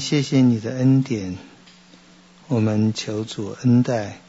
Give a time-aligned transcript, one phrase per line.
[0.00, 1.36] 谢谢你的恩典，
[2.48, 4.20] 我们求主恩待，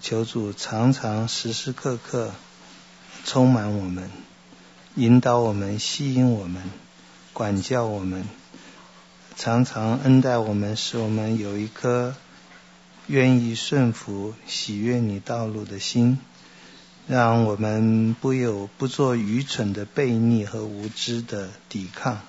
[0.00, 2.32] 求主常常时时刻刻
[3.24, 4.10] 充满我们，
[4.94, 6.62] 引导我们，吸引我们，
[7.32, 8.24] 管教我们，
[9.36, 12.14] 常常恩待我们，使我们有一颗
[13.06, 16.18] 愿意顺服、喜悦你道路的心，
[17.06, 22.20] 让我们不有不做愚蠢的悖逆和无知的抵抗。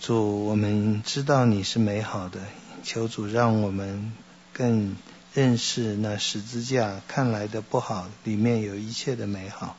[0.00, 2.40] 主，我们知道你是美好的，
[2.84, 4.12] 求主让我们
[4.52, 4.96] 更
[5.34, 9.76] 认识那十字架看来的不好，里面有一切的美好。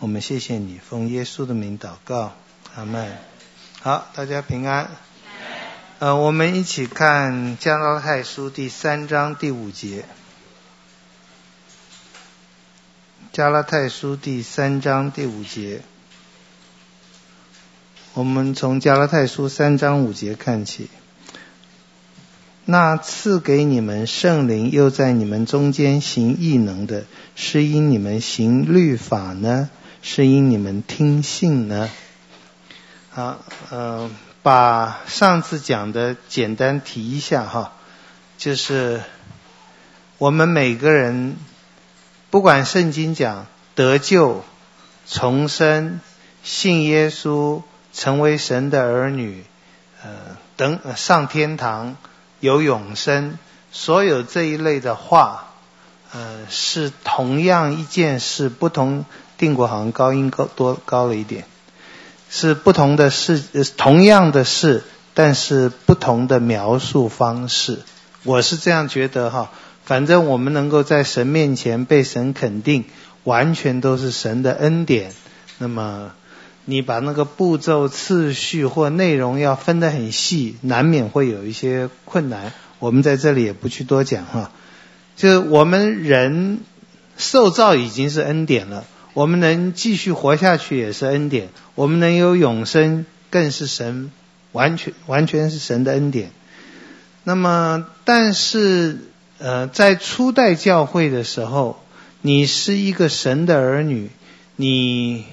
[0.00, 2.34] 我们谢谢你，奉耶稣的名祷告，
[2.76, 3.16] 阿门。
[3.80, 4.90] 好，大家平安。
[5.98, 10.04] 呃，我们一起看加拉太书第三章第五节。
[13.32, 15.82] 加拉太书第三章第五节。
[18.14, 20.88] 我们从加拉太书三章五节看起，
[22.64, 29.68] 那赐给你们圣灵，又在你们中间行异能的，是因你们行律法呢？
[30.00, 31.90] 是因你们听信呢？
[33.10, 34.08] 好，呃，
[34.44, 37.72] 把上次讲的简单提一下哈，
[38.38, 39.02] 就是
[40.18, 41.34] 我们每个人，
[42.30, 44.44] 不管圣经讲得救、
[45.04, 45.98] 重生、
[46.44, 47.62] 信耶稣。
[47.94, 49.44] 成为神的儿女，
[50.02, 50.10] 呃，
[50.56, 51.96] 等上天堂
[52.40, 53.38] 有永生，
[53.70, 55.52] 所有这一类的话，
[56.12, 59.04] 呃，是同样一件事，不同。
[59.36, 61.44] 定国好像高音高多高了一点，
[62.30, 63.42] 是不同的事，
[63.76, 67.80] 同样的事，但是不同的描述方式。
[68.22, 69.50] 我是这样觉得哈，
[69.84, 72.84] 反正我们能够在神面前被神肯定，
[73.24, 75.12] 完全都是神的恩典。
[75.58, 76.12] 那么。
[76.66, 82.54] 你把那个步骤、次序或内容要分得很细，难免会有一些困难。
[82.78, 84.50] 我们在这里也不去多讲哈。
[85.14, 86.60] 就是我们人
[87.18, 94.10] 受造已经是恩典了，我们能继续活下去也是恩典，我们能有永生更是神
[94.52, 96.30] 完全完全是神的恩典。
[97.24, 98.98] 那么，但是
[99.38, 101.82] 呃，在初代教会的时候，
[102.22, 104.08] 你是一个神的儿女，
[104.56, 105.26] 你。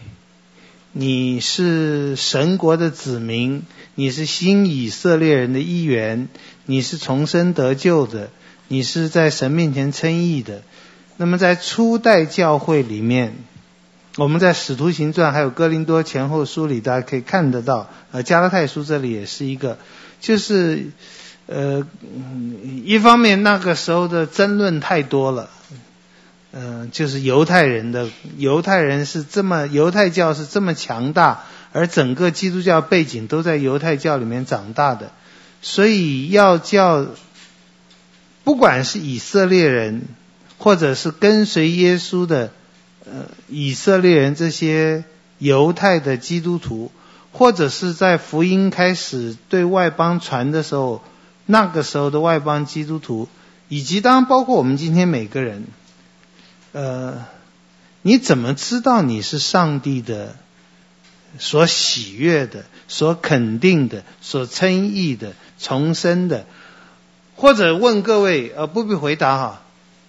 [0.94, 3.63] 你是神国的子民，
[3.96, 6.28] 你是新以色列人的一员，
[6.66, 8.29] 你是重生得救的，
[8.68, 10.63] 你是在神面前称义的。
[11.16, 13.35] 那么在初代教会里面，
[14.18, 17.90] 我们在使徒行传还有哥林多前后书里，大家可以看得到。
[18.12, 19.78] 呃，加拉太书这里也是一个，
[20.19, 20.88] 就是
[21.47, 21.88] 呃，
[22.84, 25.50] 一方面那个时候的争论太多了。
[26.53, 35.11] 嗯、就是犹太人的犹太人是这么犹太教是这么强大，而整个基督教背景都在犹太教里面长大的，
[35.61, 37.07] 所以要叫
[38.44, 40.01] 不管是以色列人，
[40.57, 42.51] 或者是跟随耶稣的
[43.06, 45.06] 呃以色列人这些
[45.38, 46.91] 犹太的基督徒，
[47.31, 51.01] 或者是在福音开始对外邦传的时候，
[51.45, 53.29] 那个时候的外邦基督徒，
[53.69, 55.63] 以及当然包括我们今天每个人。
[56.74, 57.26] 呃，
[58.02, 60.36] 你怎么知道你是上帝的
[61.38, 66.46] 所喜悦的、所肯定的、所称义的、重生的？
[67.36, 69.62] 或者问各位，呃，不必回答哈，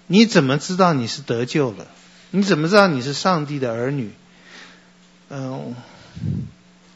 [0.07, 1.87] 你怎么知道你是得救了？
[2.31, 4.11] 你怎么知道你是上帝的儿女？
[5.31, 5.75] 嗯、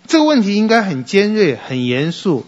[0.06, 2.46] 这个问题应该很尖锐、很严肃，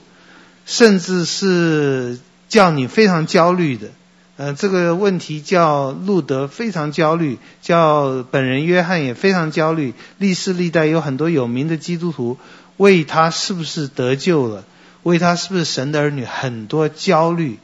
[0.66, 2.18] 甚至是
[2.48, 3.88] 叫你非常焦虑的。
[4.38, 9.94] 呃，这个问题叫路德非常焦虑，叫本人约翰也非常焦虑。
[10.18, 12.38] 历世历代有很多有名的基督徒
[12.76, 14.64] 为他是不是得救了，
[15.02, 17.58] 为他是不是神的儿女很多焦虑。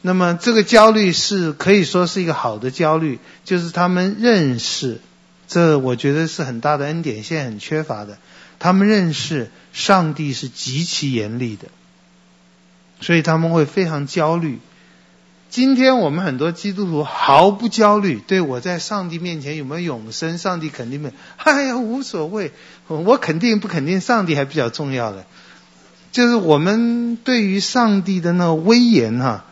[0.00, 5.02] 那么这个焦虑是可以说是一个好的焦虑，就是他们认识，
[5.46, 8.16] 这我觉得是很大的恩典，现在很缺乏的。
[8.58, 11.68] 他们认识上帝是极其严厉的，
[13.02, 14.58] 所以他们会非常焦虑。
[15.54, 22.50] 今天我们很多基督徒毫不焦虑，对我在上帝面前有没有永生，上帝肯定没有，哎呀无所谓，
[22.88, 25.26] 我肯定不肯定，上帝还比较重要的，
[26.10, 29.44] 就是我们对于上帝的那个威严哈、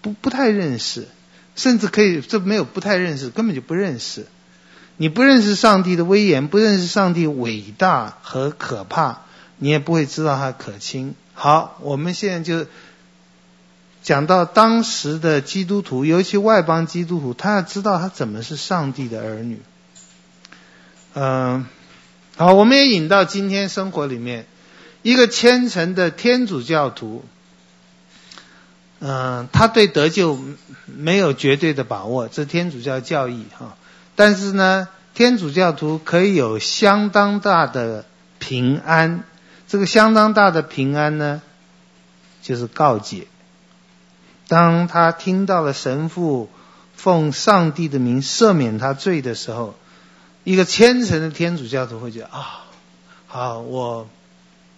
[0.00, 1.06] 不不太认识，
[1.56, 4.26] 甚至可以这没有不太认识，根本就不认识，
[4.96, 9.24] 你不认识上帝的威严，不认识上帝伟大和可怕，
[9.58, 11.14] 你也不会知道他可亲。
[11.34, 12.66] 好，我们现在就。
[14.02, 19.60] 讲到当时的基督徒，尤其外邦基督徒，他要知道他怎么是上帝的儿女。
[21.14, 21.66] 嗯，
[22.36, 24.46] 好，我们也引到今天生活里面，
[25.02, 27.24] 一个虔诚的天主教徒，
[29.00, 30.38] 嗯，他对得救
[30.86, 33.76] 没有绝对的把握，这天主教教义哈。
[34.14, 38.04] 但是呢，天主教徒可以有相当大的
[38.38, 39.24] 平安。
[39.68, 41.42] 这个相当大的平安呢，
[42.42, 43.26] 就是告解。
[44.50, 46.50] 当他听到了神父
[46.96, 49.76] 奉上帝的名赦免他罪的时候，
[50.42, 52.64] 一个虔诚的天主教徒会觉得啊，
[53.28, 54.08] 好，我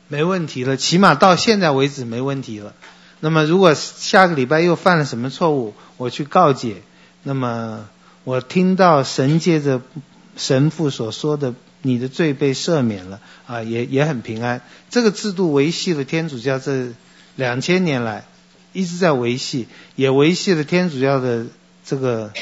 [0.09, 2.75] 没问题了，起码到现在为止没问题了。
[3.21, 6.83] 那么如果下个礼拜又犯了什么错误，我去告解，
[7.23, 7.89] 那么
[8.25, 9.81] 我听到神借着
[10.37, 14.61] 神父所说的，你的罪被赦免了啊，也也很平安。
[14.91, 16.89] 这个制度维系了天主教这
[17.37, 18.27] 两千年来
[18.73, 21.47] 一直在维系，也维系了天主教的
[21.85, 22.33] 这个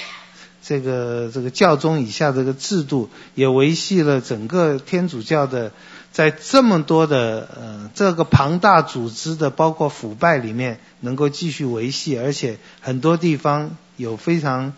[0.63, 5.73] 这个这个教宗以下这个制度，也维系了整个天主教的。
[6.13, 14.73] 在这么多的呃这个庞大组织的包括腐败里面，能够继续维系，而且很多地方有非常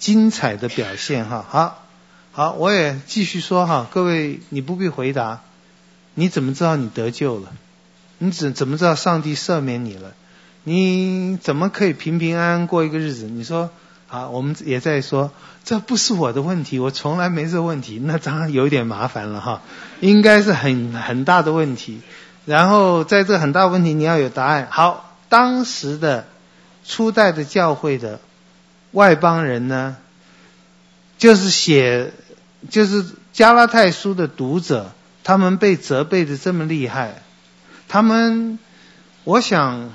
[0.00, 1.46] 精彩的表现哈。
[1.48, 1.86] 好，
[2.32, 5.42] 好，我也继续说哈，各位你不必回答，
[6.14, 7.52] 你怎么知道你得救了？
[8.18, 10.14] 你怎怎么知道上帝赦免你了？
[10.68, 13.26] 你怎么可以平平安安过一个日子？
[13.26, 13.70] 你说。
[14.08, 15.32] 好，我们也在说，
[15.64, 19.62] 这不是我的问题，我从来没这问题，那当然有点麻烦了哈，
[19.98, 22.02] 应该是很很大的问题。
[22.44, 24.68] 然后在这很大问题，你要有答案。
[24.70, 26.28] 好，当时的
[26.84, 28.20] 初代的教会的
[28.92, 29.96] 外邦人呢，
[31.18, 32.12] 就是写，
[32.70, 34.92] 就是加拉太书的读者，
[35.24, 37.22] 他们被责备的这么厉害，
[37.88, 38.60] 他们，
[39.24, 39.90] 我想。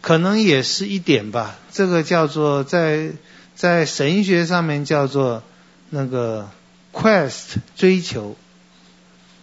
[0.00, 3.12] 可能也是一点吧，这个叫做在
[3.54, 5.42] 在神学上面叫做
[5.90, 6.48] 那个
[6.92, 8.36] quest 追求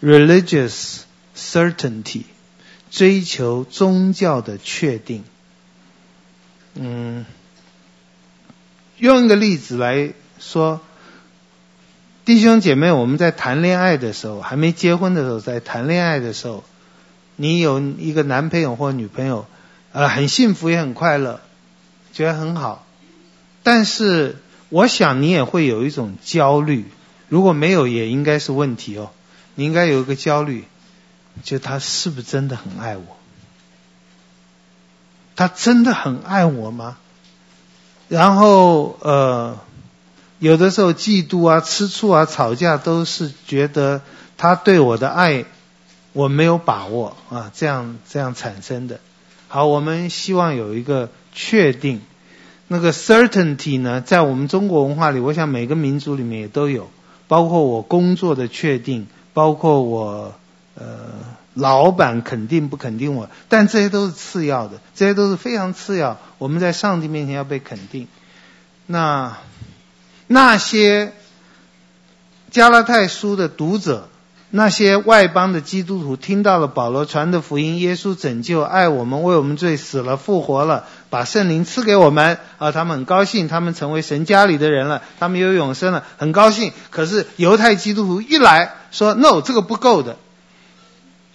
[0.02, 1.02] religious
[1.36, 2.24] certainty
[2.90, 5.24] 追求宗教的确定。
[6.75, 7.25] 嗯，
[8.98, 10.80] 用一个例子来说，
[12.24, 16.63] 弟兄姐妹，我们在谈恋爱的时候，还没结婚的时候，在谈恋爱的时候，
[17.36, 19.46] 你有一个男朋友或女朋友。
[19.95, 21.39] 呃，很幸福也很快乐，
[22.12, 22.86] 觉得很好，
[23.63, 26.83] 但是我想你也会有一种焦虑，
[27.30, 29.12] 如果没有也应该是问题哦。
[29.56, 30.65] 你应该有一个焦虑，
[31.44, 33.03] 就他是不是真的很爱我？
[35.38, 36.97] 他真的很爱我吗？
[38.09, 39.57] 然后呃，
[40.39, 44.01] 有的时候嫉妒啊、吃醋啊、吵架，都是觉得
[44.36, 45.45] 他对我的爱
[46.12, 49.00] 我没有把握啊，这样这样产生的。
[49.47, 52.01] 好，我们希望有一个确定，
[52.68, 56.89] 那个 certainty 呢，在我们中国文化里，我想每个民族里面也都有，
[57.27, 60.33] 包括我工作的确定，包括我
[60.74, 60.86] 呃
[61.53, 66.18] 老板肯定不肯定我，但这些都是次要的，这些都是非常次要。
[66.38, 68.07] 我们在上帝面前要被肯定。
[68.88, 69.38] 那
[70.27, 71.13] 那些
[72.51, 74.09] 加拉太书的读者。
[74.51, 86.71] 那些外邦的基督徒听到了保罗传的福音，耶稣拯救、爱我们、为我们罪死了、复活了，把圣灵赐给我们，啊，他们很高兴，他们成为神家里的人了，他们有永生了，很高兴。
[86.89, 90.15] 可是犹太基督徒一来说，no，这个不够的。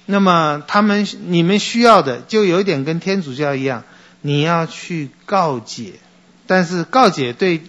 [0.06, 3.82] 那么他们你们需要的就有点跟天主教一样，
[4.22, 5.94] 你要去告解，
[6.46, 7.60] 但是告解对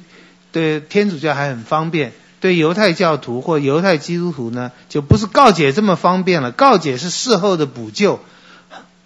[0.54, 2.14] 对天主教还很方便。
[2.42, 6.52] 对犹太教徒或犹太基督徒呢，就不是告解这么方便了。
[6.52, 8.20] 告解是事后的补救，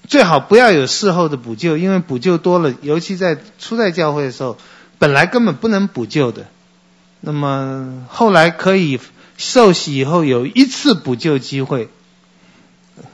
[0.08, 4.58] 最好不要有事后的补救，因为补救多了，尤其在初代教会的时候，
[4.98, 6.48] 本来根本不能补救的。
[7.20, 9.00] 那么后来可以
[9.38, 11.89] 受洗以后有一次补救机会。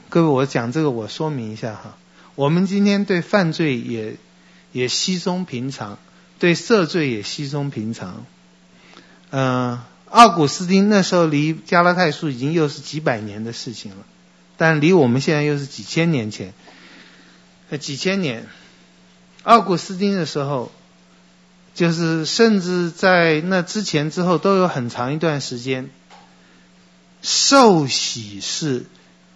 [0.08, 1.96] 各位，我讲这个，我说明一下哈。
[2.34, 4.16] 我们今天对犯罪也
[4.70, 5.98] 也稀松平常，
[6.38, 8.24] 对赦罪也稀松平常，
[9.30, 9.80] 嗯、
[10.12, 14.04] 奥古斯丁那时候离加拉太书已经又是几百年的事情了，
[14.58, 16.52] 但离我们现在又是几千年前，
[17.70, 18.46] 呃，几千年。
[19.42, 20.70] 奥古斯丁的时候，
[21.74, 25.88] 就是甚至在那之前之后都有很长一段时间，
[27.22, 28.84] 受洗是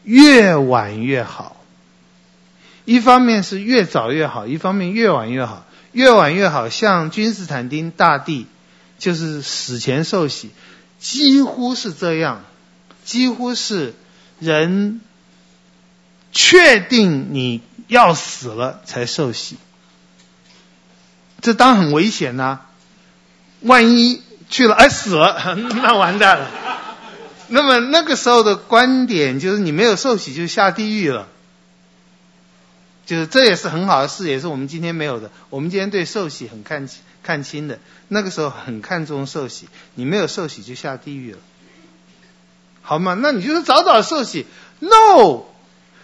[0.04, 1.56] 越晚越好。
[2.84, 6.68] 一方面是越早越好，一方面越晚越好，越晚越好。
[6.68, 8.46] 像君士坦丁大帝。
[8.98, 10.50] 就是死前受洗，
[10.98, 12.44] 几乎是这样，
[13.04, 13.94] 几乎是
[14.38, 15.00] 人
[16.32, 19.56] 确定你要死了才受洗，
[21.40, 22.60] 这当然很危险呐、
[23.60, 26.50] 万一去了哎死了， 那完蛋了。
[27.48, 31.28] 那么那个时候的观点就是你没有受洗就下地狱了，
[33.06, 35.30] 就是这也是很好的事，也是我们今天没有的。
[35.48, 36.88] 我们今天对受洗很看
[37.26, 41.38] 看轻的，那个时候很看重受洗，你没有受洗就下地狱了，
[42.82, 43.14] 好吗？
[43.20, 44.46] 那你就是早早受洗。
[44.78, 45.42] No，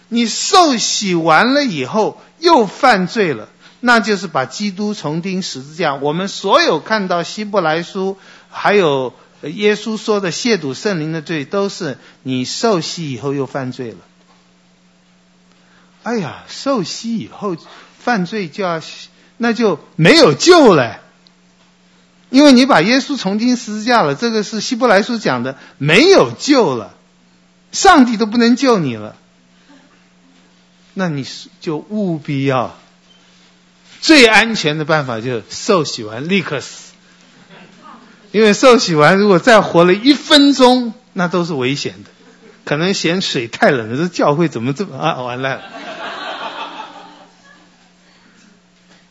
[0.09, 3.49] 你受洗完了以后又犯罪了，
[3.79, 5.95] 那就是把基督重钉十字架。
[5.95, 8.17] 我们所有看到希伯来书，
[8.51, 13.99] 还有耶稣说的亵渎圣灵的罪，都是你受洗以后又犯罪了。
[16.03, 17.57] 哎呀，受洗以后
[17.99, 18.81] 犯罪就要，
[19.37, 21.02] 那就没有救了，
[22.33, 26.95] 因为你把耶稣重钉十字架了，这个是希伯来书讲的，没有救了，
[27.71, 29.15] 上帝都不能救你了，
[30.95, 31.27] 那你
[31.61, 32.77] 就务必要
[34.01, 36.95] 最安全的办法就是受洗完立刻死，
[38.33, 42.11] 因为受洗完如果再活了一分钟，那都是危险的。
[42.65, 45.21] 可能嫌水太冷了，这教会怎么这么啊？
[45.21, 45.61] 完了。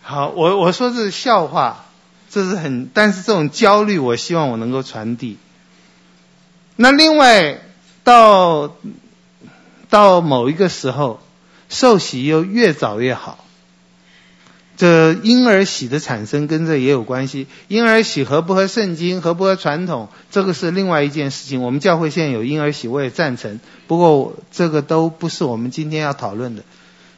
[0.01, 1.85] 好，我我说这是笑话，
[2.31, 5.37] 这是很，但是这种焦虑，我希望我能够传递。
[6.77, 7.59] 那另外，
[8.05, 8.77] 到
[9.89, 11.19] 到某一个时候，
[11.67, 13.45] 受洗又越早越好。
[14.77, 17.45] 这婴儿洗的产生跟这也有关系。
[17.67, 21.61] 婴儿洗合不合圣经，合不合传统，这个是另外一件事情。
[21.61, 23.59] 我们教会现在有婴儿洗，我也赞成。
[23.87, 26.63] 不过这个都不是我们今天要讨论的。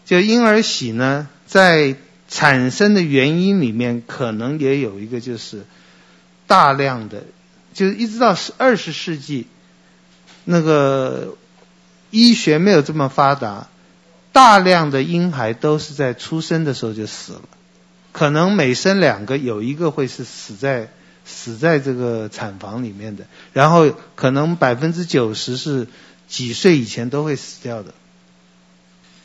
[0.06, 1.96] 就婴儿洗呢，在
[2.34, 5.66] 产生的原因里面，可能也有一个就是
[6.48, 7.26] 大量的，
[7.74, 9.46] 就是一直到二十世纪，
[10.44, 11.38] 那个
[12.10, 13.68] 医学没有这么发达。
[14.32, 17.42] 大量的婴孩都是在出生的时候就死了，
[18.12, 20.90] 可能每生两个有一个会是死在
[21.24, 25.88] 死在这个产房里面的，然后可能百分之九十是
[26.28, 27.94] 几岁以前都会死掉的。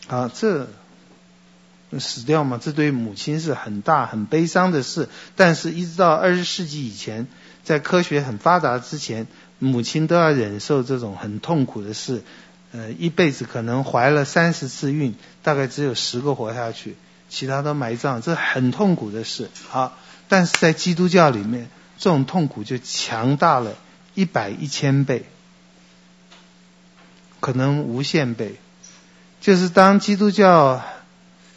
[0.09, 0.69] 啊，这
[1.99, 5.09] 死掉嘛，这对母亲是很大很悲伤的事。
[5.37, 7.27] 但是，一直到二十世纪以前，
[7.65, 9.27] 在科学很发达之前，
[9.59, 12.23] 母亲都要忍受这种很痛苦的事。
[12.73, 16.97] 呃，一辈子可能怀了三十次孕，大概只有十个活下去，
[17.31, 19.49] 其他都埋葬，这很痛苦的事。
[19.71, 19.97] 好，
[20.29, 23.75] 但是在基督教里面，这种痛苦就强大了
[24.15, 25.25] 一百一千倍，
[27.41, 28.57] 可能无限倍。
[29.41, 30.85] 就是当基督教，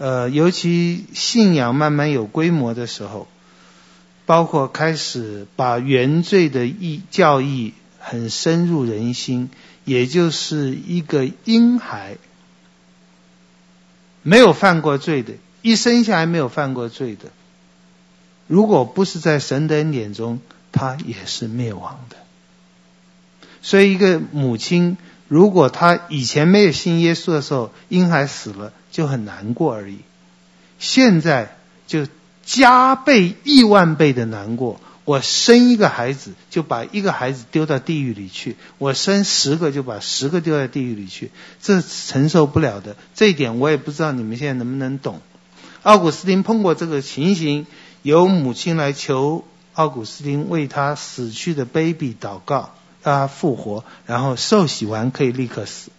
[0.01, 3.27] 呃，尤其信仰慢慢有规模的时候，
[4.25, 9.51] 包括开始把原罪的义教义很深入人心。
[9.83, 12.17] 也就是一个婴孩，
[14.21, 17.29] 没有犯过罪的，一生下来没有犯过罪的，
[18.47, 20.39] 如果不是在神的恩典中，
[20.71, 22.15] 他也是灭亡的。
[23.63, 29.99] 所以，一个母亲如果她以前没有信耶稣的时候，婴孩死了就很难过而已，
[30.77, 31.57] 现在
[31.87, 32.05] 就
[32.45, 34.79] 加倍亿万倍的难过。
[35.03, 41.31] 我生一个孩子，就把一个孩子丢到地狱里去；我生十个，就把十个丢到地狱里去。
[41.59, 45.19] 这承受不了的，这一点我也不知道你们现在能不能懂。
[45.81, 47.65] 奥古斯丁碰过这个情形，
[48.03, 49.43] 有母亲来求
[49.73, 55.89] 奥古斯丁为他死去的 baby 祷告，让他复活，然后受洗完可以立刻死。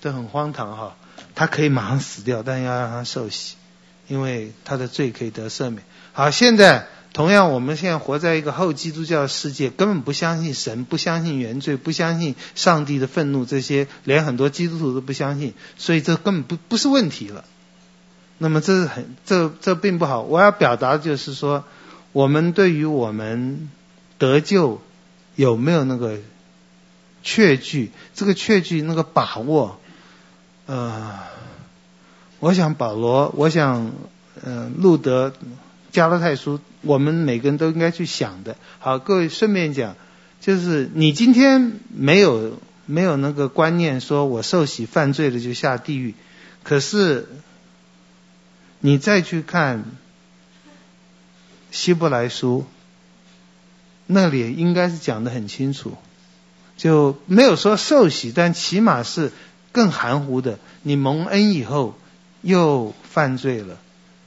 [0.00, 0.96] 这很荒唐哈，
[1.38, 3.54] 他可以马上死掉，但要让他受洗，
[4.08, 5.84] 因为他的罪可以得赦免。
[6.12, 6.88] 好，现在。
[7.10, 17.44] 同样，我们现在活在一个后基督教世界，根本不相信神，不相信原罪，不相信上帝的愤怒，这些连很多基督徒都不相信，所以这根本不不是问题了。
[18.36, 20.20] 那么这是很这这并不好。
[20.22, 21.64] 我要表达的就是说，
[22.12, 23.70] 我们对于我们
[24.18, 24.80] 得救
[25.34, 26.18] 有没有那个
[27.22, 27.90] 确据？
[28.14, 29.80] 这个确据那个把握，
[30.66, 31.18] 呃，
[32.40, 33.92] 我想保罗，我想
[34.42, 35.32] 呃路德。
[35.90, 38.56] 加拉太书，我们每个人都应该去想的。
[38.78, 39.96] 好，各位顺便讲，
[40.38, 46.14] 就是你今天没有没有那个观念，说我受洗犯罪了就下地狱。
[46.62, 47.26] 可是
[48.80, 49.86] 你再去看
[51.70, 52.66] 希伯来书，
[54.06, 55.96] 那里应该是讲的很清楚，
[56.76, 59.32] 就没有说受洗，但起码是
[59.72, 60.58] 更含糊的。
[60.82, 61.96] 你蒙恩以后
[62.48, 63.78] 又犯罪了。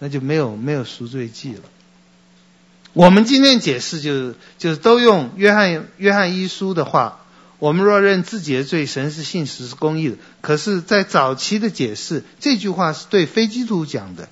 [0.03, 1.61] 那就没有没有赎罪祭了。
[2.93, 7.19] 我们今天解释就是就是都用约翰约翰一书的话，
[7.59, 10.15] 我们若认自己的罪，神是信实是公义的。
[10.41, 14.27] 可是，在早期的解释，这句话是对非基督徒讲的。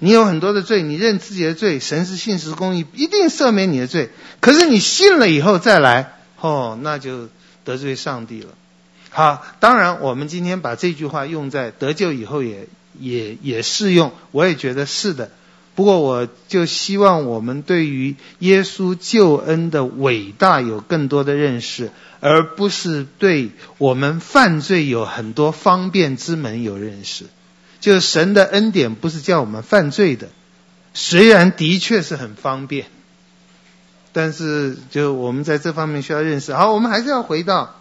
[0.00, 4.10] 你有很多的罪，你认自己的罪，神是信实公义，一定赦免你的罪。
[4.40, 7.28] 可是你信了以后再来，哦，那就
[7.64, 8.48] 得罪上帝了。
[9.10, 12.66] 好，当然我们今天把这句话用在得救以后也。
[12.98, 15.30] 也也适用，我也觉得是的。
[15.74, 27.24] 不过我就希望我们对于耶稣救恩的伟大有更多的认识，而不是对我们犯罪有很多方便之门有认识。
[27.80, 30.28] 就是神的恩典不是叫我们犯罪的，
[30.92, 32.86] 虽然的确是很方便，
[34.12, 36.52] 但是就我们在这方面需要认识。
[36.52, 37.80] 好，我们还是要回到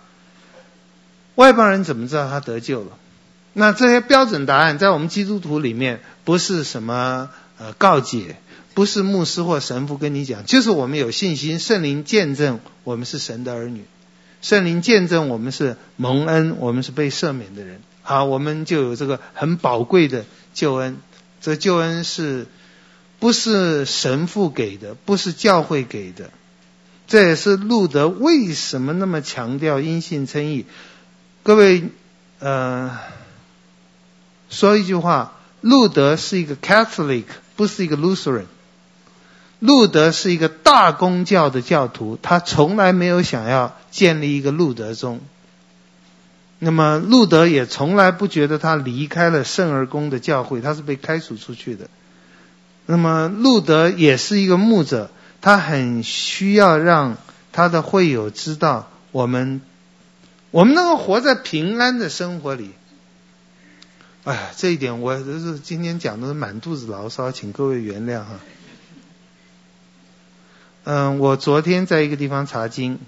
[1.35, 2.97] 外邦人怎么知道他得救了？
[3.53, 7.29] 那这些标准答案在我们基督徒里面不是什么。
[7.57, 8.37] 呃，告解
[8.73, 13.83] 不是牧师或神父跟你讲，就是我们有信心，圣灵见证我们是神的儿女，
[14.41, 17.81] 圣灵见证我们是蒙恩，我们是被赦免的人。
[18.01, 20.97] 好，我们就有这个很宝贵的救恩。
[21.39, 22.47] 这救恩是
[23.19, 24.95] 不是神父给的？
[24.95, 26.31] 不是教会给的？
[27.05, 30.65] 这也是路德为什么那么强调因信称义。
[31.43, 31.83] 各位，
[32.39, 32.97] 呃，
[34.51, 37.23] 说一句话，路德是一个 Catholic。
[37.57, 38.45] 不是一个 Lutheran，
[39.59, 45.19] 路德是一个大公教的教徒，他从来没有想要建立一个路德宗。
[46.57, 51.87] 那么路德也从来不觉得他离开了圣而公的教会，他是被开除出去的。
[52.87, 57.17] 那么路德也是一个牧者，他很需要让
[57.51, 59.61] 他的会友知道，我们
[60.49, 62.71] 我们能够活在平安的生活里。
[64.23, 68.39] 哎，这一点我就是今天讲的是满肚子牢骚，请各位原谅哈。
[70.83, 72.99] 嗯，我昨天在一个地方查经，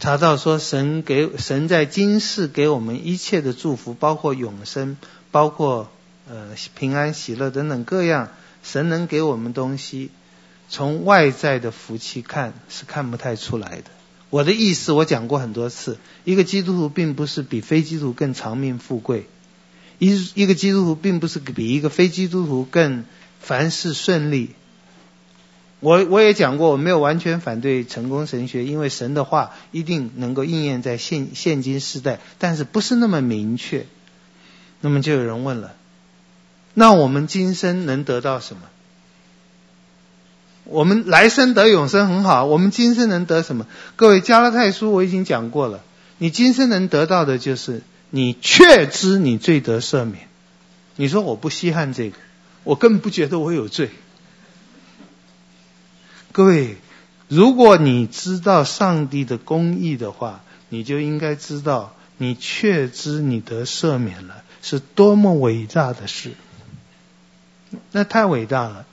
[0.00, 4.96] 查到说神给神在今世给我们一切的祝福，包括永生，
[5.30, 5.90] 包括
[6.26, 8.30] 呃平安喜乐等等各样，
[8.62, 10.10] 神能给我们东西，
[10.70, 13.90] 从外在的福气看是看不太出来的。
[14.36, 19.24] 我的意思，我讲过很多次，一个基督徒并不是比非基督徒更长命富贵，
[19.98, 23.06] 一一个基督徒并不是比一个非基督徒更
[23.40, 24.50] 凡事顺利。
[25.80, 33.86] 我我也讲过，我没有完全反对成功神学，因为神的话一定能够应验在现现今时代，但是不是那么明确。
[34.82, 35.74] 那么就有人问了，
[36.74, 38.64] 那我们今生能得到什么？
[40.68, 43.66] 我们来生得永生很好，我们今生能得什么？
[43.94, 45.80] 各位，加拉太书我已经讲过了，
[46.18, 50.28] 你今生能得到的就是你确知你罪得赦免。
[50.96, 52.16] 你说我不稀罕这个，
[52.64, 53.90] 我根本不觉得我有罪。
[56.32, 56.76] 各位，
[57.28, 66.32] 如果你知道上帝的公义的话，你就应该知道你确知你得赦免了，是多么伟大的事。
[67.92, 68.84] 那太伟大了。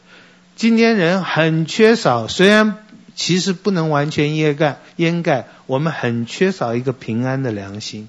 [0.63, 2.78] 今天人很缺少，虽然
[3.15, 8.08] 其实不能完全掩盖掩盖，我们很缺少一个平安的良心。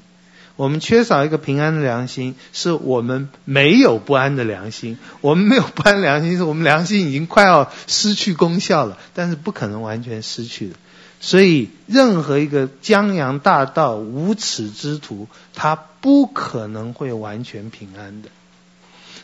[0.54, 5.00] 我们缺少一个平安的良心，是我们没有不安的良心。
[5.20, 10.76] 我们没有不安良心，是我们良心已经快要失去功效了，但是不可能完全失去的。
[11.20, 18.28] 所以，任何一个江洋大盗、无耻之徒，他不可能会完全平安的。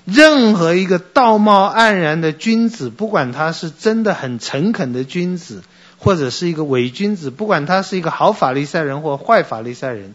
[0.04, 5.62] 任何一个道貌岸然的君子，不管他是真的很诚恳的君子，
[5.98, 10.14] 或者是一个伪君子，不管他是一个好法利赛人或坏法利赛人，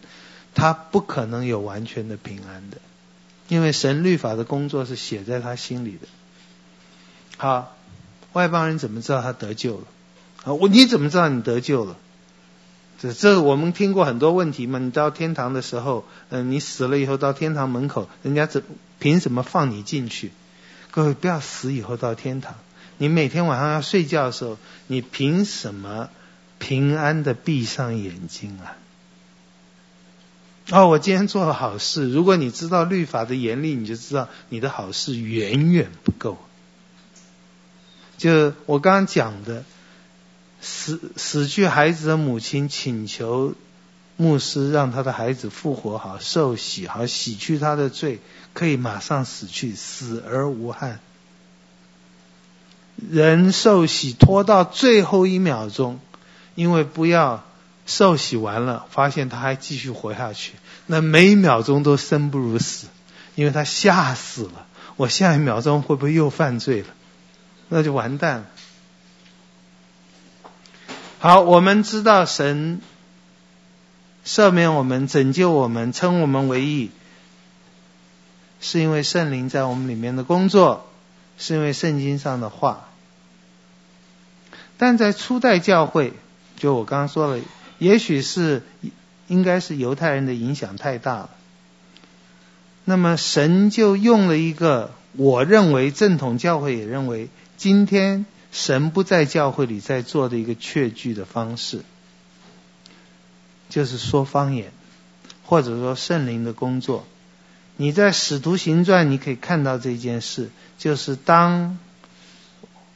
[0.54, 2.78] 他不可能有完全的平安的，
[3.48, 6.08] 因为神律法的工作是写在他心里的。
[7.38, 7.76] 好，
[8.34, 9.84] 外邦人怎么知道他得救了？
[10.46, 11.96] 啊，我你怎么知道你得救了？
[12.98, 14.80] 这这我们听过很多问题嘛。
[14.80, 18.64] 你到天堂的时候，嗯，你死了以后到天堂门口，人家怎
[19.00, 20.32] 凭什么放你进去？
[20.92, 22.56] 各位不要死以后到天堂。
[22.98, 26.10] 你每天晚上要睡觉的时候，你凭什么
[26.58, 28.78] 平安的闭上眼睛啊？
[30.72, 32.10] 哦，我今天做了好事。
[32.10, 36.38] 如果你知道律法的严厉，你就知道你的好事远远不够。
[38.18, 39.66] 就我刚刚讲的。
[40.68, 43.54] 死死去孩子的母亲请求
[44.18, 48.20] 牧师让他的孩子复活，好受洗，好洗去他的罪，
[48.54, 51.00] 可以马上死去，死而无憾。
[53.12, 56.00] 人受洗拖到最后一秒钟，
[56.56, 57.44] 因为不要
[57.86, 60.54] 受洗完了，发现他还继续活下去，
[60.88, 62.88] 那每一秒钟都生不如死，
[63.36, 64.66] 因为他吓死了。
[64.96, 66.88] 我下一秒钟会不会又犯罪了？
[67.70, 68.46] 那就完蛋了。
[71.26, 72.82] 好，我们知道神
[74.24, 76.92] 赦免我们、拯救我们、称我们为义，
[78.62, 80.88] 是因为圣灵在我们里面的工作，
[81.40, 82.90] 是因为圣经上的话。
[84.78, 86.14] 但在初代教会，
[86.58, 87.42] 就我刚刚说了，
[87.80, 88.62] 也许是
[89.28, 91.30] 应该是犹太人的影响太大了。
[92.84, 101.82] 那么神就用了一个我认为正统教会也认为，今天神不在教会里在做的一个确据的方式，
[103.68, 104.72] 就是说方言，
[105.44, 107.06] 或者说圣灵的工作。
[107.76, 111.78] 你在使徒行传你可以看到这件事，就是当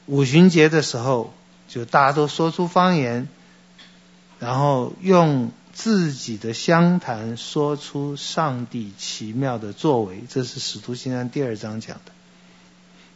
[0.06, 1.34] 五旬节的时候，
[1.68, 3.28] 就大家都说出方言，
[4.40, 12.14] 然后用自己的乡谈说出上帝奇妙的作为，这是使徒行传第二章讲的。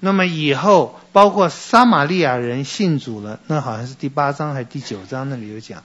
[0.05, 5.81] 那么以后包括撒玛利亚人信主了，那好像是第八章还是第九章那里有讲，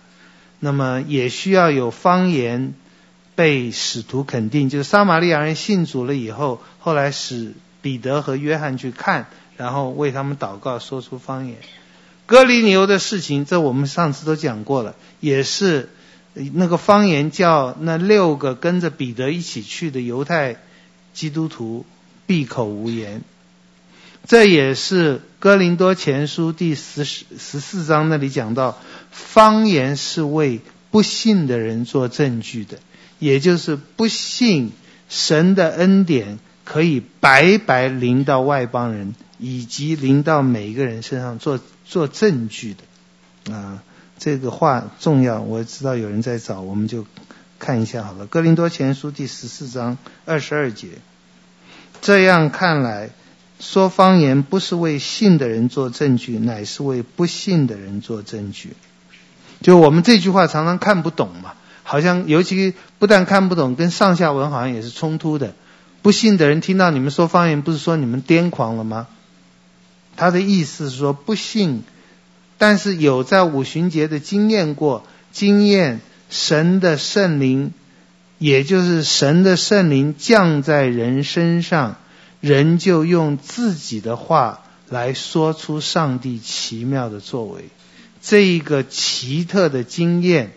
[0.59, 2.74] 那么也需要有方言。
[3.37, 11.54] 被使徒肯定，就是撒玛利亚人信主了以后，后来使彼得和约翰去看，然后为他们祷告，说出方言。
[12.26, 15.90] 哥尼流的事情，这我们上次都讲过了，也是
[16.35, 20.57] 那个方言叫那六个跟着彼得一起去的犹太
[21.14, 21.87] 基督徒
[22.26, 23.22] 闭口无言。
[24.29, 28.79] 这也是哥林多前书第十十四章那里讲到，
[29.11, 30.61] 方言是为
[30.91, 32.79] 不信的人做证据的。
[33.19, 34.73] 也就是不信
[35.09, 43.83] 神的恩典可以白白临到外邦人，以及临到每一个人身上做做证据的啊，
[44.19, 45.41] 这个话重要。
[45.41, 47.07] 我知道有人在找，我们就
[47.59, 48.27] 看一下好了。
[48.27, 50.88] 哥林多前书第十四章二十二节，
[52.03, 53.09] 这样看来，
[53.61, 58.75] 说方言不是为信的人做证据，乃是为不信的人做证据。
[59.61, 61.55] 就我们这句话常常看不懂嘛。
[61.83, 65.55] 好像尤其不但看不懂，跟上下文好像也是冲突的。
[66.03, 69.07] 不信的人听到你们说方言，不是说你们癫狂了吗？
[70.14, 71.83] 他的意思是说不信，
[72.59, 77.73] 但是有在五旬节的经验过，经验神的圣灵，
[78.37, 81.97] 也就是神的圣灵降在人身上，
[82.40, 87.64] 人就用自己的话来说出上帝奇妙的作为，
[88.22, 90.53] 这一个奇特的经验。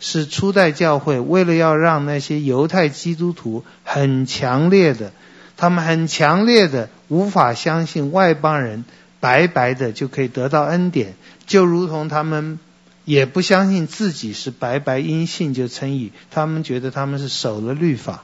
[0.00, 5.12] 是初代教会为了要让那些犹太基督徒很强烈的，
[5.56, 8.84] 他们很强烈的无法相信外邦人
[9.18, 11.16] 白白的就可以得到恩典，
[11.48, 12.60] 就如同他们
[13.04, 18.22] 也不相信自己是白白因信就称义，他们觉得他们是守了律法。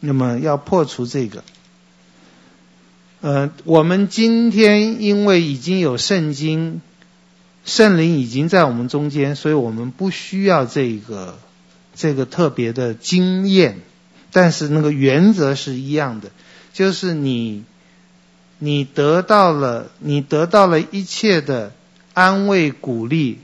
[0.00, 1.44] 那么要破除这个，
[3.24, 6.82] 呃，我们今天因为已经有圣经。
[7.64, 11.38] 圣灵已经在我们中间，所以我们不需要这个
[11.94, 13.80] 这个特别的经验，
[14.30, 16.32] 但是那个原则是一样的，
[16.74, 17.64] 就是你
[18.58, 21.72] 你得到了你得到了一切的
[22.12, 23.38] 安慰鼓励，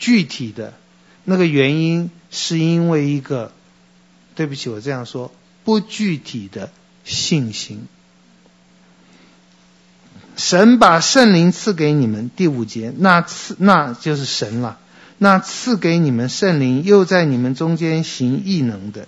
[0.00, 0.74] 具体的
[1.22, 3.52] 那个原因是因为一个，
[4.34, 5.30] 对不起，我这样说，
[5.62, 6.72] 不具体的
[7.04, 7.86] 信心。
[10.40, 14.78] 神把圣灵赐给你们，第五节，那赐那就是神了。
[15.18, 19.06] 那赐给你们圣灵，又在你们中间行异能的，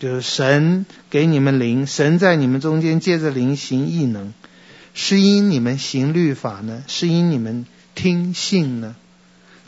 [0.00, 4.34] 就是神给你们灵，神在你们中间借着灵行异能，
[4.92, 6.82] 是因你们行律法呢？
[6.88, 8.96] 是因你们听信呢？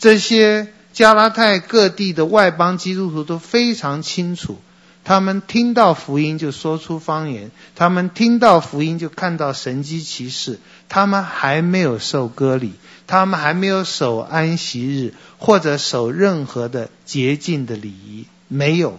[0.00, 4.58] 这些加拉太各地的外邦基督徒都非常清楚。
[5.06, 10.58] 他们听到福音就说出方言，他们听到福音就看到神迹奇事。
[10.88, 12.72] 他们还没有受割礼，
[13.06, 18.98] 他们还没有守安息日或者守任何的洁净的礼仪，没有。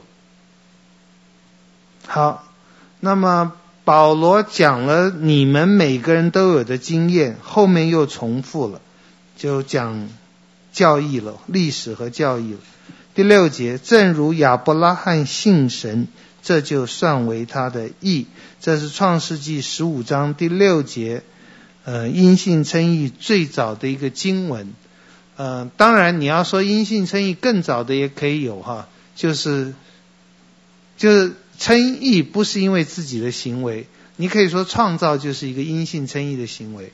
[2.05, 2.47] 好，
[3.01, 3.51] 那么
[3.83, 8.79] 保罗讲了你们每个人都有的经验，后面又重复了，
[9.35, 10.07] 就讲
[10.71, 12.59] 教义了，历史和教义了。
[13.17, 16.08] 第六节，正如亚伯拉罕信神，
[16.43, 18.27] 这就算为他的义。
[18.62, 21.23] 这是创世纪十五章第六节，
[21.84, 24.71] 呃，因信称义最早的一个经文。
[25.36, 29.73] 呃，当然你要说因信称义更早的也可以有哈，就是
[30.95, 36.93] 就是称义不是因为自己的行为，你可以说创造就是一个因信称义的行为。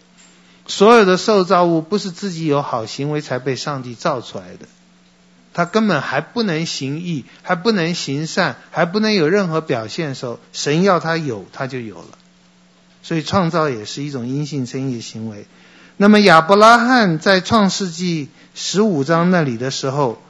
[0.67, 4.69] 所有的受造物不是自己有好行为才被上帝造出来的。
[5.53, 12.17] 他根本还不能行义，还不能行善，还不能有任何表现的时候，神要他有，他就有了。
[13.01, 15.45] 所以创造也是一种因信称义的行为。
[15.97, 20.21] 那么亚伯拉罕在创世纪十五章那里的时候，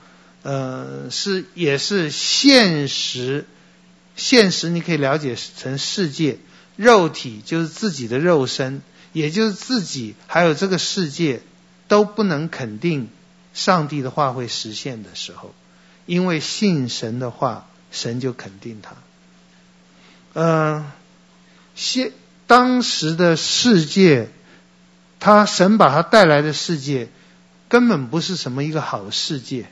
[0.42, 3.46] 呃，是也是现实，
[4.16, 6.38] 现实你可以了解成世界，
[6.76, 8.82] 肉体就是自己的肉身，
[9.14, 11.42] 也就是自己还有这个世界
[11.88, 13.08] 都不能肯定。
[13.54, 15.54] 上帝的话会实现的时候，
[16.06, 18.96] 因为信神的话，神就肯定他。
[20.34, 20.92] 呃，
[21.76, 22.12] 现
[22.48, 24.30] 当时的世界，
[25.20, 27.10] 他神把他带来的世界，
[27.70, 29.68] 根本不是什么一个好世界。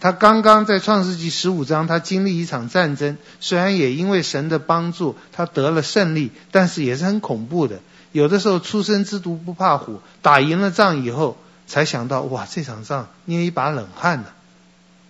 [0.00, 7.80] 他刚刚在创世纪十五章，他经历一场战争，虽然也因为神的帮助，他得了胜利，但是也是很恐怖的。
[8.10, 14.26] 有的时候初生之犊不怕虎，打赢了仗以后，才想到哇，这场仗捏一把冷汗呢，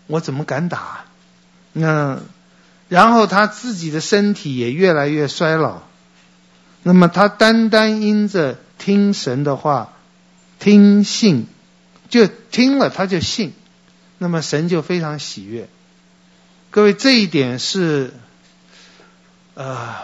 [0.07, 1.05] 我怎么敢打？
[1.73, 2.21] 那
[2.89, 5.83] 然后他自己的身体也越来越衰老，
[6.83, 9.93] 那么他单单因着听神的话，
[10.59, 11.47] 听信，
[12.09, 13.55] 就听了他就信。
[14.19, 15.69] 那么神就非常喜悦，
[16.71, 18.15] 各位，这一点是，
[19.55, 19.97] 呃，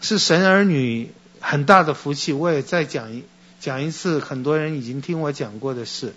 [0.00, 2.32] 是神儿女很大的福气。
[2.32, 3.24] 我也再讲一
[3.60, 6.14] 讲一次，很多人已经听我讲过的事。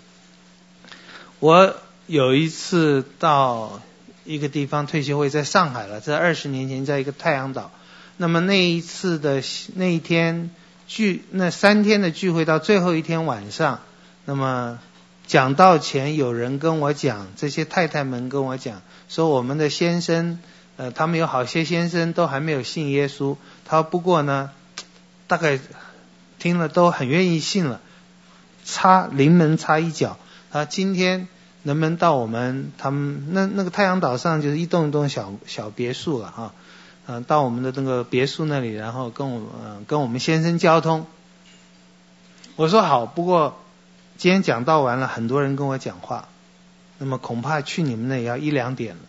[1.40, 1.76] 我
[2.06, 3.80] 有一次到
[4.24, 7.70] 一个地方退休会，在上海了，在二十年前，在一个太阳岛。
[8.16, 9.42] 那么那一次的
[9.74, 10.50] 那一天
[10.86, 13.80] 聚，那三天的聚会到最后一天晚上，
[14.24, 14.78] 那么。
[15.24, 20.40] 讲到前有人跟我讲，这些太太们跟我讲，说我们的先生，
[20.76, 23.36] 呃，他们有好些先生都还没有信耶稣。
[23.64, 24.50] 他不过呢，
[25.28, 25.60] 大概
[26.42, 27.80] 听了都很愿意信了，
[28.64, 30.18] 插临门插一脚。
[30.50, 31.28] 他今天
[31.62, 36.52] 能不能到我们他们那那个太阳岛上，就是一栋一栋小小别墅了哈，
[37.06, 41.06] 嗯、到我们的那个别墅那里，然后跟我们、呃、跟我们先生交通。
[42.56, 43.56] 我说好，不过。
[44.18, 46.28] 今天讲到完了，很多人跟我讲话，
[46.98, 49.00] 那么恐怕去你们那也要一两点了。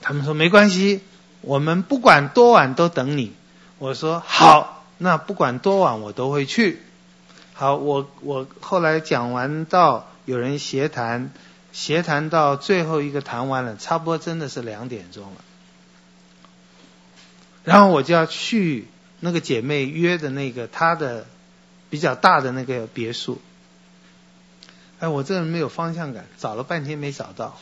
[0.00, 1.02] 他们说没关系，
[1.42, 3.34] 我们不管多晚都等你。
[3.78, 6.78] 我说好，那不管多晚我都会去。
[7.54, 11.32] 好，我我后来讲完到，有人协谈，
[11.72, 15.44] 协谈到最后一个谈完了，差不多真的是两点钟了。
[17.64, 18.88] 然后我就要去
[19.20, 21.26] 那个姐妹约的那个她的
[21.88, 23.40] 比较大的那个别墅。
[24.98, 27.58] 哎，我这人没有方向感，找了半天没找到，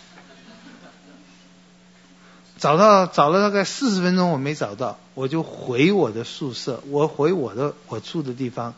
[2.58, 8.74] 找到找了大概四十分钟，我没找到，我就回我的宿舍，我回我的我住的地方。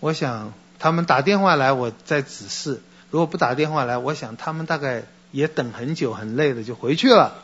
[0.00, 7.34] 我想他们打电话来，我再指示；如果不打电话来，我想他们大概也等很久，很累了，就回去了。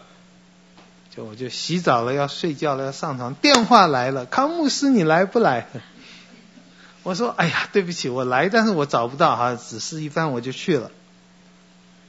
[1.14, 5.68] 就我就洗澡了，要睡觉了，要上床，电话来了，康牧师，你来不来？
[7.04, 10.90] 我说：“哎呀，对不起，我来，但是我找不到哈，指示一番我就去了，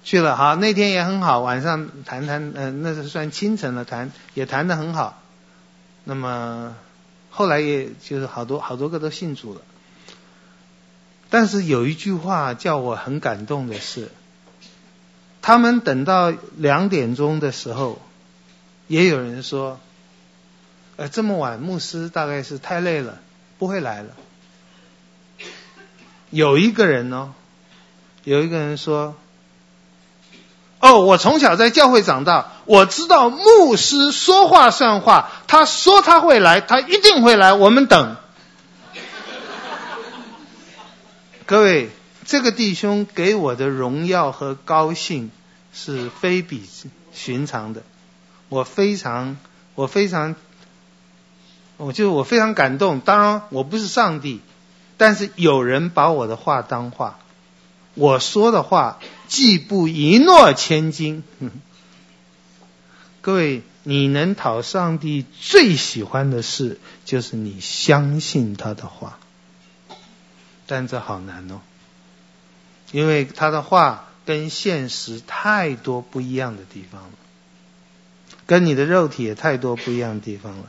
[0.08, 0.56] 去了哈。
[0.56, 5.22] 那天也很好，晚上谈谈，嗯、那是算清晨了，谈也谈得很好。
[6.06, 6.78] 那么
[7.30, 9.60] 后来也就是好多好多个都信主了。
[11.30, 14.10] 但是有一句话叫我很感动的是，
[15.41, 18.02] 他们等到两点钟的时候，
[18.88, 19.78] 也有人说，
[20.96, 23.20] 呃，这么晚，牧师大概是太累了，
[23.58, 24.15] 不会来了。”
[26.32, 27.34] 有一个人呢、哦，
[28.24, 29.17] 有一个人说
[30.80, 38.16] ：“哦，我从小在教会长大，我知道牧师说话算话，他说他会来，他一定会来，我们等。
[41.48, 41.90] ”各位，
[42.26, 45.32] 这个弟兄给我的荣耀和高兴
[45.74, 46.70] 是非比
[47.12, 47.82] 寻常的，
[48.50, 49.38] 我非常，
[49.74, 50.36] 我非常，
[51.78, 53.00] 我就我非常感动。
[53.00, 54.42] 当然，我不是上帝。
[55.00, 57.20] 但是有人把我的话当话，
[57.94, 61.24] 我说的话既不一诺千金。
[63.22, 69.20] 各位，你能讨上帝最喜欢的事，就是你相信他的话。
[70.66, 71.62] 但这好难哦，
[72.92, 77.10] 因为他的话跟现实太多不一样的地方了，
[78.46, 80.66] 跟你的肉体也太多不一样的地方了。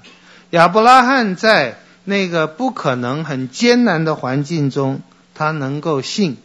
[0.50, 1.78] 亚伯拉罕在。
[2.04, 5.02] 那个不可能很艰难的环境中，
[5.34, 6.38] 他能够信，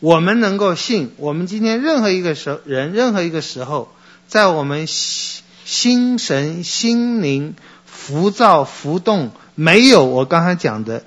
[0.00, 1.12] 我们能够信。
[1.16, 3.88] 我们今天任何一个时人，任何一个时候，
[4.26, 11.04] 在我们心神心灵浮躁浮动，没有我刚才讲的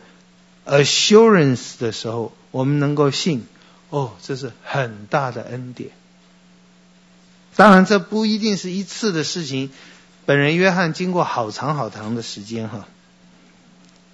[0.66, 3.46] assurance 的时候，我们能够信。
[3.90, 5.90] 哦，这是很大的恩典。
[7.56, 9.70] 当然，这不一定是一次的事情。
[10.26, 12.88] 本人约翰经过好长好长的时间哈。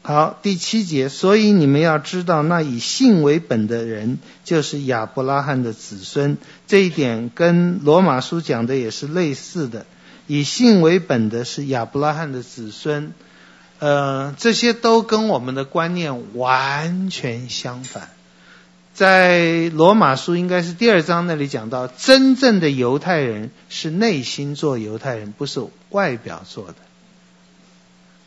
[0.07, 6.37] 好，第七节，所以你们要知道，那以信为本的人，就是亚伯拉罕的子孙。
[6.65, 9.85] 这一点跟罗马书讲的也是类似的。
[10.25, 13.11] 以信为本的是亚伯拉罕的子孙，
[13.79, 18.07] 呃，这些都跟我们的观念完全相反。
[18.93, 26.75] 在罗马书应该是第二章那里讲到，真正的犹太人是内心做犹太人，不是外表做的。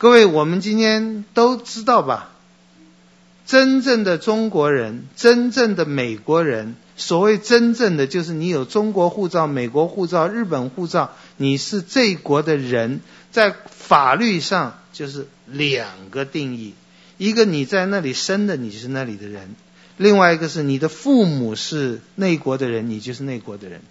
[0.01, 2.31] 各位，我们今天都知道吧？
[3.45, 16.73] 真正的中国人，真正的美国人，所谓真正的就是你有中国护照、美国护照、日本护照，你是这国的人，在法律上就是两个定义：
[17.19, 19.49] 一个你在那里生的，你就是那里的人；
[19.97, 23.81] 另外一个是你的父母是那国的人，你就是那国的人。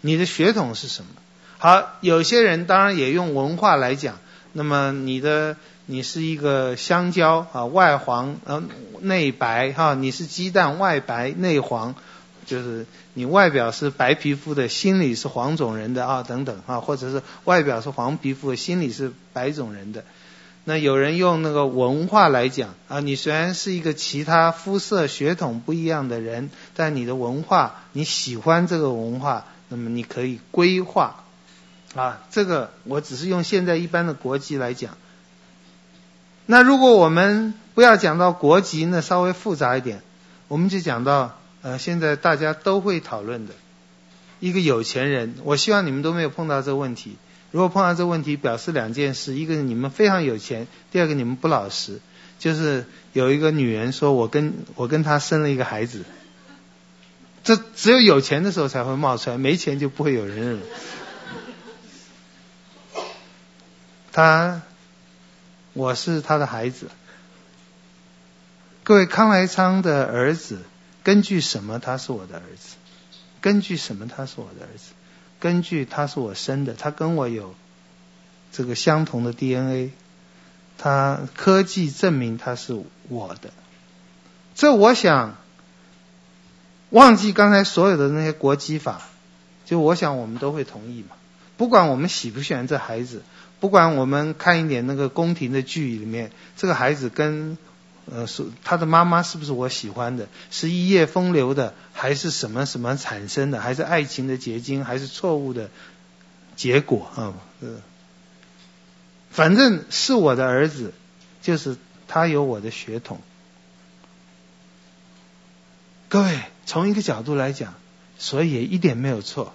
[0.00, 1.10] 你的血统是什么？
[1.58, 4.18] 好，有些人当然也用文化来讲。
[4.52, 8.62] 那么你的你是一个香蕉啊，外黄呃
[9.00, 11.94] 内白哈，你是鸡蛋外白内黄，
[12.44, 20.04] 就是你外表是白皮肤的，心里是黄种人的啊等等啊，或者是外表是黄皮肤，心里是白种人的。
[20.64, 29.46] 那有人用那个文化来讲啊，你虽然是一个其他肤色血统不一样的人，但你的文化你喜欢这个文化。
[29.68, 31.24] 那么你可以规划
[31.96, 34.96] 啊，这个我只是用现在一般的国籍来讲。
[36.44, 40.02] 那如果我们不要讲到国籍，那稍微复杂一点，
[40.46, 43.54] 我们就讲到呃，现在大家都会讨论的
[44.38, 45.34] 一个有钱人。
[45.42, 47.16] 我希望你们都没有碰到这个问题。
[47.50, 52.00] 如果碰到这个问题，表示两件事：一个你们非常有钱，第二个你们不老实。
[52.38, 56.04] 就是有一个女人说，我跟我跟她生了一个孩子。
[57.42, 60.60] 这只有有钱的时候才会冒出来，没钱就不会有人认。
[64.16, 64.62] 他，
[65.74, 66.88] 我是他的孩子。
[68.82, 70.62] 各位，康来昌的儿子，
[71.02, 72.76] 根据什么他是我的儿子？
[73.42, 74.94] 根据什么他是我的儿子？
[75.38, 77.54] 根据他是我生的，他跟我有
[78.52, 79.92] 这个相同的 DNA，
[80.78, 83.50] 他科技证明他是我的。
[84.54, 85.36] 这我想。
[86.88, 89.02] 忘记刚才所有的那些国籍法，
[89.66, 91.16] 就我想我们都会同意嘛。
[91.58, 93.22] 不管我们喜不喜欢这孩子，
[93.60, 97.58] 不管我们看一点那个宫廷的剧里面，这个孩子跟
[98.10, 105.70] 呃是他的妈妈是不是我喜欢的，是一夜风流的，还是什么什么产生的，还是爱情的结晶，还是错误的
[106.54, 107.34] 结果啊？
[107.60, 107.68] 呃，
[109.30, 110.92] 反正是我的儿子，
[111.42, 111.76] 就是
[112.08, 113.20] 他有我的血统。
[116.08, 116.40] 各位。
[116.68, 117.74] 从一个角度来讲，
[118.18, 119.54] 所以也一点没有错。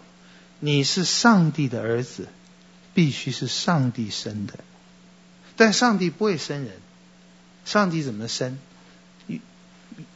[0.62, 2.30] 你是上帝的儿子，
[2.94, 4.60] 必须是上帝生的。
[5.56, 6.74] 但上帝不会生人，
[7.66, 8.58] 上帝怎么生？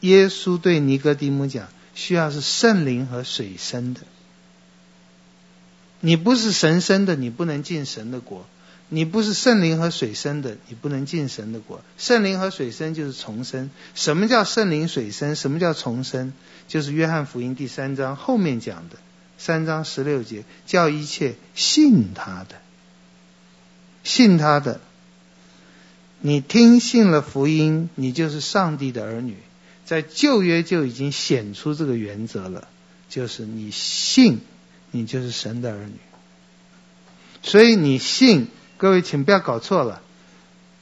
[0.00, 4.00] 耶稣对尼哥底母讲，需要是圣灵和水生的。
[6.00, 8.46] 你不是神生的，你不能进神的国。
[8.88, 11.82] 你不是圣灵和水生的，你不能进神的国。
[11.98, 13.70] 圣灵和水生就是重生。
[13.94, 15.34] 什么叫圣灵水生？
[15.34, 16.32] 什么叫重生？
[16.68, 18.96] 就是约翰福音第三章后面讲的，
[19.38, 22.60] 三章十六节，叫一切信他的，
[24.16, 24.80] 信他的。
[26.20, 29.36] 你听信了福音，你就是上帝的儿女。
[29.84, 32.66] 在旧约就已经显出这个原则了，
[33.10, 34.40] 就是你信，
[34.90, 35.98] 你就是神的儿女。
[37.42, 38.48] 所以你信。
[38.78, 40.02] 各位，请不要搞错了，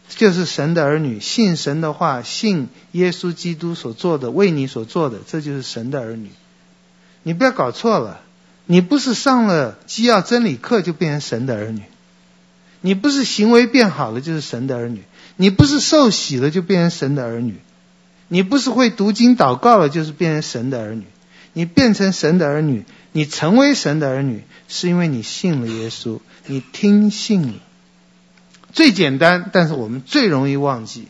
[0.08, 6.30] 就是神的儿女，信神的话，信耶稣基督所做的，为你所做的，这就是神的儿女。
[7.22, 8.20] 你不要搞错了，
[8.66, 11.82] 你不是上了基要真理课就变成神的儿女，
[12.86, 15.04] 你不是行为变好了就是神的儿女，
[15.36, 17.54] 你不是受洗了就变成神的儿女，
[18.28, 21.04] 你不是会读经祷告了就是变成神的儿女，
[21.54, 27.54] 你变成神的儿女，你成为神的儿女，是因为你信了耶稣，你听信了。
[28.74, 31.08] 最简单，但是我们最容易忘记。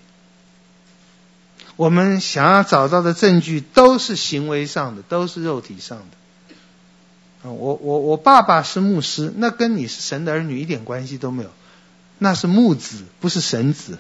[1.75, 7.51] 我们想要找到的证据都是行为上的，都是肉体上的。
[7.51, 11.51] 我我我爸爸是牧师，那跟你是神的儿女一点关系都没有，
[12.25, 13.99] 那是木子，不是神子。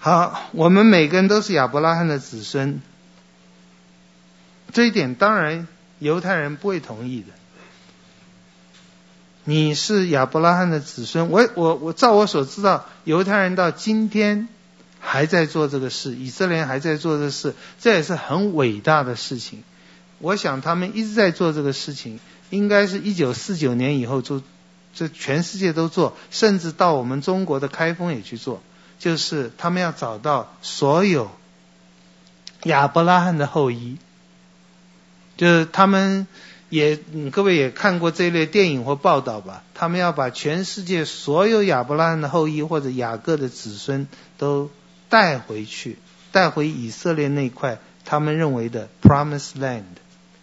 [0.00, 2.82] 好，我们每个人都是亚伯拉罕的子孙，
[4.72, 5.68] 这一点当然
[6.00, 7.28] 犹太人不会同意的。
[9.44, 14.48] 你是亚伯拉罕的子孙，我我我照我所知道，犹太人到今天
[14.98, 19.62] 还在做这个事，以色列人还在做这事，这也是很伟大的事情。
[20.18, 22.18] 我想他们一直在做这个事情，
[22.54, 24.42] 应该是一九四九年以后做，
[24.94, 28.62] 这全世界都做，甚至到我们中国的开封也去做，
[28.98, 31.30] 就是他们要找到所有
[32.62, 33.98] 亚伯拉罕的后裔，
[35.36, 36.26] 就是他们。
[36.70, 36.98] 也，
[37.30, 39.62] 各位也看过这类电影或报道吧？
[39.74, 44.70] 他们要把全世界所有亚伯拉罕的后裔或者雅各的子孙都
[45.08, 45.98] 带回去，
[46.32, 49.84] 带回以色列那块他们认为的 Promised Land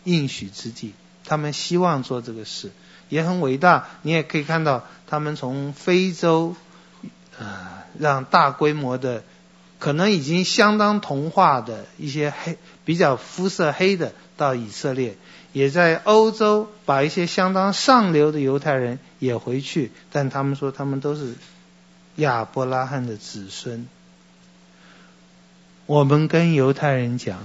[0.05, 0.93] 应许之地。
[1.31, 2.71] 他们希望做这个事，
[3.07, 3.87] 也很伟大。
[4.01, 6.57] 你也可以看到，他们从非洲，
[7.39, 9.23] 呃，让大规模的，
[9.79, 15.15] 可能已经相当同化的一些黑，比较肤色黑的到以色列，
[15.53, 21.35] 也在欧洲把一些相当上流的犹太人也回去，但他们说他们都是
[22.17, 23.87] 亚伯拉罕的子孙。
[25.85, 27.39] 我们跟犹太人讲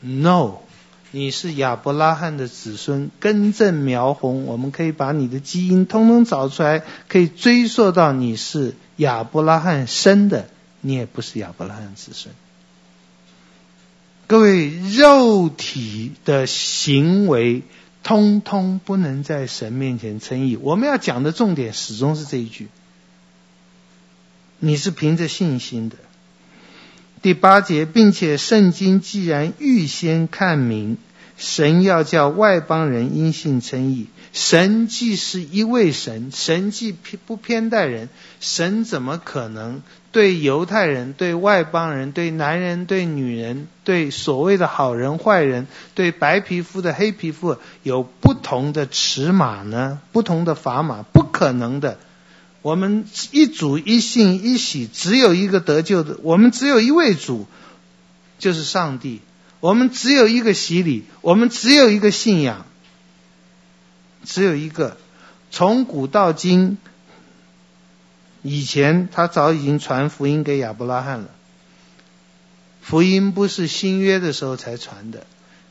[0.00, 0.62] ，No，
[1.12, 10.48] 你是亚伯拉罕的子孙，根正苗红，我们可以把你的基因通通找出来，可以追溯到你是亚伯拉罕生的，
[10.80, 12.32] 你也不是亚伯拉罕子孙。
[14.28, 17.64] 各位，肉体的行为
[18.04, 20.56] 通通不能在神面前称义。
[20.56, 22.68] 我们要讲的重点始终是这一句：
[24.60, 25.96] 你是凭着信心的。
[27.22, 30.96] 第八节，并且圣经既然预先看明，
[31.36, 34.06] 神要叫外邦人因信称义。
[34.32, 38.08] 神既是一位神，神既偏不偏待人，
[38.38, 50.00] 神怎么可能对犹太人、对外邦人、对男人、对女人、对所谓的好人坏人、对白皮肤的黑皮肤有不同的尺码呢？
[50.12, 51.98] 不同的砝码，不可能的。
[52.62, 56.18] 我们一主一信一洗，只有一个得救的。
[56.22, 57.46] 我们只有一位主，
[58.38, 59.20] 就是上帝。
[59.60, 62.66] 我们只有一个洗礼，我们只有一个信仰，
[64.24, 64.96] 只有一个。
[65.50, 66.78] 从古到今，
[68.42, 71.28] 以前他早已经传福音给亚伯拉罕了。
[72.80, 75.26] 福音不是新约的时候才传的，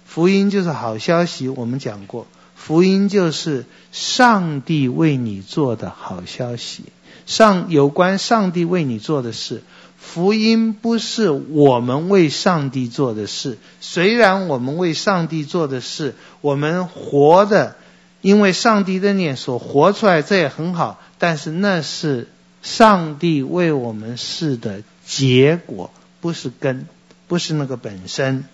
[0.05, 1.47] 福音就是好消息。
[1.47, 2.27] 我们讲过。
[2.69, 6.83] 福音就是上帝为你做的好消息，
[7.25, 9.63] 上有关上帝为你做的事。
[9.97, 17.75] 福音不是我们为上帝做的事，虽然我们为上帝做的事，我们活的，
[18.21, 21.01] 因为上帝的念所活出来，这也很好。
[21.17, 22.27] 但是那是
[22.61, 25.89] 上帝为我们事的结果，
[26.21, 26.87] 不是根，
[27.27, 28.45] 不是那个本身。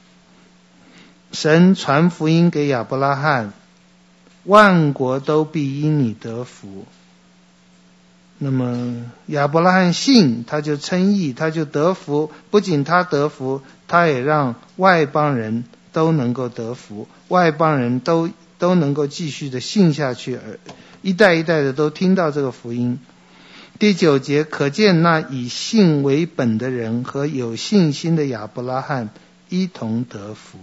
[1.34, 3.52] 神传福音给亚伯拉罕。
[4.46, 6.86] 万国都必因你得福。
[8.38, 12.32] 那么亚伯拉罕信，他就称义，他就得福。
[12.52, 18.30] 不仅他得福，他也让外邦人都能够得福，外邦人都
[18.60, 20.60] 都能够继续的信下去，而
[21.02, 23.00] 一代一代的都听到这个福音。
[23.80, 29.10] 第九节，可见那以信为本的人和有信心的亚伯拉罕
[29.50, 30.60] 一同得福。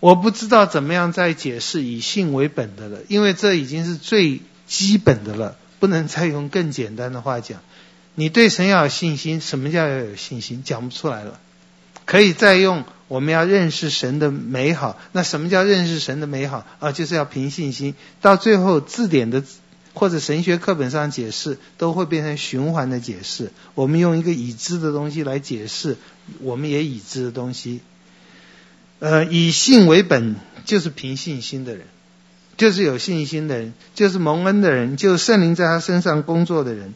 [0.00, 7.60] 我不知道怎么样再解释以信为本的了，因为这已经是最基本的了，不能再用更简单的话讲。
[8.14, 10.62] 你对神要有信心，什么叫要有信心？
[10.64, 11.40] 讲不出来了。
[12.04, 16.90] 可以再用我们要认识神的美好，那什么叫认识神的美好啊？
[16.90, 17.94] 就是要凭信心。
[18.20, 19.42] 到最后字典的
[19.94, 23.52] 或者神学课本上解释，都会变成循环的解释。
[23.74, 25.96] 我们用一个已知的东西来解释
[26.40, 27.80] 我们也已知的东西。
[29.00, 31.86] 呃，以信为本，就是凭信心的人，
[32.56, 36.94] 就是有信心的人，就是蒙恩的人，就是圣灵在他身上工作的人。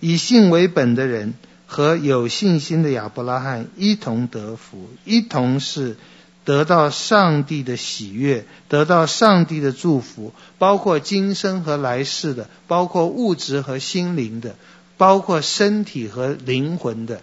[0.00, 1.34] 以信为本的人
[1.66, 5.96] 和有信心的亚伯拉罕一同得福，一同是
[6.44, 14.56] 得到上帝的喜悦，得到上帝的祝福，包括今生和来世的，包括物质和心灵的，
[14.96, 17.20] 包括身体和灵魂的。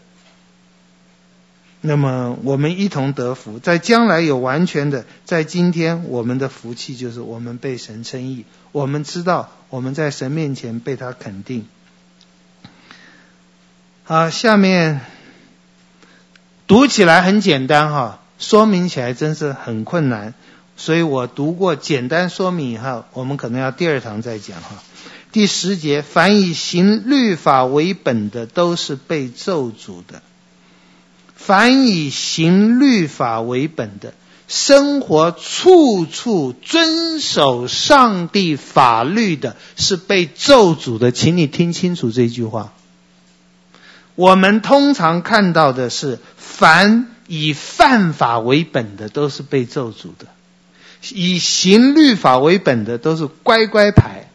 [1.84, 11.66] 那么我们一同得福，在将来有完全的，在今天我们的福气就是我们被神称义，我们知道我们在神面前被他肯定。
[14.04, 15.02] 好，下面
[16.68, 20.36] 读起来很简单哈，说明起来真是很困难，
[20.78, 24.84] 所以我读过简单说明以后，我们可能要第二堂再讲哈。
[25.32, 30.22] 第十节，凡以行律法为本的，都是被咒诅的。
[31.44, 34.14] 凡以行律法为本的，
[34.48, 41.12] 生活处处遵守上帝法律的，是被咒诅的。
[41.12, 42.74] 请你听清楚这句话。
[44.16, 50.28] 我们通常看到的是，凡以犯法为本的，都是被咒诅的；
[51.14, 54.30] 以行律法为本的，都是乖乖牌，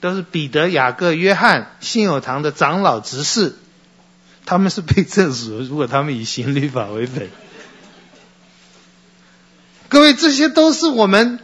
[0.00, 3.56] 都是彼得、雅各、约翰信友堂的长老执事。
[4.48, 7.28] 他们是被证实，如果他们以行律法为本。
[9.90, 11.38] 各位，这些都是我们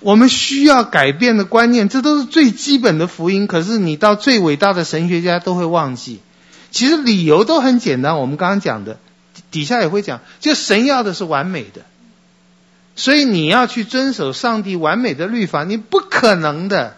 [0.00, 3.46] 我们需要改变的观念，这都是最基本的福音。
[3.46, 6.20] 可是你到最伟大的神学家都会忘记。
[6.70, 8.98] 其实理由都很简单，我们刚刚讲的
[9.50, 11.82] 底下也会讲，就神要的是完美的，
[12.96, 16.96] 所以你要去遵守上帝完美的律法，你不可能的。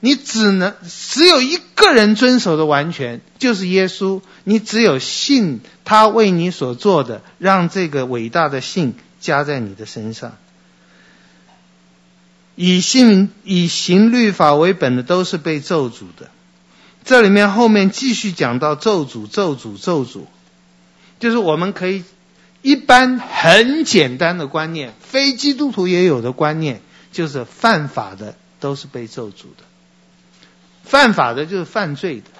[0.00, 4.20] 你只能只有一个人遵守的完全，就是耶稣。
[4.44, 10.36] 你只有信他为你所做的，让这个伟大的信加在你的身上。
[12.54, 16.30] 以信以行律法为本的，都是被咒诅的。
[17.04, 20.22] 这里面后面继续讲到咒诅、咒诅、咒诅，
[21.20, 22.04] 就是我们可以
[22.62, 26.80] 一般很简单的观念，非基督徒也有的观念，
[27.12, 29.64] 就是犯法的都是被咒诅的。
[30.86, 32.30] 犯法的就是犯罪的，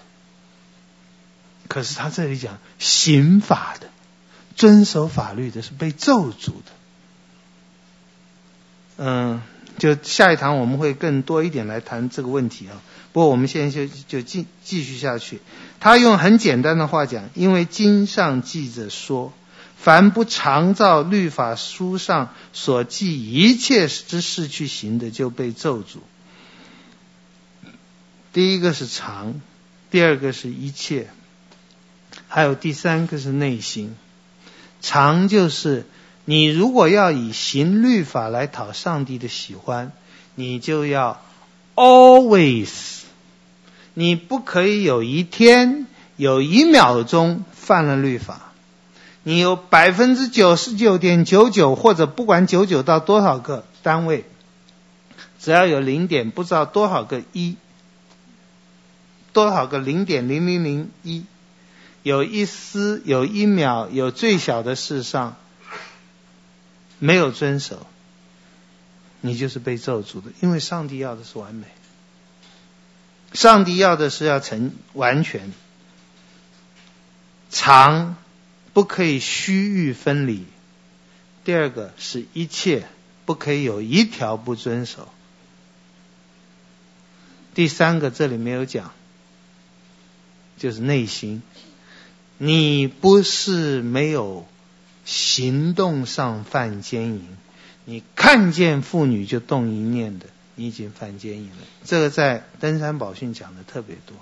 [1.69, 3.89] 可是他这里讲刑法的，
[4.55, 6.73] 遵守法律的是被咒诅的。
[8.99, 9.43] 嗯，
[9.79, 12.81] 就下一堂我们会更多一点来谈这个问题啊。
[13.13, 15.41] 不过我们现在就就继继续下去。
[15.81, 19.33] 他用很简单的话讲，因为经上记着说，
[19.77, 25.99] 凡不常照律法书上所记一切之事去行的，就被咒诅。
[28.37, 29.41] 第一个是常，
[29.91, 31.09] 第二个是一切，
[32.29, 33.97] 还有第三个是内心。
[34.83, 35.87] 常就是
[36.27, 39.91] 你如果要以行律法来讨上帝的喜欢，
[40.35, 41.23] 你就要
[41.77, 43.05] always，
[43.95, 45.87] 你不可以有一天
[46.19, 48.53] 有一秒钟犯了律法。
[49.23, 54.27] 你有百分之九十九点九九，或者不管九九到多少个单位，
[55.41, 57.57] 只要有零点不知道多少个一。
[59.37, 61.27] 多少个零点零零零一，
[62.03, 65.37] 有一丝，有一秒，有最小的事上
[66.99, 67.87] 没有遵守，
[69.21, 70.33] 你就是被咒诅的。
[70.41, 71.67] 因为上帝要的是完美，
[73.35, 75.53] 上帝要的是要成完全，
[77.51, 78.17] 常
[78.73, 80.47] 不可以虚臾分离。
[81.45, 82.87] 第二个是一切
[83.27, 85.11] 不可以有一条不遵守。
[87.53, 88.96] 第三个这里没有讲。
[90.57, 91.43] 就是内心，
[92.39, 94.47] 你不是没有
[95.05, 97.27] 行动上犯奸淫，
[97.85, 101.57] 你看见妇女就动一念的，你已经犯奸淫了。
[101.85, 104.17] 这个在登山宝训讲的特别多。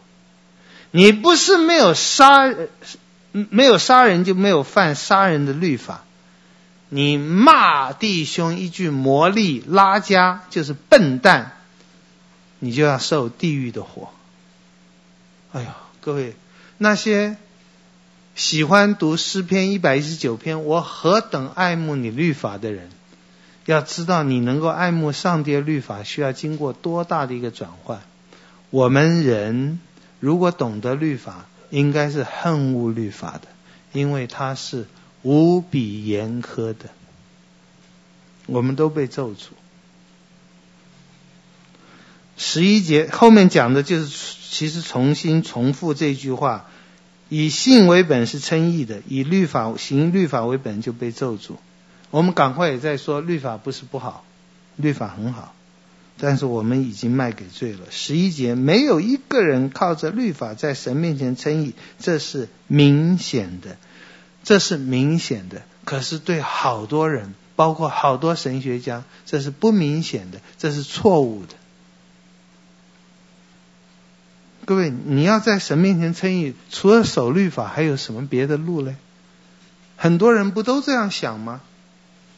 [0.91, 2.53] 你不是没有杀，
[3.33, 6.05] 没有杀人就没有犯杀人的律法。
[6.89, 11.53] 你骂弟兄一句魔力拉加就是笨蛋，
[12.59, 14.11] 你就要受地狱的火。
[15.53, 15.77] 哎呀！
[16.05, 16.35] 各位，
[16.77, 17.39] 那些
[18.35, 22.91] 喜欢读诗篇一百一十九篇“我何等爱慕你律法”的人，
[23.65, 28.03] 要知道你能够爱慕上帝的律法，需要经过多大的一个转换。
[28.69, 29.81] 我们人
[30.21, 33.49] 如果懂得律法，应该是恨恶律法的，
[33.93, 34.87] 因为它是
[35.23, 36.91] 无比严苛的。
[38.45, 39.47] 我们都被咒诅。
[42.37, 44.43] 十一节后面讲的就是。
[44.55, 46.67] 其实重新重复这句话，
[47.29, 51.57] 以信为本是称义的，以律法行律法为本就被咒诅。
[52.13, 54.25] 我们赶快也在说，律法不是不好，
[54.77, 55.57] 律法很好，
[56.19, 57.81] 但是我们已经卖给罪了。
[57.91, 63.77] 十一节，没有一个人靠着律法在神面前称义，这是明显的，
[64.45, 65.63] 这是明显的。
[65.85, 71.55] 可是对好多人，包括好多神学家，这是不明显的，这是错误的。
[74.67, 78.97] 各位，你要在神面前称义，除了守律法，还有什么别的路嘞？
[79.97, 81.61] 很多人不都这样想吗？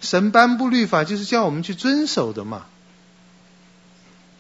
[0.01, 2.67] 神颁布律法就是叫我们去遵守的嘛。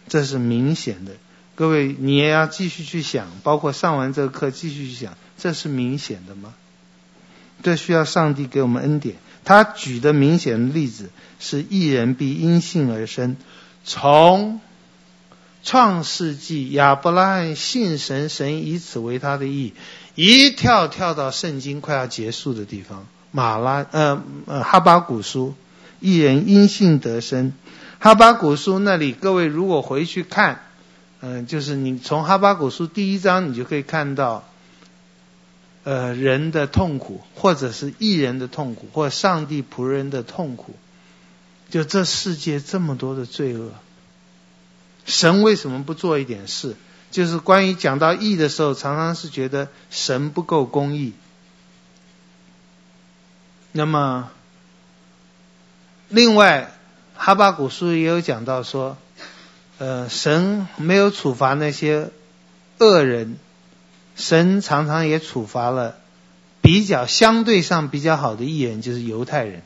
[0.09, 1.13] 这是明显的。
[1.55, 6.55] 各位，你也要继续去想，包括上完这个课继续去想，这是明显的吗？
[7.63, 9.17] 这需要上帝给我们恩典。
[9.45, 13.37] 他举的明显的例子是：一人必因信而生，
[13.85, 14.61] 从。
[15.63, 19.73] 创世纪，亚伯拉罕信神，神以此为他的义。
[20.15, 25.55] 一跳跳到圣经快要结束的地方，马拉呃呃哈巴谷书，
[26.01, 27.53] 一人因信得生。
[27.99, 30.61] 哈巴谷书那里，各位如果回去看，
[31.21, 34.49] 嗯、呃，就是你从哈巴谷书第一章，你就可以看到，
[35.83, 40.77] 呃，人的痛苦，或者是异人的痛苦，或上帝仆人的痛苦，
[41.69, 43.73] 就这世界这么多的罪恶。
[45.07, 46.77] 神为什么不做一点事？
[47.11, 51.15] 就是关于讲到义的时候，常常是觉得神不够公义。
[53.73, 54.31] 那么，
[56.09, 56.77] 另外
[57.15, 58.99] 哈巴谷书也有讲到说，
[59.79, 62.11] 呃，神没有处罚那些
[62.79, 63.39] 恶人，
[64.17, 65.97] 神常常也处罚了
[66.61, 69.63] 比较相对上比较好的艺人，就是犹太人。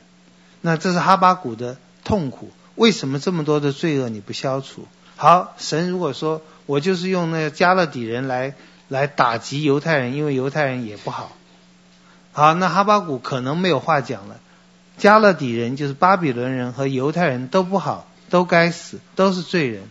[0.61, 2.51] 那这是哈巴谷的痛苦。
[2.75, 4.87] 为什么这么多的罪恶你不消除？
[5.21, 8.55] 好，神如果说我就是用那个加勒底人来
[8.87, 11.31] 来打击犹太人，因为犹太人也不好。
[12.31, 14.39] 好，那哈巴谷可能没有话讲了。
[14.97, 19.83] 加勒底人就是巴比伦人和犹太人都不好，都该死，都是罪人。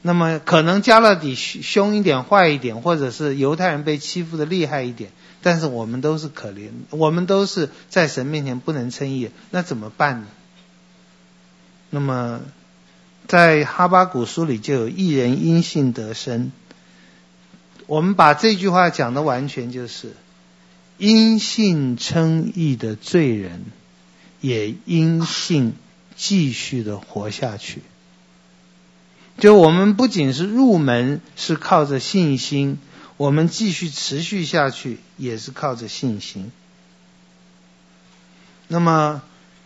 [0.00, 5.10] 那么可能加勒底凶一点、坏一点，或者是犹太人被欺负的厉害一点，
[5.42, 10.28] 但是我们都是可怜，我们都是在神面前不能称义，那怎么办呢？
[11.90, 12.40] 那么，
[13.26, 16.52] 在哈巴古书里就有一人因信得生。
[17.86, 20.12] 我们把这句话讲的完全就是，
[20.98, 23.64] 因信称义的罪人，
[24.40, 25.74] 也因信
[26.14, 27.82] 继续的活下去。
[29.38, 32.78] 就我们不仅是入门是靠着信心，
[33.16, 36.52] 我们继续持续下去也是靠着信心。
[38.68, 39.22] 那么。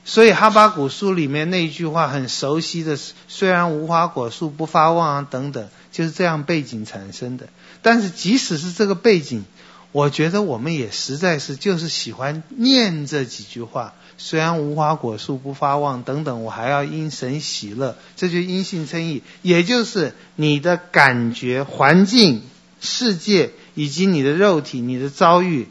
[0.08, 2.98] 所以哈巴古书里面那一句话很熟悉的，
[3.28, 7.50] 虽然无花果树不发旺啊等等，就是这样背景产生的。
[7.82, 9.44] 但是即使是这个背景，
[9.92, 13.92] 我觉得我们也实在是就是喜欢念这几句话。
[14.16, 19.22] 虽然无花果树不发旺等等，我还要因神喜乐，这就因信称义。
[19.42, 22.42] 也就是你的感觉、环境、
[22.80, 25.68] 世界以及你的肉体、你的遭遇，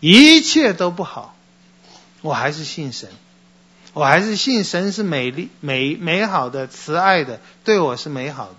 [0.00, 1.36] 一切都不好，
[2.22, 3.10] 我还是信神。
[3.96, 8.56] 我还是信神是美丽、美美好的、慈爱的，对我是美好的。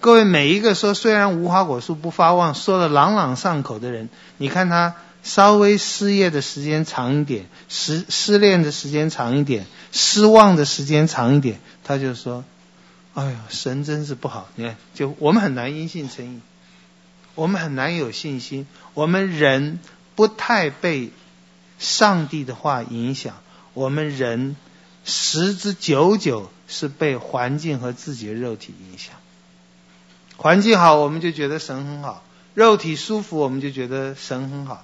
[0.00, 12.42] 各位每一个说虽然无花果树不发旺，说的朗朗上口的人，你看他稍微失业的时间长一点，失失恋的时间长一点，失望的时间长一点，他就说
[13.12, 16.40] ：“哎呀，神真是不好。”你看，就我们很难因信称义，
[17.34, 19.80] 我们很难有信心，我们人
[20.14, 21.10] 不太被
[21.78, 23.34] 上帝的话影响。
[23.76, 24.56] 我们人
[25.04, 29.14] 十之九九是被环境和自己的肉体影响。
[30.38, 32.22] 环境好，我们就觉得神很好；
[32.54, 34.82] 肉体舒服，我们就觉得神很好。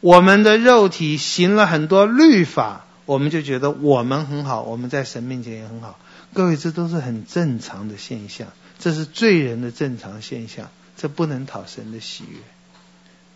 [0.00, 5.96] 我们的肉体行了很多律法，我们就觉得我们很好，我们在神面前也很好。
[6.32, 8.48] 各位，这都是很正常的现象，
[8.80, 12.38] 这是罪人的正常现象，这不能讨神的喜悦。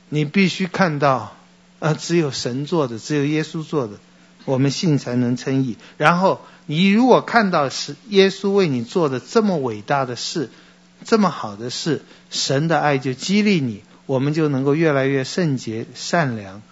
[0.08, 1.36] 你必须看到，
[1.78, 4.00] 啊，只有神做的，只有耶稣做的。
[4.48, 5.76] 我们信才能称义。
[5.98, 10.48] 然后你如果看到是耶稣为你做的这么伟大的事，
[11.04, 16.62] 这么好的事，神的爱就激励你，我们就能够越来越圣洁善良。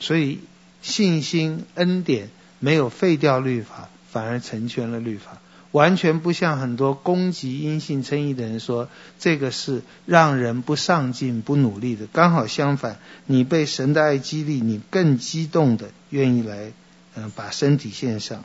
[0.00, 0.40] 所以
[0.82, 2.28] 信心恩典
[2.58, 5.40] 没有废掉律法，反而成全了律法，
[5.70, 12.06] 完全不像很多攻击因信称义的人说，这个是让人不上进不努力的。
[12.12, 16.72] 刚好相反，你被神的爱激励，你更激动的愿意来。
[17.14, 18.44] 嗯，把身体献上，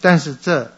[0.00, 0.72] 但是这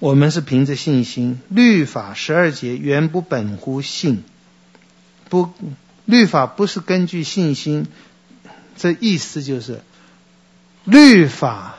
[0.00, 1.40] 我们是凭着信心。
[1.48, 4.24] 律法十二节原不本乎信，
[5.28, 5.50] 不，
[6.04, 7.86] 律法不是根据信心。
[8.76, 9.82] 这意思就是，
[10.84, 11.78] 律法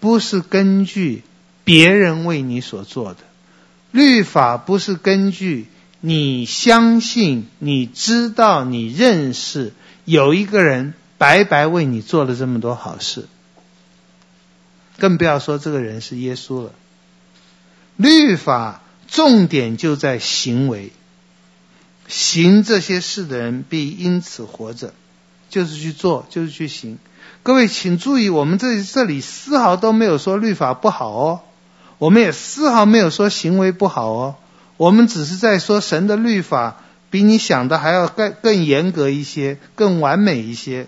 [0.00, 1.22] 不是根据
[1.64, 3.20] 别人为你所做的，
[3.90, 5.66] 律法不是根据
[6.00, 9.72] 你相信、你知道、你认识
[10.04, 10.94] 有一个人。
[11.18, 13.26] 白白为你做了这么多好事，
[14.98, 16.70] 更不要说这个人是耶稣了。
[17.96, 20.92] 律法重点就在行为，
[22.06, 24.94] 行这些事的人必因此活着，
[25.50, 26.98] 就是去做，就是去行。
[27.42, 31.40] 各位请注意，我们这这里丝毫都没有说律法不好哦，
[31.98, 34.36] 我们也丝毫没有说行为不好哦，
[34.76, 36.76] 我们只是在说神的律法
[37.10, 40.86] 比你想的还要更更严格一些，更完美一些。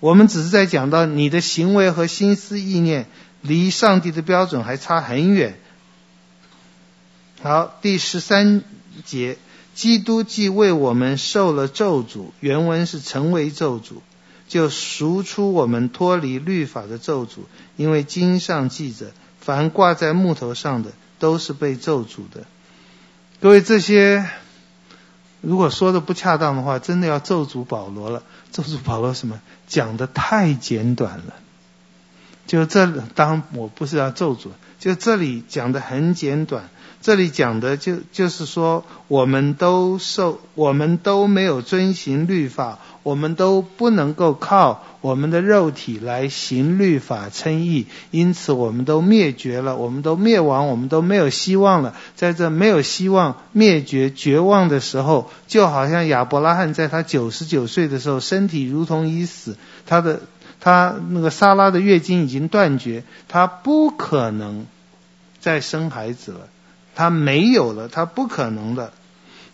[0.00, 3.06] 我们只是在讲到你的行为和心思意念
[3.42, 5.58] 离上帝的标准还差很远。
[7.42, 8.62] 好，第十三
[9.04, 9.38] 节，
[9.74, 14.00] 基督既为我们受了咒诅，原文是成为咒诅，
[14.48, 17.40] 就赎出我们脱离律法的咒诅，
[17.76, 22.44] 因为经上记着，凡挂在木头上的都是被咒诅的。
[23.40, 24.28] 各位这些。
[25.40, 28.22] 如果说的不恰当的话，真的要咒诅保罗了。
[28.50, 29.40] 咒诅保罗什么？
[29.66, 31.34] 讲的太简短了。
[32.46, 36.68] 就这，当我不是要咒诅，就这里讲的很简短。
[37.00, 51.94] 这里讲的就就是说，我们都受，我们都没有遵循律法，我们都不能够靠我们的肉体来行律法称义，因此我们都灭绝了，我们都灭亡，我们都没有希望了。
[52.16, 60.20] 在这没有希望、灭绝、绝望的时候，就好像亚伯拉罕在他九十九岁的时候，身体如同已死，他的
[60.60, 64.66] 他那个撒拉的月经已经断绝，他不可能
[65.40, 66.40] 再生孩子了，
[66.94, 68.92] 他没有了，他不可能的。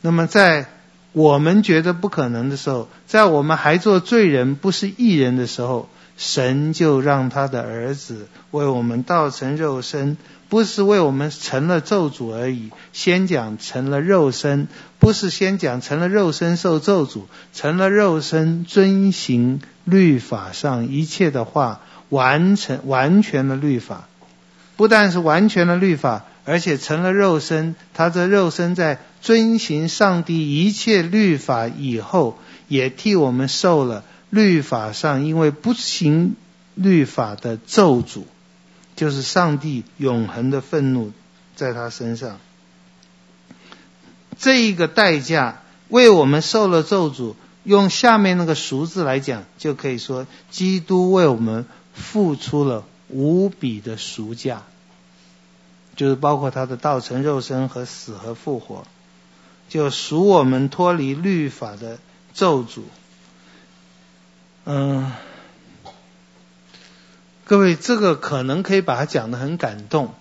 [0.01, 0.67] 那么在
[1.15, 5.89] 我们觉得不可能的时候，在我们还做罪人不是义人的时候，
[6.19, 10.19] 神就让他的儿子为我们道成肉身。
[10.51, 14.69] 不是为我们成了咒诅而已，先讲成了肉身，
[15.01, 24.07] 不是先讲成了肉身受咒诅，成了肉身遵行律法上一切的话，完成完全的律法，
[24.77, 32.39] 不但是完全的律法，而且成了肉身，他这肉身在遵行上帝一切律法以后，
[32.69, 36.37] 也替我们受了律法上因为不行
[36.75, 38.25] 律法的咒诅。
[38.97, 41.13] 就是上帝永恒的愤怒
[41.57, 42.39] 在他身上，
[44.39, 47.35] 这一个代价为我们受了咒诅。
[47.65, 51.65] 用下面那个赎字来讲，就可以说，基督为我们
[51.95, 54.65] 付出了无比的赎价，
[55.97, 58.85] 就是包括他的道成肉身和死和复活，
[59.69, 61.99] 就赎我们脱离律法的
[62.33, 62.83] 咒诅。
[64.65, 65.13] 嗯。
[67.47, 70.15] 各位，这个可能可以把它讲得很感动，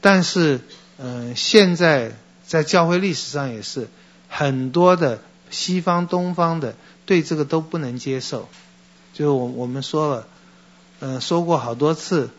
[0.00, 0.62] 但是，
[0.96, 2.12] 嗯、现在
[2.46, 3.90] 在教会历史上也是
[4.30, 5.20] 很多的
[5.50, 8.48] 西方、东方的对这个都不能接受。
[9.12, 10.26] 就我我们说了，
[11.00, 12.30] 嗯、说过好多次，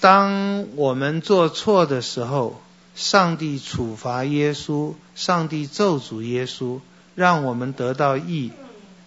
[0.00, 2.60] 当我们做错的时候，
[2.94, 6.80] 上帝处罚耶稣，上帝咒诅耶稣，
[7.14, 8.52] 让我们得到义，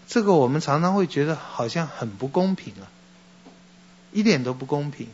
[0.08, 2.88] 这个我们常常会觉得好像很不公平啊。
[4.12, 5.08] 一点都不公平，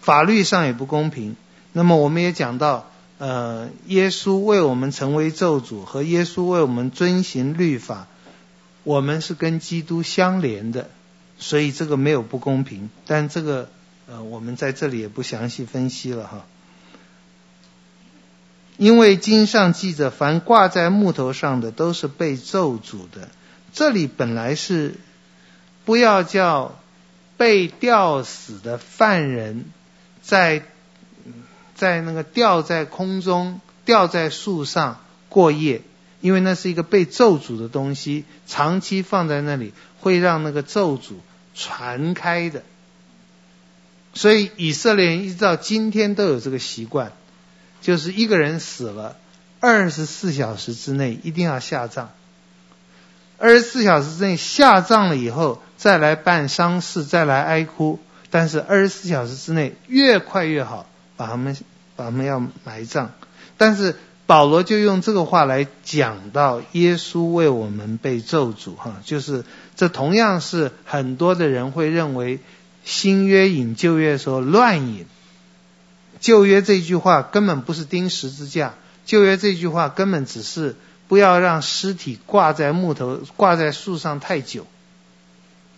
[0.00, 1.36] 法律上也不公平。
[1.72, 8.06] 那么我们也讲到，呃，耶稣为我们成为咒诅，和耶稣为我们遵行律法，
[8.82, 10.88] 我们是跟基督相连的，
[11.38, 12.88] 所以这个没有不公平。
[13.06, 13.68] 但这个，
[14.08, 16.46] 呃，我们在这里也不详细分析了哈。
[18.76, 23.28] 因为经上记着，凡挂在木头上的都是被咒诅的。
[23.72, 24.94] 这里本来是
[25.84, 26.78] 不要叫。
[27.38, 29.66] 被吊死的犯人，
[30.22, 30.62] 在
[31.74, 35.82] 在那个吊在空中、吊在树上过夜，
[36.22, 41.16] 因为那是一个被咒诅的东西，长期放在那里会让那个咒诅
[41.54, 42.62] 传开的。
[44.16, 47.12] 所以以色列人一直到今天都有这个习惯，
[47.82, 49.16] 就是一个人死了，
[49.60, 52.10] 二十四小时之内一定要下葬。
[53.36, 57.98] 二十四小时之内下葬了以后，再来办丧事，再来哀哭。
[58.30, 60.86] 但是二十四小时之内越快越好，
[61.18, 61.54] 把他们
[61.94, 63.12] 把他们要埋葬。
[63.58, 69.44] 但是保罗就用这个话来讲到耶稣为我们被咒诅，哈，就是
[69.76, 72.40] 这同样是很多的人会认为
[72.86, 75.04] 新约引旧约说乱引。
[76.20, 78.72] 旧约这句话根本不是钉十字架，
[79.04, 80.76] 旧约这句话根本只是。
[81.08, 84.66] 不要让尸体挂在木头、挂在树上太久。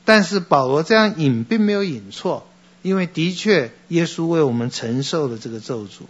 [0.06, 2.48] 但是保罗这样引并没有引错，
[2.80, 6.04] 因为的确耶稣为我们承受了这个咒诅，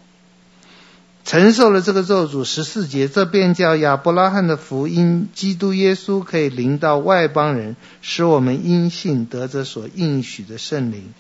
[1.29, 2.43] 承受了这个咒诅。
[2.43, 11.12] 十四节，这便叫亚伯拉罕的福音，基督耶稣可以临到外邦人，使我们因信得着所应许的圣灵。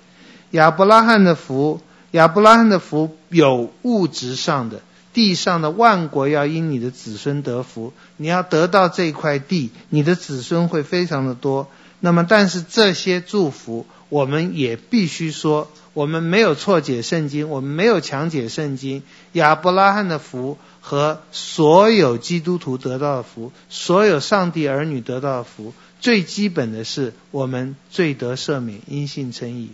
[0.52, 1.82] 亚伯拉罕的福，
[2.12, 4.80] 亚伯拉罕的福有物质上的。
[5.12, 11.68] 地上的万国要因你的子孙得福，你要得到这块地，你的子孙会非常的多。
[12.00, 19.02] 那么，但是这些祝福，我们也必须说，我们没有错解圣经，我们没有强解圣经。
[19.32, 29.70] 亚伯拉罕的福和所有基督徒得到的福，所有上帝儿女得到的福，最基本的是我们罪得赦免，因信称义。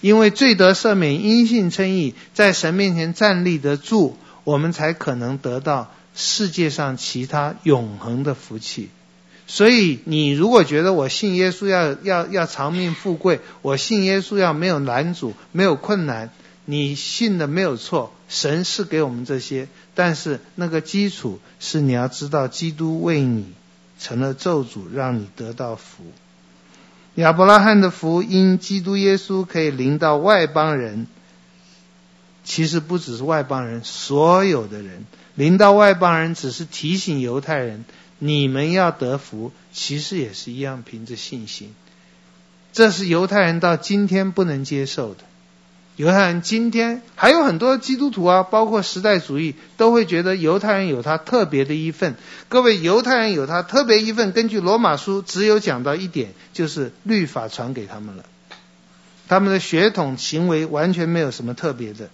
[0.00, 4.16] 因为罪得赦免，因信称义，在神面前站立得住。
[4.44, 8.90] 我们才可能得到世界上其他永恒的福气。
[9.54, 16.30] 所以，你如果觉得我信耶稣要要要长命富贵，我信耶稣要没有难阻、没有困难，
[16.64, 18.12] 你信的没有错。
[18.28, 23.52] 神是给我们这些，但是那个基础是你要知道，基督为你
[24.00, 26.02] 成了咒诅，让你得到福。
[27.14, 31.06] 亚伯拉罕的福，因基督耶稣可以临到外邦人。
[32.42, 37.84] 其实不只是外邦人，所有的人临到外邦人，只是提醒犹太人，
[38.26, 41.74] 你们要得福，其实也是一样，凭着信心。
[42.72, 45.20] 这是犹太人到今天不能接受的，
[45.96, 52.14] 犹太人今天还有很多基督徒啊，包括时代主义，都会觉得犹太人有他特别的一份。
[52.48, 58.24] 各位，犹太人有他特别一份，根据罗马书只有讲到一点，就是律法传给他们了。
[59.28, 62.08] 他们的血统行为完全没有什么特别的，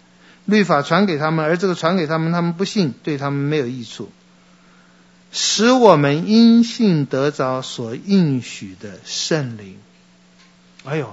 [0.45, 4.11] 律法传给他们，而这个传给他们，他们不信，对他们没有益处。
[5.33, 9.77] 使我们因信得着所应许的圣灵。
[10.85, 11.09] 哎呦！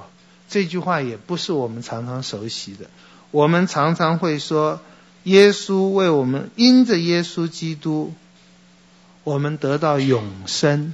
[0.49, 2.89] 这句话也不是我们常常熟悉的。
[3.31, 4.79] 我们常常会说，
[5.23, 8.13] 耶稣为我们，因着耶稣基督，
[9.25, 10.93] 我们得到永生；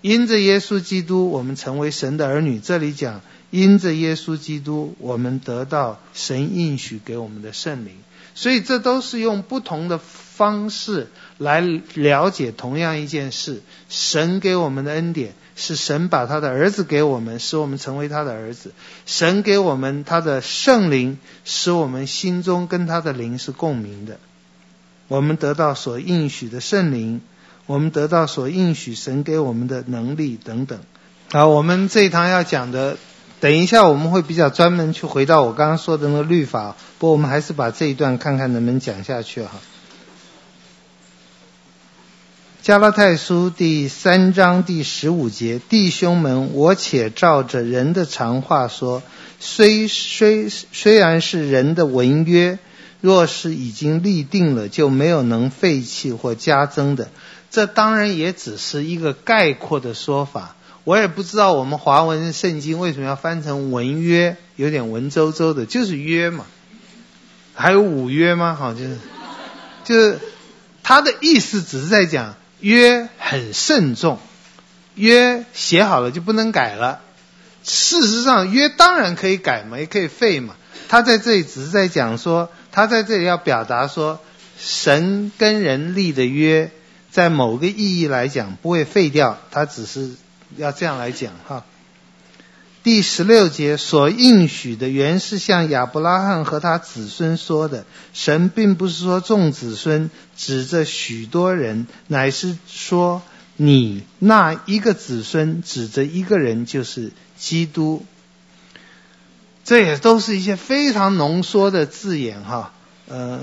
[0.00, 2.58] 因着耶稣基督，我们成为神的儿女。
[2.58, 7.92] 这里讲，因着耶稣基督，我们得到神应许给我们的圣灵。
[8.34, 10.00] 所以，这都是用不同的
[10.36, 11.08] 方式
[11.38, 15.32] 来了解同样一件事：神给我们的恩典。
[15.58, 18.72] 是神把他的儿子给我们，使我们成为他的儿子。
[19.06, 24.18] 神给我们他的圣灵，使我们心中跟他的灵是共鸣的。
[25.08, 27.22] 我们得到所应许的圣灵，
[27.64, 30.78] 我们得到所应许神给我们的能力等等。
[31.32, 32.98] 好，我们这一堂要讲的，
[33.40, 36.76] 等一下我们会比较专门去回到我刚刚说的那个律法。
[36.98, 39.52] 不过我们还是把这一段看看能不能讲下去哈。
[42.66, 49.04] 加拉太书第三章第十五节，弟兄们，我且照着人的常话说，
[49.38, 52.58] 虽虽虽然是人的文约，
[53.00, 57.08] 若是已经立定了，就没有能废弃或加增的。
[57.52, 60.56] 这当然也只是一个概括的说法。
[60.82, 66.46] 我也不知道我们华文圣经为什么要翻成文约，有点文绉绉的，就是约嘛。
[67.54, 68.56] 还有五约吗？
[68.58, 68.98] 好，就是
[69.84, 70.18] 就是
[70.82, 72.34] 他的意思只是在讲。
[72.66, 74.18] 约很慎重，
[74.96, 77.00] 约写好了就不能改了。
[77.62, 80.56] 事实上，约当然可以改嘛，也可以废嘛。
[80.88, 84.18] 他在这里只是在讲说，他在这里要表达说，
[84.58, 86.72] 神跟人立的约，
[87.12, 90.16] 在某个意义来讲不会废掉，他只是
[90.56, 91.64] 要这样来讲哈。
[92.86, 97.84] 第十六节所应许的原是向亚伯拉罕和他子孙说的。
[98.12, 103.22] 神并不是说众子孙指着许多人，乃是说
[103.56, 108.06] 你那一个子孙指着一个人，就是基督。
[109.64, 112.72] 这也都是一些非常浓缩的字眼哈。
[113.08, 113.40] 呃，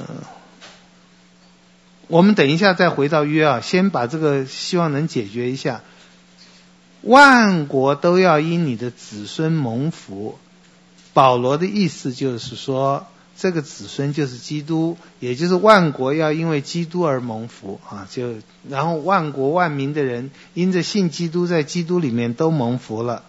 [2.07, 5.81] 我们等一下再回到约啊，先把这个希望能解决一下。
[7.03, 10.39] 万国都要因你的子孙蒙福。
[11.13, 13.05] 保罗的意思就是说，
[13.37, 18.07] 这个子孙就是基督，也就是万国要因为基督而蒙福啊。
[18.09, 18.35] 就
[18.67, 23.23] 然后万国万民的人因着信基督，在基督里面都蒙福了。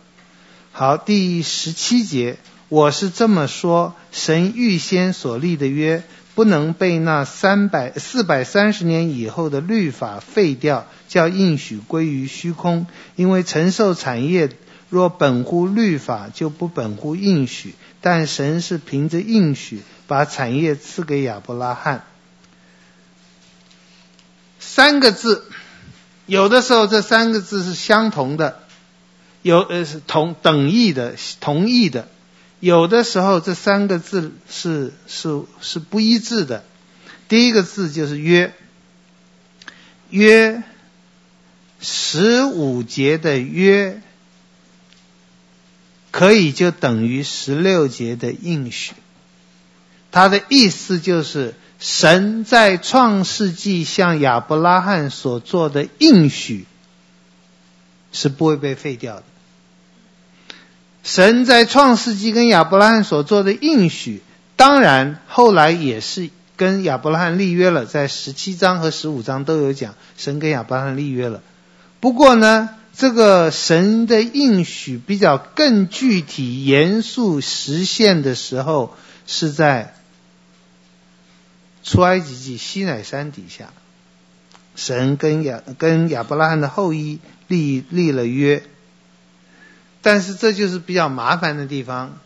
[0.72, 6.03] 好，第十七节，我是这么说：神预先所立的约。
[6.35, 12.87] 不能被那三百四百三十年以后的律法废掉，叫应许归于虚空。
[13.14, 14.51] 因为承受产业
[14.91, 17.74] 若本乎律法，就不本乎应许。
[18.01, 22.05] 但神是凭着应许把产业赐给亚伯拉罕。
[24.59, 25.45] 三个字，
[26.26, 28.61] 有的时候这三个字是相同的，
[29.43, 32.09] 有呃是同等义的同义的。
[32.64, 36.64] 有的时候，这三个字是是是不一致的。
[37.28, 38.54] 第一个字就是约，
[40.08, 40.62] 约
[41.78, 44.00] 十五节的约，
[46.10, 48.94] 可以就等于十六节的应许。
[50.10, 56.64] 它的意思就是，神在创世纪向亚伯拉罕所做的应许，
[58.10, 59.24] 是不会被废掉的。
[61.05, 64.22] 神在创世纪跟亚伯拉罕所做的应许，
[64.57, 71.42] 当然后来也是跟亚伯拉罕立约了，在十七章和十五章都有讲，神跟亚伯拉罕立约了。
[72.00, 78.96] 不过呢，这个神的应许比较更具体、严肃实现的时候，
[79.26, 79.94] 是在
[81.82, 83.74] 出埃及记西乃山底下，
[84.74, 88.62] 神跟亚跟亚伯拉罕的后裔立立了约。
[90.05, 92.18] 但是这就是比较麻烦的地方，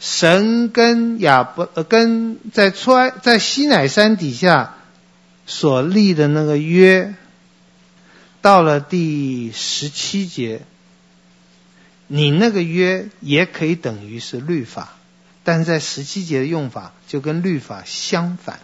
[0.00, 4.74] 神跟亚伯呃跟在出埃在西乃山底下
[5.44, 7.14] 所立的那个约，
[8.40, 10.62] 到了第十七节，
[12.06, 14.94] 你那个约也可以等于是律法，
[15.44, 18.60] 但是在十七节的用法就跟律法相反。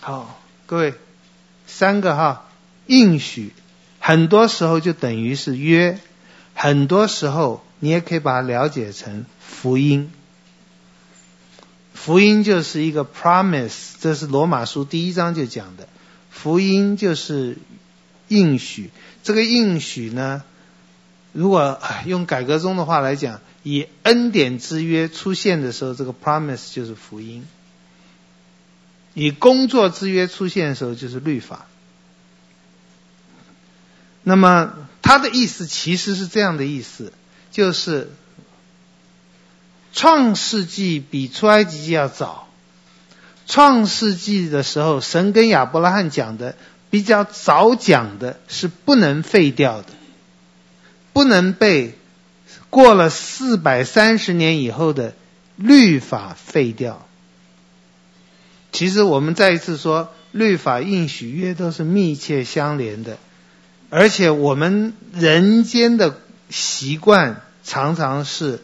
[0.00, 0.94] 好，各位，
[1.66, 2.48] 三个哈
[2.86, 3.52] 应许，
[4.00, 5.98] 很多时候就等于是约。
[6.60, 10.10] 很多时候，你也可以把它了解成福音。
[11.94, 15.88] 福音就是一个 promise，这是罗马书第一章就讲的。
[16.30, 17.58] 福音就是
[18.26, 18.90] 应许，
[19.22, 20.42] 这个应许呢，
[21.32, 27.42] 如果用改革宗的话来讲，以恩典之约出现的时候，这个 promise 就是福音；
[29.14, 31.68] 以工作之约出现的时候，就是律法。
[34.28, 37.14] 那么他的意思其实是这样的意思，
[37.50, 38.10] 就是
[39.94, 42.46] 创世纪比出埃及记要早。
[43.46, 46.56] 创世纪的时候，神跟亚伯拉罕讲的
[46.90, 49.88] 比较早讲的是不能废掉的，
[51.14, 51.96] 不能被
[52.68, 55.14] 过了四百三十年以后的
[55.56, 57.08] 律法废掉。
[58.72, 63.16] 其实我们再一次说，律法、应许、约都是密切相连的，
[63.90, 66.18] 而且我们人间的
[66.50, 68.62] 习惯常常是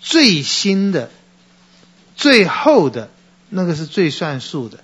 [0.00, 1.10] 最新的、
[2.16, 3.08] 最后的。
[3.54, 4.78] 那个是最算数的，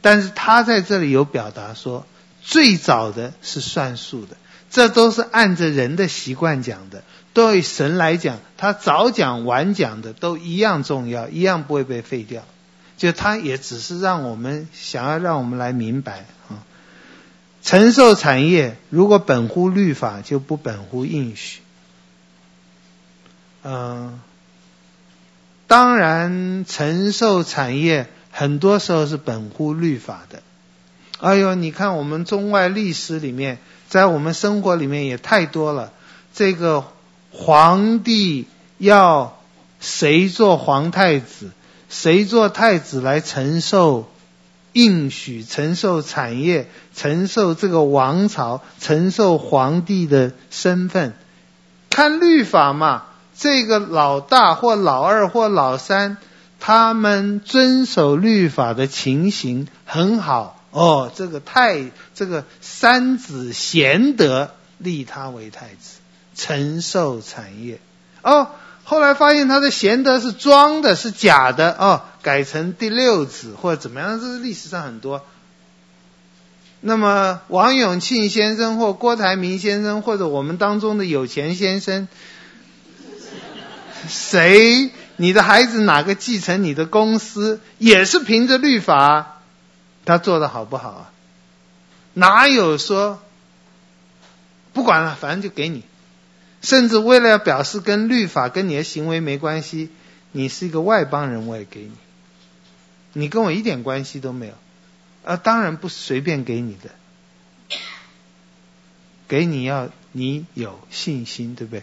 [0.00, 2.06] 但是他在这里有表达说，
[2.42, 4.38] 最早的是算数的，
[4.70, 7.02] 这都是按着人的习惯讲的。
[7.34, 12.42] 对神来讲，他早讲晚讲的都一样重要，一样不会被废掉。
[12.96, 16.64] 就他也只是让我们想要让我们来明白啊，
[17.66, 21.62] 承受产业如果本乎律法，就不本乎应许。
[23.64, 24.20] 嗯。
[25.66, 30.44] 当然，承受产业很多时候是本乎律法的。
[31.18, 33.58] 哎呦，你看我们中外历史里面，
[33.88, 35.92] 在我们生活里面也太多了。
[36.32, 36.84] 这个
[37.32, 38.46] 皇帝
[38.78, 39.40] 要
[39.80, 41.50] 谁做皇太子，
[41.88, 44.08] 谁做太子来承受
[44.76, 51.14] 应许、承受产业、承受这个王朝、承受皇帝的身份，
[51.88, 53.04] 看律法嘛。
[53.38, 56.18] 这个老大或老二或老三，
[56.60, 61.10] 他们遵守律法的情形很好哦。
[61.14, 66.00] 这个太这个三子贤德立他为太子，
[66.34, 67.80] 承受产业
[68.20, 68.48] 哦。
[68.84, 75.24] 后来发现他的贤德是装的，是假的哦，改成第六子或者怎么样，这是历史上很多。
[76.80, 82.08] 那么王永庆先生或郭台铭先生或者我们当中的有钱先生。
[84.10, 84.90] 谁？
[85.18, 89.40] 你的孩子哪个继承你的公司，也是凭着律法，
[90.04, 91.12] 他做的好不好啊？
[92.14, 93.22] 哪有说
[94.72, 95.84] 不管了，反正就给你。
[96.60, 99.90] 甚至为了要表示跟律法跟你的行为没关系，
[100.32, 101.92] 你是一个外邦人，我也给你。
[103.18, 104.52] 你跟我一点关系都没有，
[105.24, 106.90] 啊，当然不是随便给你的，
[109.26, 111.82] 给你要你有信心，对不对？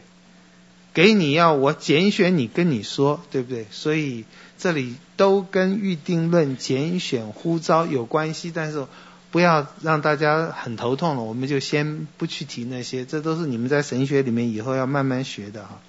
[0.94, 3.66] 给你要我拣选你跟你说，对不对？
[3.72, 4.26] 所以
[4.60, 8.86] 这里都跟预定论、拣选、呼召有关系，但是
[9.32, 15.82] 不要让大家很头痛了，我们就先不去提那些，这都是你们在神学里面以后要慢慢学的哈。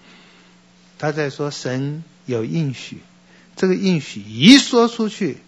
[0.97, 3.01] 他在说神有应许，
[3.57, 5.39] 这个应许一说出去，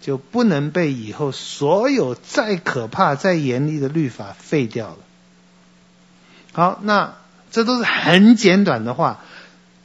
[0.00, 4.98] 就不能被以后所有再可怕、再严厉的律法废掉了。
[6.52, 7.14] 好，那。
[7.48, 9.24] 这都是很简短的话。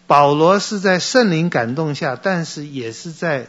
[0.05, 3.47] 保罗是在圣灵感动下，但是也是在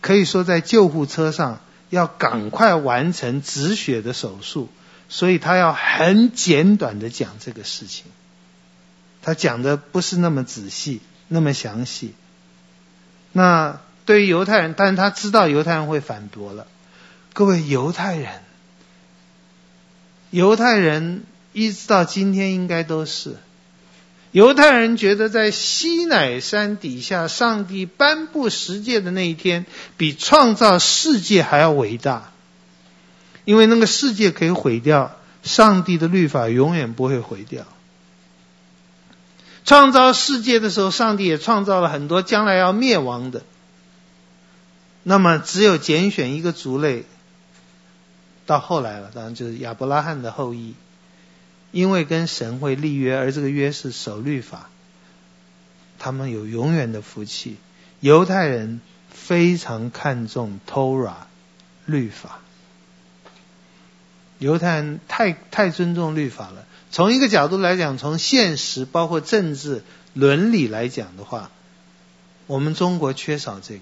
[0.00, 1.60] 可以说在救护车上
[1.90, 4.70] 要赶快完成止血的手术，
[5.10, 8.06] 所以他要很简短的讲这个事情。
[9.20, 12.14] 他讲的不是那么仔细，那么详细。
[13.32, 16.66] 那对于犹太人，但他知道犹太人会反驳了。
[17.32, 18.30] 各位犹太人，
[20.30, 21.24] 犹太人。
[21.54, 23.36] 一直到今天，应该都是
[24.30, 29.66] 犹太人觉得，在西乃山底下，上帝颁布十诫的那一天，
[29.98, 32.32] 比创造世界还要伟大。
[33.44, 37.66] 因为那个世界可以毁掉，上帝的律法永远不会毁掉。
[39.64, 43.42] 创造世界的时候，上帝也创造了很多将来要灭亡的。
[45.02, 47.04] 那么，只有拣选一个族类，
[48.46, 50.74] 到后来了，当然就是亚伯拉罕的后裔。
[51.70, 54.68] 因为跟神会立约，而这个约是守律法，
[55.98, 57.56] 他们有永远的福气。
[57.98, 61.14] 犹太人非常看重 Torah
[61.86, 62.40] 律法，
[64.38, 66.66] 犹太人太太尊重律法了。
[66.92, 69.82] 从一个角度来讲，从现实包括政治
[70.12, 71.50] 伦理来讲的话，
[72.46, 73.80] 我们中国缺少这个，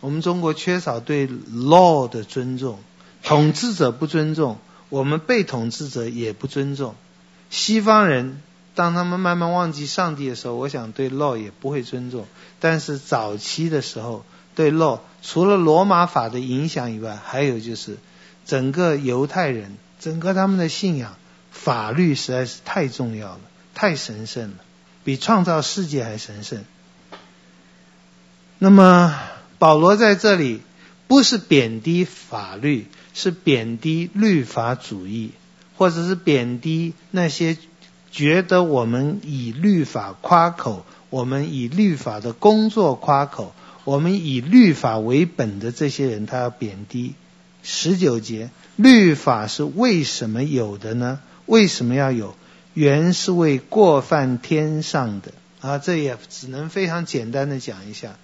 [0.00, 2.78] 我们中国缺少对 law 的尊重，
[3.22, 4.58] 统治者不尊重。
[4.90, 6.96] 我们被统治者也不尊重，
[7.48, 8.42] 西方人
[8.74, 12.26] 当他们慢慢忘记上帝的时候，我想对 law 也不会尊重。
[12.58, 14.24] 但是早期的时候，
[14.56, 17.98] 对 law 除了罗马法的影响以外，还有就是
[18.44, 21.16] 整个犹太人，整个他们的信仰，
[21.50, 23.40] 法律实在是太重要了，
[23.74, 24.56] 太神圣了，
[25.04, 26.64] 比创造世界还神圣。
[28.58, 29.18] 那么
[29.58, 30.60] 保罗在这里
[31.06, 35.32] 不是贬低法律，是贬低律法主义。
[35.76, 37.56] 或者是贬低那些
[38.10, 47.14] 觉得我们以律法夸口，我们以律法的工作夸口，我们以律法为本的这些人，他要贬低。
[47.62, 51.20] 十九节，律法是为什么有的呢？
[51.50, 52.34] 为什么要有？
[52.72, 58.16] 原是为过犯天上的啊，这也只能非常简单的讲一下。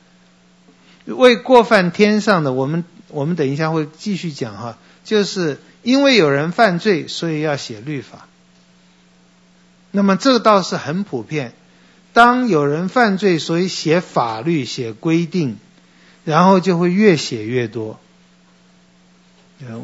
[1.04, 5.58] 为过犯天上的，我们我们等一下会继续讲哈，就是。
[5.82, 8.26] 因为有人犯罪，所以要写律法。
[9.92, 11.52] 那么这个倒是很普遍。
[12.12, 15.58] 当有人犯罪，所以写法律、写规定，
[16.24, 18.00] 然后就会越写越多。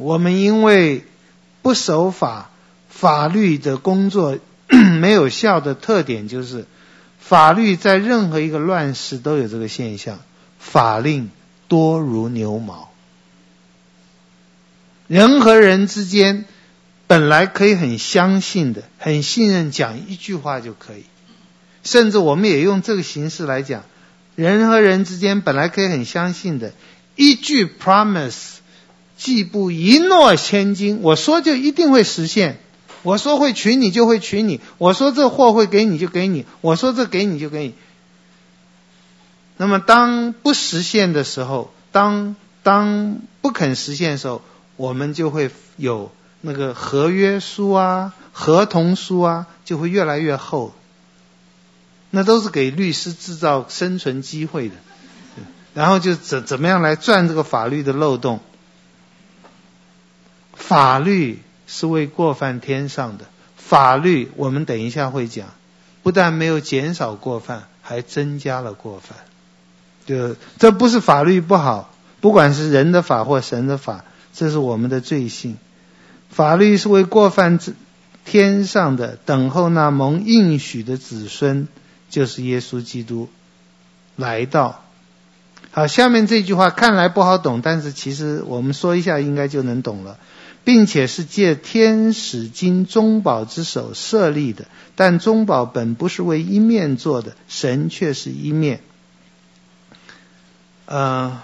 [0.01, 1.05] 我们因为
[1.62, 2.51] 不守法，
[2.93, 4.38] 法律的工作
[5.01, 6.66] 没有效的特点就是，
[7.18, 10.20] 法律在任何一个乱世都有这个现象，
[10.59, 11.30] 法令
[11.66, 12.90] 多如牛毛。
[15.09, 16.45] 人和人之间
[17.07, 21.05] 本来可以很相信的、很信任，讲一句话就可以。
[21.82, 23.82] 甚至我们也用这个形式来讲，
[24.36, 26.72] 人和人之间本来可以很相信的，
[27.16, 28.59] 一句 promise，
[29.18, 32.59] 既不一诺千金，我说就一定会实现。
[33.03, 37.75] 我说会娶你就会娶你，我说这货会给你就给你，我说这给你就给你。
[39.57, 44.43] 那么当不实现的时候，当当不肯实现的时候。
[44.77, 50.73] 我们就会有那个合约书啊、合同书啊，就会越来越厚。
[52.11, 54.75] 那都是给律师制造生存机会的，
[55.75, 58.41] 然后就怎怎么样来钻这个法律的漏洞。
[60.55, 61.41] 法律
[61.75, 63.25] 是为过犯天上的，
[63.57, 65.49] 法律我们等一下会讲，
[66.03, 69.16] 不但没有减少过犯，还增加了过犯。
[70.05, 74.05] 就这不是法律不好，不管是人的法或神的法。
[74.35, 75.57] 这是我们的罪性，
[76.29, 77.75] 法律是为过犯之
[78.25, 81.68] 天上的，等候那蒙应许的子孙，
[82.11, 83.29] 就是耶稣基督
[84.16, 84.85] 来到。
[85.70, 90.18] 好，下面这句话看来不好懂，但是其实我们说一下应该就能懂了，
[90.65, 98.81] 并且是借天使经中保之手设立的，但中保本不是为一面做的，神却是一面。
[100.87, 101.43] 呃。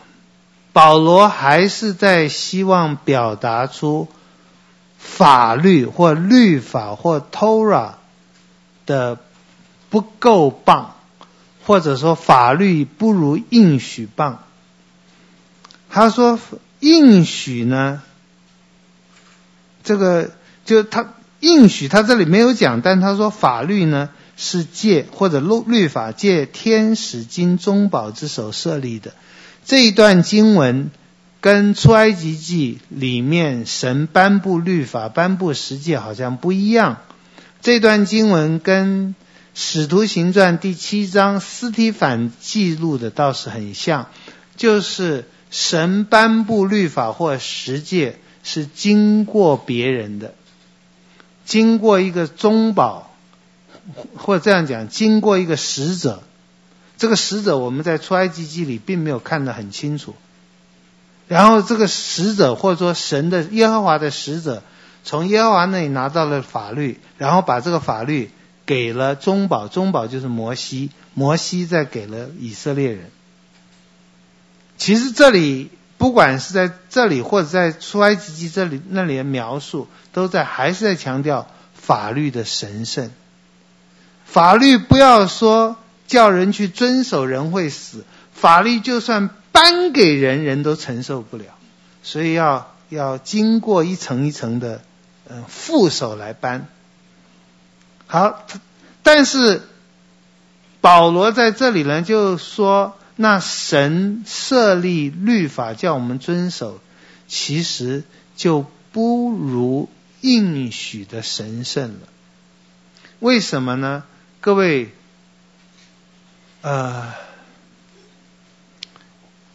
[0.71, 4.07] 保罗还是在希望表达出
[4.97, 7.95] 法律或律法或 Torah
[8.87, 9.19] 的
[9.91, 10.95] 不够棒，
[11.65, 14.45] 或者说法律不如应许棒。
[15.91, 16.39] 他说
[16.79, 18.03] 应许呢，
[19.89, 20.33] 这个
[20.67, 29.15] 就他应许他这里没有讲，但他说法律呢是借或者律律法借天使经中宝之手设立的。
[29.65, 30.91] 这一段经文
[31.41, 36.99] 跟出埃及记里面神颁布律法、颁布十诫好像不一样。
[37.63, 39.15] 这段经文跟
[39.55, 44.09] 使徒行传第七章司提反记录的倒是很像，
[44.55, 48.19] 就是神颁布律法或十诫
[48.51, 50.33] 是经过别人的，
[51.45, 53.11] 经过一个中保，
[54.17, 56.23] 或者这样讲，经过一个使者。
[56.97, 60.15] 这个使者我们在出埃及记里并没有看得很清楚，
[61.29, 64.63] 然后这个使者或者说神的耶和华的使者
[65.05, 68.31] 从耶和华那里拿到了法律，然后把这个法律
[68.65, 73.11] 给了中保，中保就是摩西，摩西再给了以色列人。
[74.79, 83.11] 其实这里不管是在这里或者在出埃及记这里那里的描述，都在还是在强调法律的神圣。
[84.25, 85.77] 法律不要说。
[86.09, 88.03] 叫人去遵守，人会死。
[88.33, 91.45] 法律就算颁给人，人都承受不了。
[92.03, 94.81] 所以要要经过一层一层的，
[95.29, 96.67] 嗯，副手来颁。
[98.07, 98.47] 好，
[99.03, 99.61] 但是
[100.81, 106.81] 保罗在这里呢，就说，那神设立律法叫我们遵守，
[107.27, 108.05] 其实
[108.37, 109.89] 就不如
[110.21, 112.09] 应许的神圣了。
[113.19, 114.05] 为什么呢？
[114.41, 114.93] 各位。
[116.61, 117.15] 呃，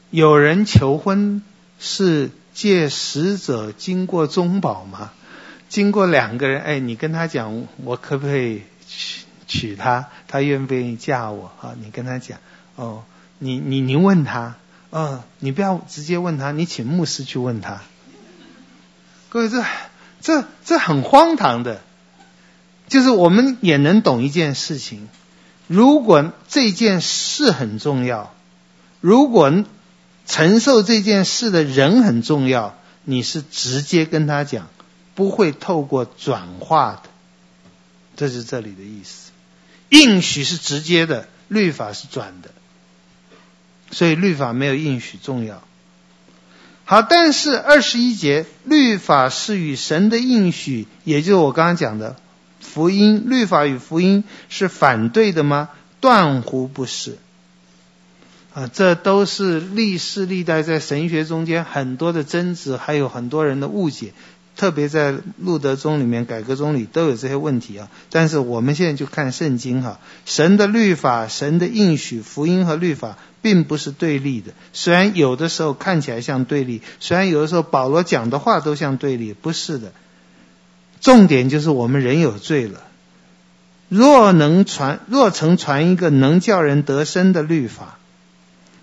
[0.09, 1.43] 有人求婚
[1.77, 5.11] 是借使者经过中保吗？
[5.67, 11.51] 经过两个人，哎，你跟他讲，我可不可以娶娶她，她愿不愿意嫁我？
[11.61, 12.39] 啊，你跟她讲，
[12.77, 13.03] 哦，
[13.43, 14.55] 你你你问他，
[14.89, 17.81] 嗯，你不要直接问他，你请牧师去问他。
[19.27, 19.65] 各位，这
[20.21, 21.81] 这这很荒唐的，
[22.87, 25.09] 就是我们也能懂一件事情，
[25.67, 28.33] 如果这件事很重要，
[29.01, 29.51] 如果
[30.25, 34.69] 承受这件事的人很重要，你是直接跟他讲，
[35.15, 37.09] 不会透过转化的。
[38.15, 39.31] 这是这里的意思，
[39.89, 42.51] 应许是直接的，律法是转的，
[43.93, 45.63] 所以律法没有应许重要。
[46.83, 52.17] 好，但是二十一节，律法是与神的应许，也就是我刚刚讲的
[52.59, 55.69] 福音，律法与福音是反对的吗？
[56.01, 57.17] 断乎不是。
[58.53, 64.13] 啊，这都是历世历代在神学中间很多的争执，还有很多人的误解。
[64.55, 67.89] 特别在路德宗里面、改革宗里都有这些问题啊。
[68.11, 74.53] 但是我们现在就看圣经哈，神的律法、神的应许、福音和律法并不是对立的。
[74.71, 79.91] 虽然有的时候看起来像对立，虽然有的时候保罗讲的话都像对立，不是的。
[80.99, 82.81] 重点就是我们人有罪了。
[83.89, 87.99] 若能传，若曾传一个能叫人得生的律法，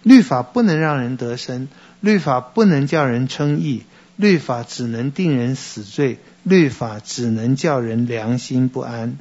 [0.04, 1.68] 律法不能让人得生，
[2.00, 3.82] 律法不能叫人称义。
[4.16, 9.16] 律法只能定人死罪，律法只能叫人良心不安。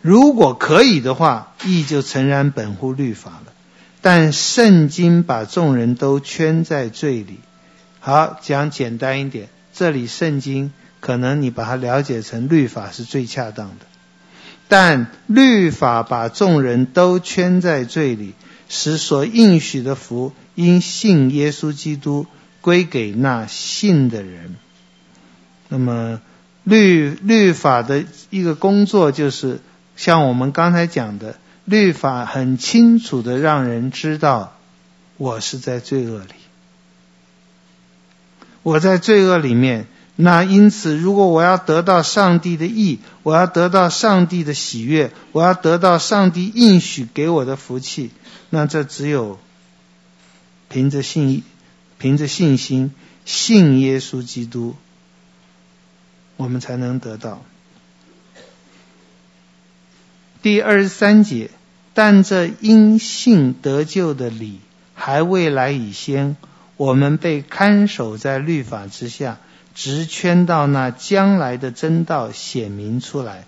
[0.00, 3.52] 如果可以的话，义就诚然本乎律法了。
[4.00, 7.38] 但圣经把众人都圈在罪里。
[8.00, 13.86] 好，讲简单一点，这里圣经可能你把它了解成律法是最恰当的。
[14.68, 18.34] 但律法把众人都圈在罪里，
[18.68, 22.26] 使所应许的福因信耶稣基督。
[22.62, 24.54] 归给那信的人。
[25.70, 26.20] 那么
[26.62, 29.60] 律律法的一个工作，就是
[29.96, 31.36] 像我们刚才讲的，
[31.70, 34.58] 律法很清楚的让人知道，
[35.16, 36.34] 我是在罪恶里，
[38.62, 39.86] 我在罪恶里面。
[40.16, 48.10] 那因此，如果我要得到上帝的意，我要得到上帝的喜悦，我要得到上帝应许给我的福气，
[48.50, 49.38] 那这只有
[50.68, 51.42] 凭着信。
[52.02, 52.94] 凭着信心
[53.26, 54.74] 信耶稣基督，
[56.38, 57.42] 我们才能得到。
[60.40, 61.50] 第二十三节，
[61.92, 64.60] 但这因信得救的理
[64.94, 66.36] 还未来以先，
[66.76, 69.38] 我们被看守在律法之下，
[69.74, 73.44] 直圈到那将来的真道显明出来。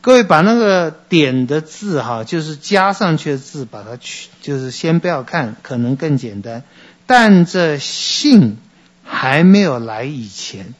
[0.00, 6.62] 各位把那个点的字哈，就是加上去的字，把它去，就是先不要看，可能更简单。
[7.06, 8.58] 但这信
[9.02, 10.74] 还没有来以前，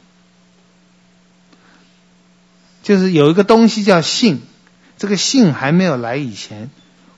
[2.83, 4.43] 就是有一个东西叫信。
[4.97, 6.71] 这个信还没有来以前，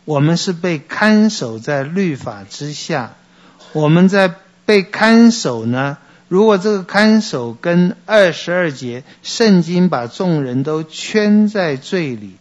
[0.06, 3.12] 我们是被看守在律法之下。
[3.74, 4.34] 我们在
[4.64, 5.98] 被看守呢？
[6.28, 12.36] 如果这个看守跟二十二节圣经把众人都圈在罪里，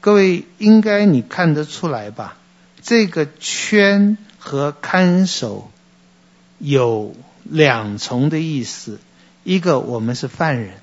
[0.00, 2.36] 各位应该你看得出来吧？
[2.80, 5.72] 这个圈和看守。
[6.58, 9.00] 有两重的意思，
[9.42, 10.74] 一个我们是犯人，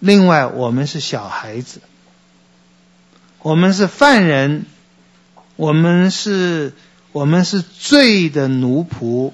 [0.00, 1.80] 另外我们是小孩子。
[3.42, 4.66] 我们是犯人，
[5.56, 6.72] 我们是
[7.10, 9.32] 我们是罪的奴仆。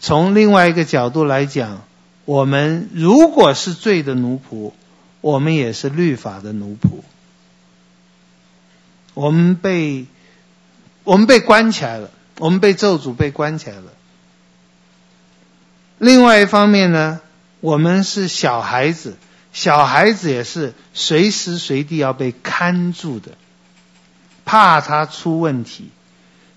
[0.00, 1.82] 从另外一个角度来讲，
[2.24, 4.72] 我们如果是罪的奴仆，
[5.20, 7.02] 我们也是律法的奴仆。
[9.14, 10.06] 我们被
[11.02, 13.92] 我们被关起来了，我们被咒诅被关起来了。
[15.98, 17.20] 另外一方面呢，
[17.60, 19.16] 我们是小孩子，
[19.52, 23.32] 小孩子也是随时随地要被看住的，
[24.44, 25.90] 怕他出问题。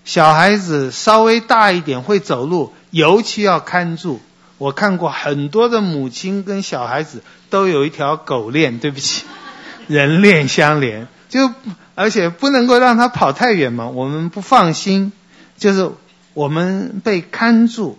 [0.04, 4.20] 小孩子稍微大一点会走路，尤其要看住。
[4.58, 9.24] 我看过很多的母亲跟小孩子都有一条狗链，对不起，
[9.86, 11.52] 人链相连，就
[11.94, 15.12] 而且不能够让他跑太远嘛，我们不放心，
[15.58, 15.90] 就是
[16.32, 17.98] 我们被看住。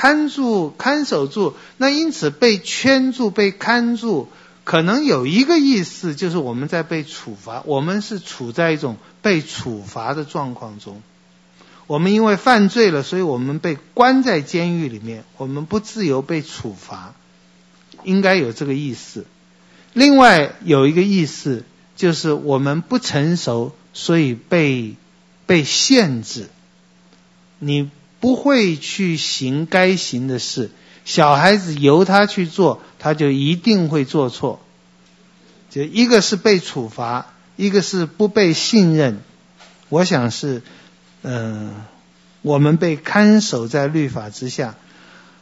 [0.00, 4.28] 看住，看守住，那因此被圈住、被看住，
[4.62, 11.02] 可能有一个意思，就是我们在被处罚，我们是处在一种被处罚的状况中。
[11.88, 17.12] 我们因为犯罪了，所以我们被关在监狱里面，我们不自由被处罚，
[18.04, 19.26] 应该有这个意思。
[19.94, 21.64] 另外有一个意思，
[21.96, 24.94] 就是我们不成熟，所以被
[25.46, 26.48] 被限制。
[27.58, 27.90] 你。
[28.20, 30.70] 不会去行该行的事，
[31.04, 34.60] 小孩子由他去做，他就一定会做错。
[35.70, 39.20] 就一个是被处罚，一个是不被信任。
[39.88, 40.62] 我想是，
[41.22, 41.74] 嗯、
[42.42, 44.74] 我们被看守在律法之下。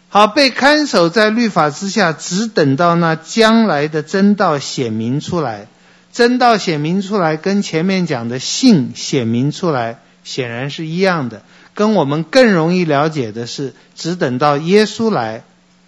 [0.08, 5.68] 好，被看守在律法之下，只等到那将来的真道显明出来。
[6.12, 11.42] 真道显明出来，跟前面讲的信显明出来，显然是一样的。
[11.76, 15.44] 跟我们更容易了解的是，只等到耶稣来，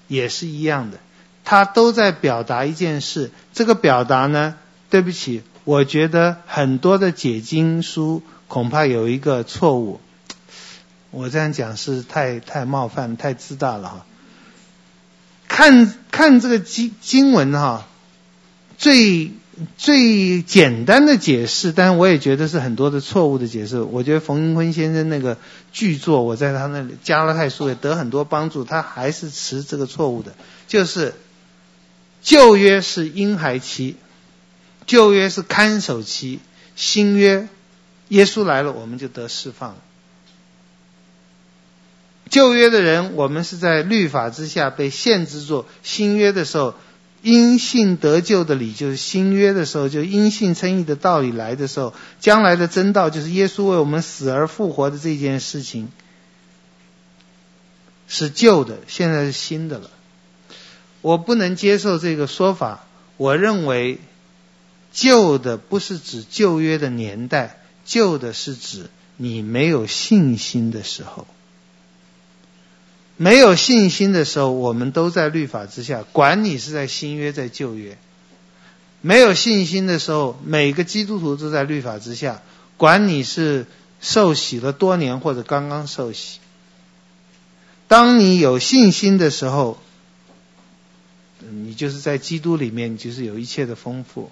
[0.07, 0.99] 也是一样的。
[1.45, 3.33] 他都在表达一件事。
[3.55, 4.55] 这个表达呢，
[4.91, 9.99] 对不起，我觉得很多的解经书恐怕有一个错误。
[11.11, 14.07] 我这样讲是太太冒犯、太自大了哈。
[15.49, 17.87] 看看这个经经文哈，
[18.77, 19.33] 最。
[19.77, 23.81] 最简单的解释，但我也觉得是很多的错误的解释。
[23.81, 25.37] 我觉得冯英坤先生那个
[25.73, 30.35] 巨作，我在他那里加拉太书也得很多帮助，他还是持这个错误的，
[30.67, 31.15] 就是
[32.23, 33.97] 旧约是婴孩期，
[34.87, 36.41] 旧约是看守期，
[36.77, 37.49] 新约
[38.09, 39.77] 耶稣来了，我们就得释放了。
[42.31, 46.75] 旧约的人，我们是在律法之下被限制住；新约的时候。
[47.23, 55.89] 因信得救的理，就是新约的时候，就因信称义的道理来的时候，将来的真道就是耶稣为我们死而复活的这件事情，
[58.07, 59.91] 是旧的，现在是新的了。
[61.01, 62.85] 我不能接受这个说法。
[63.17, 63.99] 我认为
[64.93, 71.27] 旧的不是指旧约的年代，旧的是指你没有信心的时候。
[73.21, 77.99] 没有信心的时候，我们都在律法之下，管你是在新约在旧约。
[79.01, 82.43] 没有信心的时候，每个基督徒都在律法之下，
[82.77, 83.67] 管你是
[84.01, 86.39] 受洗了多年或者刚刚受洗。
[87.89, 89.81] 当你有信心的时候，
[91.41, 94.31] 你就是在基督里面，就是有一切的丰富。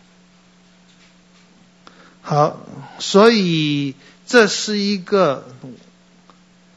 [2.23, 2.57] 好，
[3.01, 3.97] 所以
[4.27, 5.49] 这是一个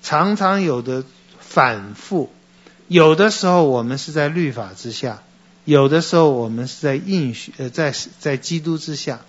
[0.01, 1.03] 常常有的。
[1.59, 2.29] 反复，
[2.87, 5.21] 有的时候我们是在律法之下，
[5.65, 9.19] 有的时候我们是在应许呃在在基督之下。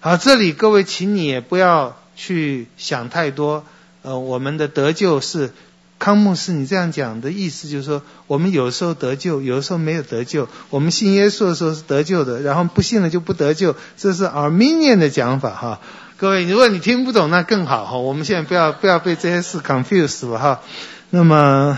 [0.00, 3.64] 好，这里各位，请你也不要去想太多。
[4.02, 5.50] 呃，我们的得救是
[5.98, 10.46] 康牧师，你这样讲的意思就是说，我们有时候得救，有时候没有得救。
[10.68, 15.80] 我们信耶稣的时候是得救的，然后不信了就不得救，这是 Arminian 的讲法哈。
[16.16, 17.98] 各位，如果你听不懂，那更好哈。
[17.98, 20.62] 我们现在不要不要被这些事 confuse 了哈。
[21.10, 21.76] 那么，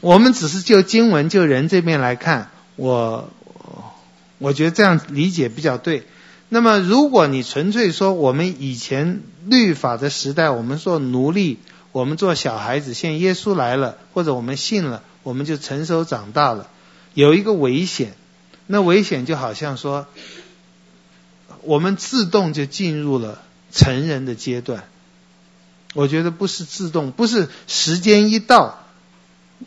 [0.00, 3.30] 我们只是就经文就人这边来看，我
[4.36, 6.06] 我觉得这样理解比较对。
[6.50, 11.58] 那么，如果你纯粹说我们以前律法的时代，我们做奴隶，
[11.92, 16.68] 我们做小孩子，现耶稣来了，或者我们信了，我们就成熟长大了，
[17.14, 18.12] 有一个危险。
[18.66, 20.06] 那危险就好像说，
[21.62, 23.42] 我们自动就进入了。
[23.76, 24.84] 成人的阶段，
[25.92, 28.82] 我觉得不是自动，不是时间一到，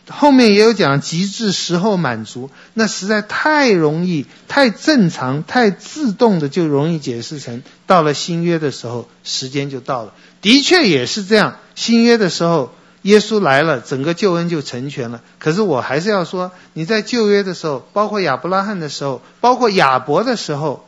[0.07, 10.13] 后面也有讲极致时候满足，那实在太容易、太正常、太自动的就容易解释成到了新约的时候，时间就到了。
[10.41, 12.73] 的确也是这样，新约的时候
[13.03, 15.21] 耶稣来了，整个救恩就成全了。
[15.37, 20.87] 可是我还是要说，你在旧约的时候，包括亚伯拉罕的时候，包括亚伯的时候，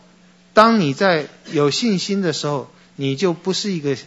[0.53, 2.68] 当你在有信心的时候。
[3.01, 3.97] 你就不是一个，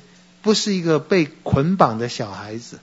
[0.40, 2.78] 不是一个被捆绑的小孩子。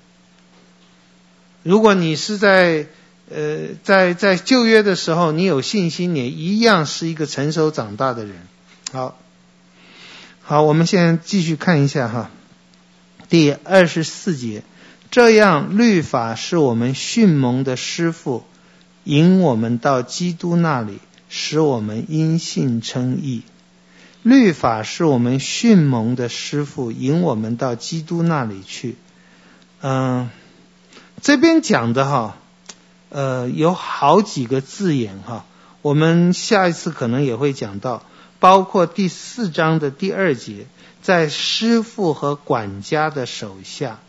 [1.64, 2.88] 如果你是在
[3.30, 8.36] 呃在在旧约的时候，你有信心，你一样是一个成熟长大的人。
[8.92, 9.18] 好，
[10.42, 12.30] 好，我们现在继续看一下哈，
[13.30, 14.64] 第二十四节，
[15.12, 18.44] 这样律法是我们训蒙的师傅，
[19.06, 23.44] 引我们到基督那里，使我们因信称义。
[24.24, 28.96] 律法是我们训蒙的师傅，引我们到基督那里去。
[29.82, 30.30] 嗯，
[31.22, 32.38] 这边讲的哈，
[33.10, 35.46] 呃，有好几个字眼哈，
[35.82, 38.04] 我们下一次可能也会讲到，
[38.40, 40.68] 包括第四章的第二节，
[41.02, 44.00] 在师傅和管家的手下，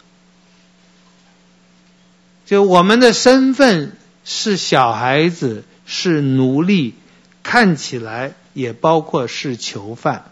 [2.45, 6.95] 就我们的身份是小孩子，是奴隶，
[7.43, 8.35] 看起来。
[8.55, 10.25] 也包括是囚犯，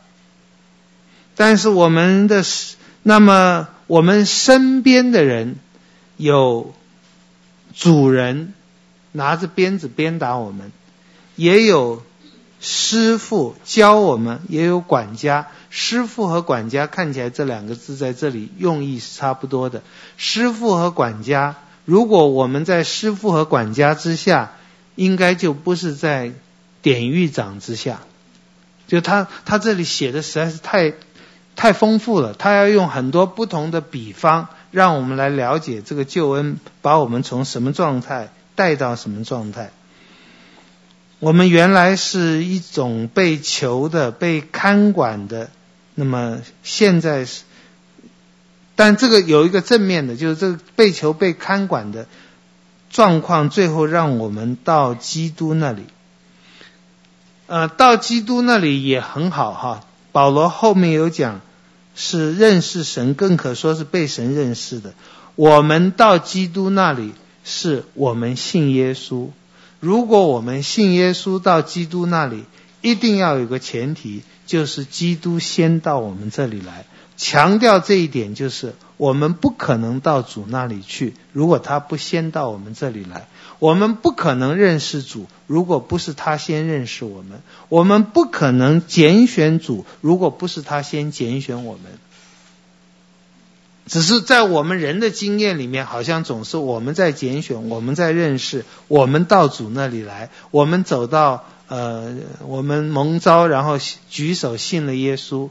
[1.37, 2.45] 但是我们的，
[3.03, 5.57] 那么我们身边的人
[6.19, 6.75] 有
[7.75, 8.53] 主人
[9.13, 10.71] 拿着鞭子鞭打我们，
[11.35, 12.03] 也有
[12.61, 15.49] 师傅教我们，也有管家。
[15.71, 19.83] 师傅和管家看起来这两个字在这里用意是差不多的。
[20.19, 21.57] 师傅和管家，
[21.87, 24.53] 如果我们在师傅和管家之下，
[24.95, 26.35] 应该就不是在。
[26.83, 28.01] 典狱长之下。
[28.91, 30.95] 就他他这里写的实在是太
[31.55, 39.71] 太丰富了，他要用很多不同的比方，让我们来了解这个救恩，把我们从什么状态带到什么状态。
[41.21, 45.51] 我们原来是一种被囚的、被看管的，
[45.95, 47.43] 那么现在是，
[48.75, 52.09] 但这个有一个正面的，就是这个被囚、被看管的
[52.91, 55.85] 状况，最后让我们到基督那里。
[57.51, 59.81] 呃，到基督那里也很好哈。
[60.13, 61.41] 保罗后面有讲，
[61.97, 64.95] 是认识神，更可说是被神认识的。
[65.35, 67.13] 我们到基督那里，
[67.43, 69.31] 是我们信耶稣。
[69.81, 72.45] 如果我们信耶稣到基督那里，
[72.83, 76.85] 一定要有个前提，就是基督先到我们这里来。
[77.17, 83.27] 强调这一点，就是我们不可能到主那里去，如果他不先到我们这里来；
[83.61, 87.39] 我们不可能认识主，如果不是他先认识我们；
[87.69, 91.83] 我们不可能拣选主，如果不是他先拣选我们。
[93.87, 102.17] 只是在我们人的经验里面，好像总是我们在拣选，我们在认识，我们到主那里来，我们走到呃，
[102.47, 103.79] 我们蒙召，然后
[104.09, 105.51] 举手信了耶稣，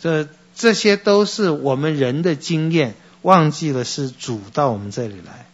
[0.00, 5.49] 这这些都是我们人的经验，忘记了是主到我们这里来。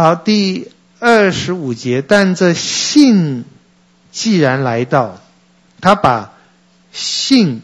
[0.00, 0.70] 好，第
[1.00, 3.44] 二十五节，但这信
[4.12, 5.18] 既然来到，
[5.80, 6.34] 他把
[6.92, 7.62] 信。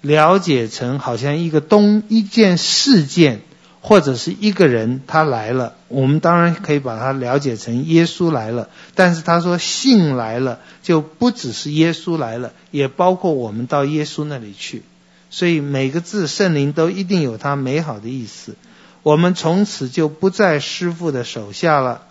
[0.00, 3.40] 了解成好像一个东一件事件，
[3.80, 8.68] 或者是一个人他来了，我们当然可以把它了解成耶稣来了。
[8.94, 14.84] 但是他说信来了，就不只是耶稣来了，也包括我们到耶稣那里去。
[15.30, 18.54] 所以每个字圣灵都一定有它美好的意思。
[19.02, 22.02] 我们从此就不在师傅的手下了，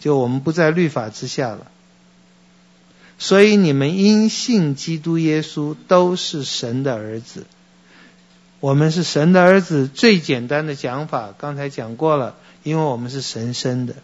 [0.00, 1.66] 就我们不在律法之下了。
[3.18, 7.46] 所以你们因信基督耶稣都是神的儿子。
[8.58, 13.94] 我们是神的儿子，最简单的讲法，刚才讲过了，因为我们是神生的。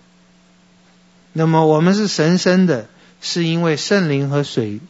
[1.33, 2.89] 那么我们是神生的，
[3.21, 4.81] 是因为圣灵和水，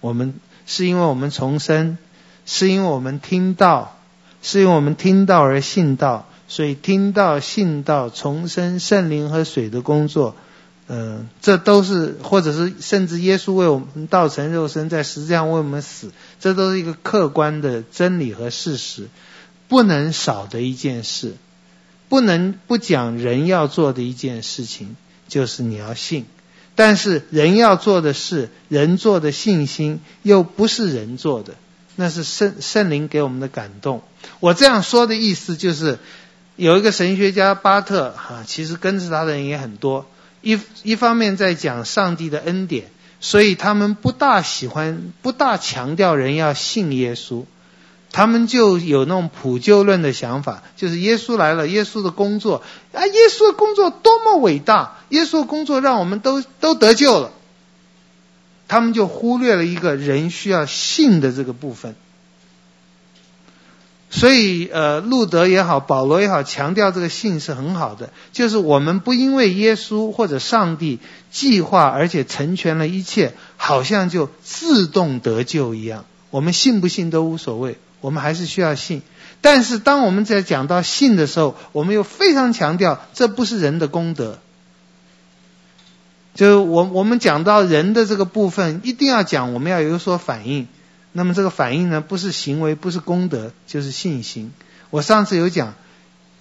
[0.00, 0.34] 我们
[0.66, 1.98] 是因为我们重生，
[2.46, 3.96] 是因为我们听道，
[4.42, 10.34] 是因为我们听道而信道，所以听到、信道、重生、圣灵和水的工作。
[10.88, 16.10] 嗯，这都是，或者是甚至耶稣为我们道成肉身，在十字上为我们死，
[16.40, 19.06] 这都是一个客观的真理和事实，
[19.68, 21.36] 不能少的一件事，
[22.08, 24.96] 不能不讲人要做的一件事情，
[25.28, 26.26] 就是你要信。
[26.74, 31.54] 但是人要做的事，人做的信心，又不是人做的，
[31.94, 34.02] 那是圣圣灵给我们的感动。
[34.40, 35.98] 我这样说的意思就是，
[36.60, 40.04] 有一个神学家巴特哈，其实跟着他的人也很多。
[40.42, 47.44] 一一方面在讲上帝的恩典，所以他们不大喜欢，不大强调人要信耶稣，
[48.12, 52.62] 他们就有那种普救论的想法，就是耶稣来了，耶稣的工作
[52.92, 57.32] 啊，耶稣的工作多么伟大，耶稣的工作让我们都都得救了，
[58.68, 61.96] 他们就忽略了一个人需要信的这个部分。
[64.12, 68.10] 所以，呃，路德也好，保罗也好，强调这个信是很好的。
[68.32, 70.98] 就是我们不因为耶稣或者上帝
[71.30, 76.04] 计划而且成全了一切，好像就自动得救一样。
[76.30, 79.02] 我们信不信都无所谓，我们还是需要信。
[79.40, 84.38] 但是，当我们在讲到信的时候，我们又非常强调，这不是人的功德。
[86.34, 90.66] 就是我我们讲到人的这个部分，一定要讲，我们要有所反应。
[91.12, 94.52] 那么这个反应呢，不是行为，不是功德，就是信心。
[94.90, 95.74] 我上次有讲，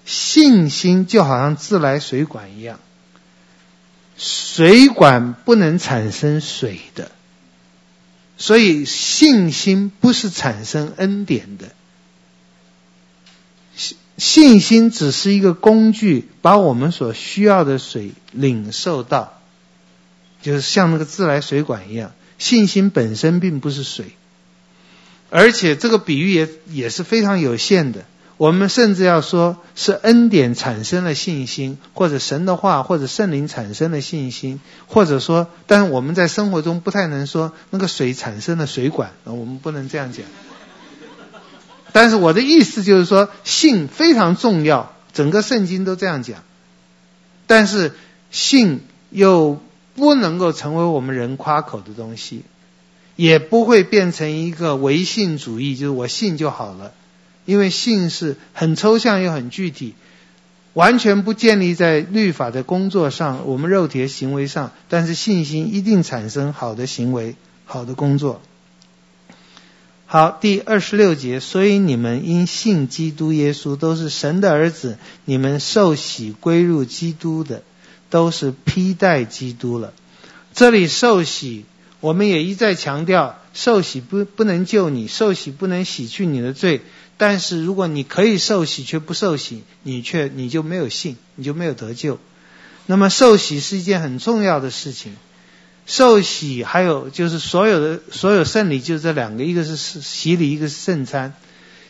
[0.05, 2.79] 信心就好像自来水管一样，
[4.17, 7.11] 水管不能产生水的，
[8.37, 11.69] 所以信心不是产生恩典的。
[13.75, 19.41] 信信心只是一个工具，把我们所需要的水领受到，
[20.41, 22.11] 就是像那个自来水管一样。
[22.37, 24.13] 信心本身并不是水。
[25.29, 28.05] 而且这个比喻也也是非常有限的。
[28.37, 40.25] 我们甚至要说是恩典产生了信心，或者神的话，或者圣灵产生了信心，或者说，但是我们在生活中不太能说那个水产生了水管，我们不能这样讲。
[41.91, 46.43] 但是我的意思就是说，信非常重要，整个圣经都这样讲。
[47.45, 47.93] 但是
[48.31, 49.61] 信又
[49.95, 52.43] 不能够成为我们人夸口的东西。
[53.19, 56.93] 也不会变成一个唯信主义，就是我信就好了，
[57.43, 59.93] 因为信是很抽象又很具体。
[60.71, 67.35] 完全不建立在律法的工作上，我们肉体的行为上，但是信心一定产生好的行为、
[67.65, 68.39] 好的工作。
[70.05, 77.63] 好，第二十六节，所以你们因信基督耶稣都是神的儿子，你们受洗归入基督的，
[78.09, 79.91] 都是披戴基督了。
[80.53, 81.65] 这里受洗，
[81.99, 86.81] 我们也一再强调，受洗不不能救你，受洗不能洗去你的罪。
[87.17, 92.17] 但是如果你可以受洗却不受洗，你却你就没有信，你就没有得救。
[92.85, 95.15] 那么受洗是一件很重要的事情。
[95.85, 101.33] 受洗还有就是所有的所有圣礼，就这两个，一个是洗礼，一个是圣餐。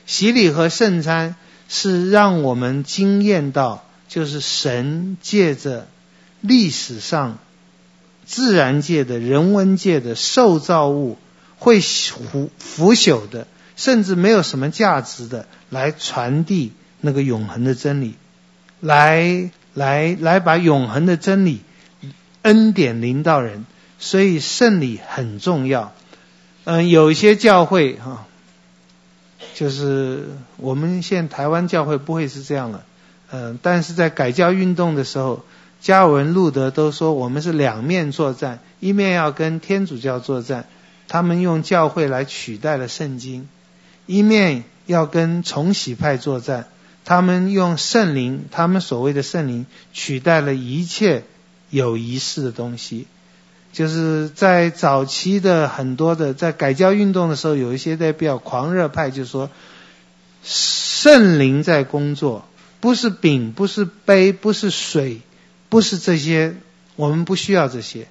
[0.05, 1.35] 洗礼和圣餐
[1.67, 5.87] 是让我们惊艳到，就是神借着
[6.41, 7.37] 历史上
[8.29, 11.17] 自然界的人文界的受造物
[11.57, 18.13] 会腐腐朽的，甚至没有什么价值的，来传递那个永恒的真理，
[18.79, 21.61] 来来来把永恒的真理
[22.43, 23.65] 恩典临到人。
[23.97, 25.91] 所以圣礼很重要，
[26.65, 28.27] 嗯，有一些教会哈，
[29.55, 32.85] 就是我们现在台湾教会不会是这样了，
[33.31, 35.43] 嗯，但是在改教运动的时候，
[35.81, 40.67] 加尔文、路德都说我们是两面作战，一面要跟天主教作战，
[41.07, 43.47] 他们用教会来取代了圣经；
[44.05, 46.67] 一面要跟重洗派作战，
[47.05, 51.23] 他们用圣灵，他们所谓的圣灵取代了一切
[51.69, 53.07] 有仪式的东西。
[53.71, 59.49] 就是在早期的很多的在改教运动的时候，有一些代表狂热派就说，
[60.43, 62.45] 圣灵在工作，
[62.79, 65.21] 不是饼，不是杯，不是水，
[65.69, 66.55] 不是这些，
[66.95, 68.07] 我们不需要这些。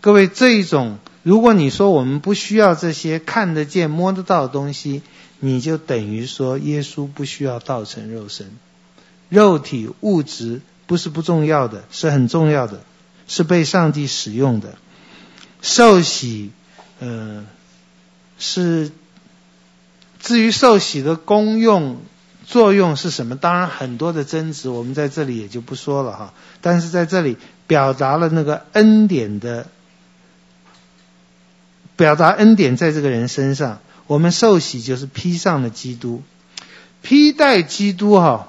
[0.00, 5.02] 各位，这一种，如果你说我们不需要这些看得见、摸得到的东西，
[5.40, 8.50] 你就等于说耶稣不需要道成肉身。
[9.28, 12.80] 肉体物质不是不重要的，是很重要的。
[13.28, 14.78] 是被上帝使用的，
[15.60, 16.52] 受洗，
[17.00, 17.44] 呃，
[18.38, 18.92] 是
[20.20, 21.96] 至于受洗的功用
[22.46, 23.34] 作用是什么？
[23.36, 26.32] 当然很多的争执，我们在这里也就不说了哈。
[26.60, 27.36] 但是在这里
[27.66, 29.66] 表达了那个恩典的，
[31.96, 36.22] 表达恩典在这个人身上，我们受洗就是披上了基督，
[37.02, 38.48] 披戴基督哈，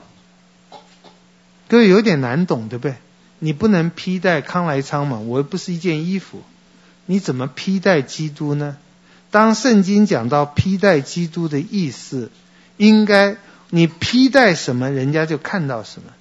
[1.67, 2.95] 各位有点难懂，对不对？
[3.39, 5.17] 你不能披戴康来昌嘛？
[5.17, 6.43] 我又不是一件衣服，
[7.07, 8.77] 你怎么披戴基督呢？
[9.31, 12.29] 当圣经讲到披戴基督的意思，
[12.77, 13.37] 应该
[13.69, 16.13] 你披戴什么，人家就看到什么。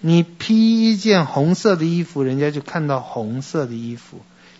[0.00, 4.18] 你披一件红色的衣服，人家就看到红色的衣服；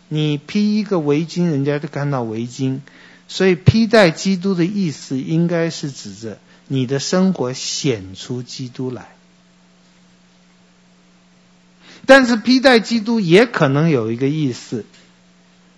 [0.09, 2.81] 你披一个围巾，人家就看到围巾。
[3.29, 6.39] 所以披戴基督的意思，应该是指着
[6.69, 9.09] 你的生活显出基督来。
[12.07, 14.85] 但是披戴基督也可能有一个意思，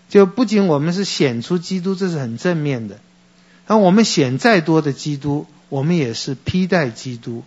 [0.08, 3.00] 就不仅我们是显出基督，这是很正面的。
[3.66, 7.42] 那我们显再多的基督，我们也是披戴基督。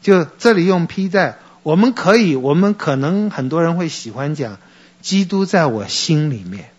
[0.00, 4.58] 就这里用披戴，我们可以，我们可能很多人会喜欢讲，
[5.00, 6.70] 基督在我心里面，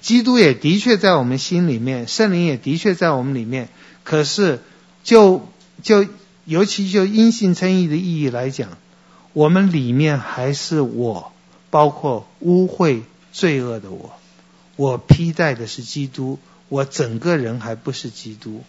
[0.00, 3.68] 基督也的确在我们心里面，圣灵也的确在我们里面。
[4.02, 4.60] 可是
[5.02, 5.48] 就
[5.82, 6.06] 就
[6.44, 8.70] 尤其就因信称义的意义来讲。
[9.32, 11.32] 我们里面还是我，
[11.68, 13.00] 包括污秽
[13.32, 14.12] 罪恶的我。
[14.76, 16.38] 我披戴的是基督，
[16.68, 18.62] 我整个人还不是基督。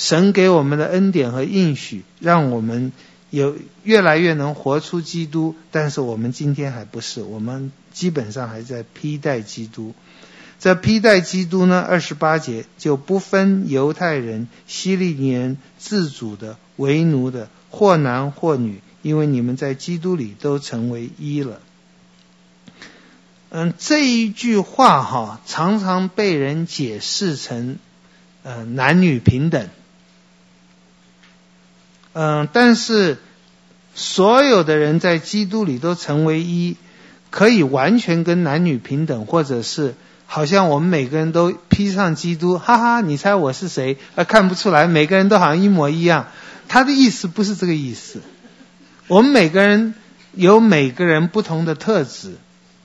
[0.00, 2.90] 神给我们的恩典和应许，让我们
[3.28, 5.54] 有越来越能活出基督。
[5.70, 9.92] 但是我们今天还不是，我们基本上还在披戴基督。
[10.58, 18.80] 这披戴基督呢，二十八节就不分犹太人、希利尼人、自主的、为奴的，或男或女。
[19.02, 21.60] 因为你们在基督里都成为一了。
[23.50, 27.76] 嗯，这一句话哈，常常被人解释成，
[28.42, 29.68] 呃，男女平等。
[32.12, 33.18] 嗯，但是
[33.94, 36.76] 所有的人在基督里都成为一，
[37.30, 39.94] 可以完全跟男女平等，或者是
[40.26, 43.96] 好像我们每个人都披上基督，哈哈，你猜我是谁？
[44.14, 46.26] 啊，看不出来，每个人都好像一模一样。
[46.68, 48.20] 他的意思不是这个意思。
[49.08, 49.94] 我们每个人
[50.32, 52.34] 有每个人不同的特质。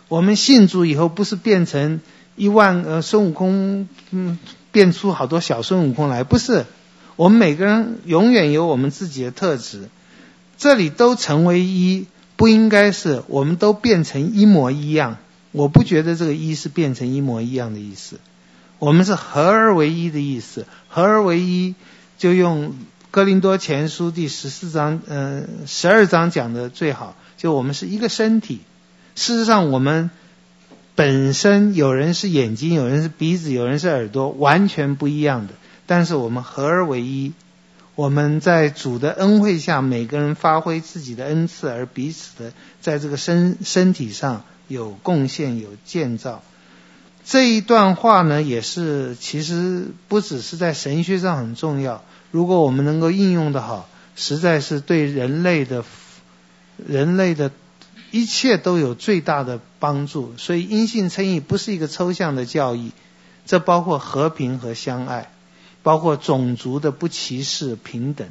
[0.08, 2.00] 我们信主以后，不是变成
[2.36, 4.40] 一万呃孙悟空，嗯，
[4.72, 6.66] 变出好多小孙悟空来，不是。
[7.16, 9.90] 我们每个人永远有我们自己的特质。
[10.58, 15.18] 这里都成为一，不应该是我们都变成一模一样。
[15.52, 18.20] 我不觉得这个一是变成一模一样的意思。
[18.80, 20.66] 我们是合而为一的意思。
[20.90, 21.76] 合而为一，
[22.18, 22.74] 就用。
[23.12, 28.60] 哥林多前书第十四章，嗯、呃，十二章讲的最好，就我们是一个身体。
[29.16, 30.10] 事实上，我们
[30.96, 35.54] 本身有人是眼睛，有人是鼻子，有人是耳朵，完全不一样的。
[35.88, 37.34] 但是我们合而为一。
[37.96, 42.52] 我们在主的恩惠下，每个人发挥自己的恩赐，而彼此的
[42.82, 46.44] 在这个身身体上有贡献、有建造。
[47.24, 52.04] 这一段话呢，也是其实不只是在神学上很重要。
[52.32, 53.88] 如果我们能够应用得好，
[54.18, 55.86] 实在是对人类的
[56.86, 57.52] 人类的
[58.12, 60.34] 一切都有最大的帮助。
[60.38, 62.92] 所以因信称义不是一个抽象的教义，
[63.46, 65.32] 这包括和平和相爱，
[65.86, 68.28] 包括种族的不歧视、平等。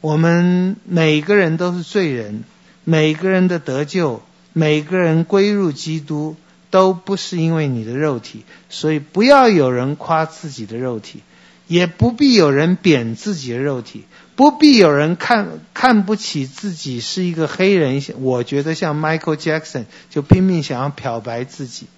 [0.00, 2.44] 我们每个人都是罪人，
[2.84, 4.22] 每个人的得救，
[4.52, 6.36] 每个人归入基督。
[6.72, 11.20] 都不是因为你的肉体，所以不要有人夸自己的肉体，
[11.66, 18.02] 也不必有人贬自己的肉体，不必有人看看不起自己是一个黑人。
[18.20, 21.88] 我觉得像 Michael Jackson 就拼命想要漂白自己，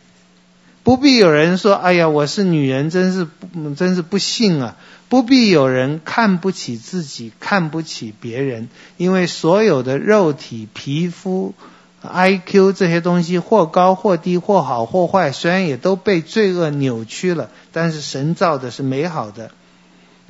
[0.84, 3.26] 不必有人说：“哎呀，我是女人，真是
[3.74, 4.76] 真是不幸啊！”
[5.08, 11.54] 不必有人看不起自己，看不起别人，因为所有的肉体、皮肤。
[12.02, 19.50] IQ 这些东西或高或低，或好或坏，虽然也都被罪恶扭曲了，但是神造的是美好的。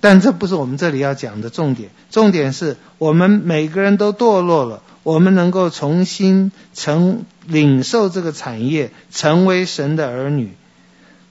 [0.01, 10.55] 但这不是我们这里要讲的重点，重点是我们每个人都堕落了，我们能够重新成领受这个产业，成为神的儿女。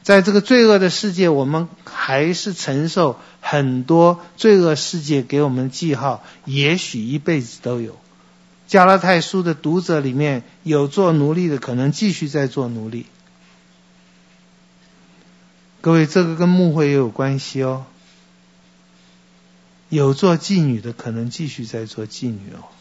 [0.03, 7.97] 在这个罪恶的世界，我们还是承受很多罪恶世界给我们的记号，也许一辈子都有。
[8.67, 13.05] 加拉太书的读者里面有做奴隶的，可能继续在做奴隶。
[15.81, 17.85] 各位，这个跟牧会也有关系哦。
[19.89, 22.72] 有做妓女的，可能继续在做妓女哦。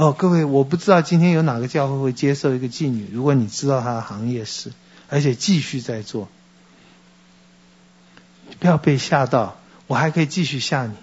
[0.00, 3.06] 哦，各位，我不知道今天有哪个教会会接受一个妓女。
[3.12, 4.72] 如果你知道她的行业是，
[5.10, 6.30] 而且继续在做，
[8.58, 9.58] 不要被吓到。
[9.88, 10.94] 我还可以继续吓你。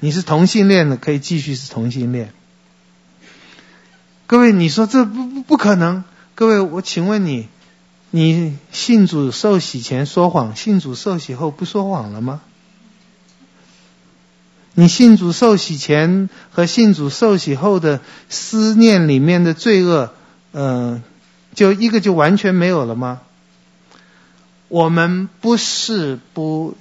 [0.00, 2.32] 你是同性恋的，可以继续是同性恋。
[4.26, 6.02] 各位，你说这不不不可能？
[6.34, 7.46] 各位，我请问你，
[8.10, 12.40] 你信主受洗前说谎，信主受洗后不说谎了吗？
[14.74, 20.12] 你信主受洗前和信主受洗后的思念里面的罪恶，
[20.52, 21.02] 嗯、
[21.54, 23.20] 就一个就完全没有了吗？
[24.68, 26.76] 我们不是不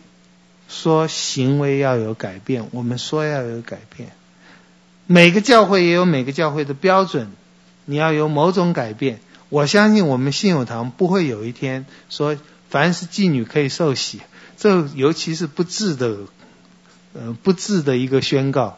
[0.68, 4.12] 说行为要有改变，我们说要有改变。
[5.08, 7.32] 每个教会也有每个教会的标准。
[7.86, 12.38] 你要有某种改变，我相信我们信友堂不会有一天说
[12.70, 14.22] 凡是妓女可以受洗，
[14.58, 16.16] 这尤其是不智的，
[17.20, 18.78] 呃，不智的一个宣告。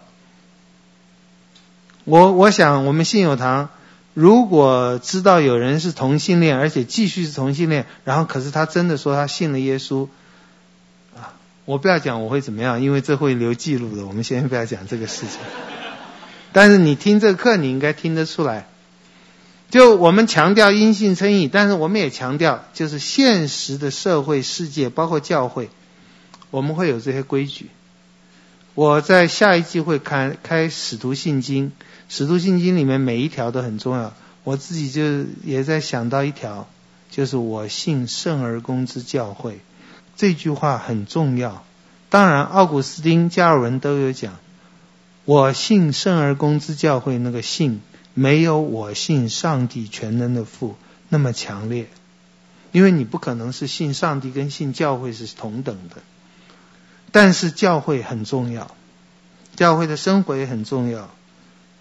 [2.05, 3.69] 我我想我们信友堂
[4.15, 10.07] 如果知道有人是同性恋，而且继续是同性恋，然后可是他真的说他信了耶稣，
[11.15, 14.07] 啊，我不要讲我会怎么样，因为这会留记录的。
[14.07, 15.39] 我们先不要讲这个事情，
[16.51, 18.67] 但是你听这个课，你应该听得出来。
[19.69, 25.69] 就我们强调因信称义，但是我们也强调，就是现实的社会世界，包括教会，
[26.49, 27.69] 我们会有这些规矩。
[28.73, 31.71] 我在下一季会开开使徒信经，
[32.09, 34.13] 使徒信经里面每一条都很重要。
[34.43, 36.67] 我自己就也在想到一条，
[37.09, 39.59] 就是我信圣而公之教会，
[40.15, 41.63] 这句话很重要。
[42.09, 44.37] 当然，奥古斯丁、加尔文都有讲，
[45.25, 47.81] 我信圣而公之教会那个信。
[48.13, 50.75] 没有我信上帝全能的父
[51.07, 51.87] 那么强烈，
[52.73, 56.01] 因为你不可能是信上帝跟信教会是同等的。
[57.11, 58.75] 但是教会很重要，
[59.55, 61.09] 教会的生活也很重要。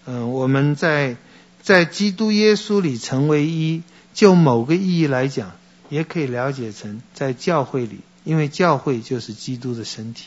[0.05, 1.17] 嗯，我们在
[1.61, 3.83] 在基督耶稣里成为一，
[4.13, 5.51] 就某个意义来讲，
[5.89, 10.25] 也可以了解成在教会里，因为教会就是基督的身体。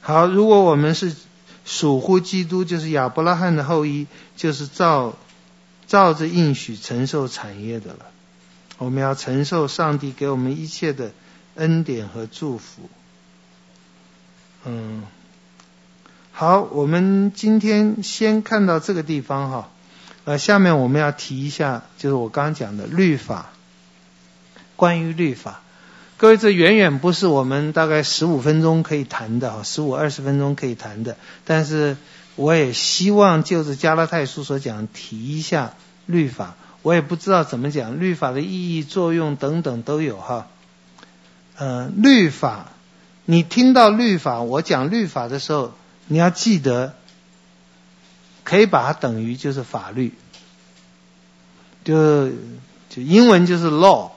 [0.00, 1.14] 好，如果我们是。
[1.68, 4.06] 属乎基督就是亚伯拉罕的后裔，
[4.36, 5.16] 就是照
[5.88, 8.06] 照着应许承受产业的了。
[8.78, 11.10] 我们要承受上帝给我们一切的
[11.56, 12.82] 恩典和祝福。
[14.64, 15.02] 嗯，
[16.32, 19.68] 好，我们今天先看到这个地方哈。
[20.24, 23.50] 呃，下面我们要提一下，就是我刚刚讲的律法，
[24.74, 25.62] 关于律法。
[26.16, 31.16] 各位，这远远不是我们大概十五分钟可以谈的啊，十五二十分钟可以谈的。
[31.44, 31.96] 但是，
[32.34, 35.74] 我也希望就是加拉太书所讲，提一下
[36.06, 36.56] 律法。
[36.82, 40.48] 我也不知道怎么讲，律法的意义、作用等等都有哈。
[41.58, 42.66] 呃，律法
[43.24, 45.72] 你听到律法，我讲律法的时候，
[46.06, 46.94] 你要记得，
[48.44, 50.14] 可以把它等于就是法律，
[51.82, 52.28] 就
[52.90, 54.10] 就英文就是 law。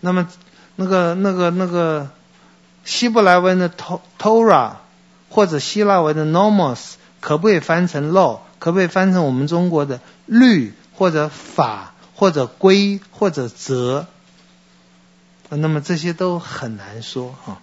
[0.00, 0.26] 那么
[0.74, 2.10] 那个那个那个
[2.84, 3.70] 希伯来文的
[4.18, 4.76] Torah
[5.28, 8.40] 或者希腊文的 Nomos，可不可以翻成 law？
[8.58, 14.06] 可不可以翻成我们中国的律或者法或者规或者则？
[15.50, 17.60] 那么这些都很难说哈。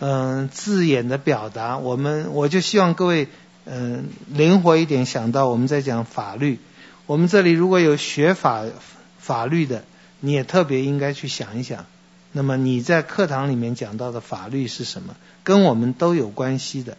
[0.00, 3.26] 嗯，字眼的表达，我们我就希望各位
[3.64, 6.60] 嗯灵活一点，想到我们在讲法律。
[7.06, 8.64] 我们这里如果有学法
[9.18, 9.84] 法律的，
[10.20, 11.86] 你也特别应该去想一想。
[12.30, 15.16] 那么你在课堂里面讲到的法律是什么？
[15.42, 16.96] 跟我们都有关系的。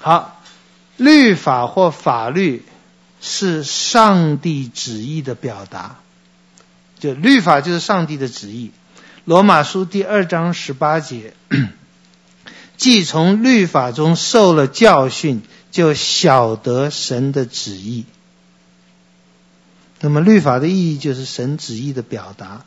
[0.00, 0.42] 好，
[0.98, 2.64] 律法或法律
[3.22, 5.96] 是上帝旨意的表达。
[6.98, 8.70] 就律法就是上帝的旨意。
[9.24, 11.32] 罗马书第二章十八节。
[12.76, 15.40] 既从律法中受了教训，
[15.70, 18.04] 就晓得神的旨意。
[20.00, 22.66] 那么律法的意义就是神旨意的表达。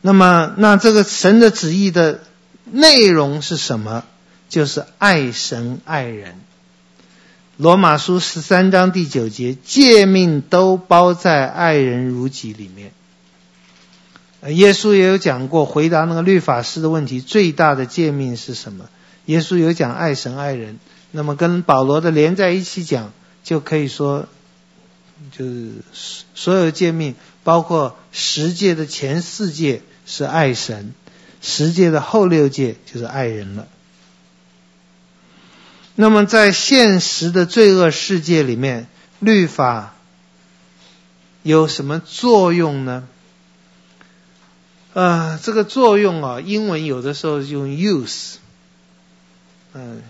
[0.00, 2.22] 那么那这个神的旨意的
[2.64, 4.04] 内容是什么？
[4.48, 6.40] 就是爱神爱人。
[7.56, 12.90] 罗马书十三章第九节，诫命都包在爱人如己里面。
[14.48, 18.88] 耶稣也有讲过，回答那个律法师的问题，最大的诫命是什么？
[19.26, 20.78] 耶稣有讲爱神爱人，
[21.10, 23.12] 那么跟保罗的连在一起讲，
[23.44, 24.26] 就可以说，
[25.36, 25.72] 就是
[26.34, 27.14] 所有诫命，
[27.44, 30.94] 包括十诫的前四诫是爱神，
[31.42, 33.68] 十诫的后六诫就是爱人了。
[35.96, 38.86] 那么在现实的罪恶世界里面，
[39.18, 39.94] 律法
[41.42, 43.06] 有什么作用呢？
[44.92, 48.38] 呃，这个作用啊，英文有的时候用 use，
[49.72, 50.02] 嗯、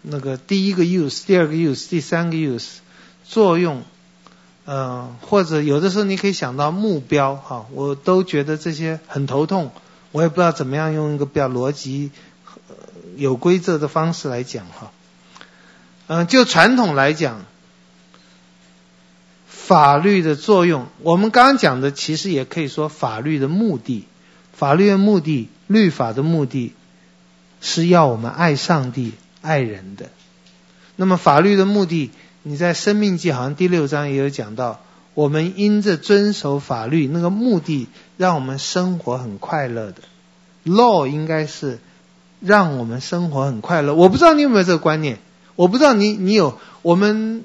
[0.00, 2.76] 那个第一个 use，第二个 use，第三个 use，
[3.26, 3.82] 作用，
[4.64, 9.70] 嗯、或者有的时候你可以想到目标哈，我都觉得这些很头痛，
[10.12, 12.10] 我也不知道怎么样用一个比较逻辑、
[13.16, 14.92] 有规则的方式来讲哈，
[16.06, 17.44] 嗯、就传统来讲，
[19.46, 24.06] 法律的作用，我们刚刚讲的其实也可以说法律的目的。
[24.62, 26.72] 法律的目的，律法的目的，
[27.60, 30.06] 是要我们爱上帝、爱人的。
[30.94, 32.12] 那么法律的目的，
[32.44, 34.78] 你在《生命记》好像第六章也有讲到，
[35.14, 39.96] 我们因着遵守法律，那个目的让我们生活很快乐的。
[40.64, 41.80] Law 应该是
[42.38, 43.96] 让我们生活很快乐。
[43.96, 45.18] 我不知道你有没有这个观念，
[45.56, 47.42] 我不知道你你有我们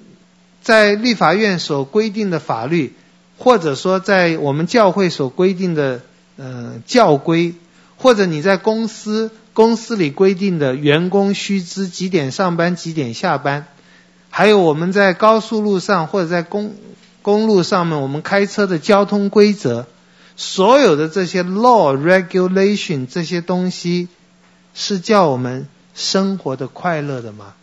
[0.62, 2.94] 在立法院所规定的法律，
[3.40, 6.04] 或者说在我们教会所规定的。
[6.38, 7.56] 呃，教规，
[7.98, 13.66] 或者你在公司公司里规定的员工须知几点上班几点下班，
[14.30, 16.76] 还有我们在高速路上或者在公
[17.24, 19.88] 公路上面我们开车的交通规则，
[20.36, 24.08] 所有的这些 law regulation 这些东西，
[24.76, 27.56] 是叫我们生活的快乐的吗？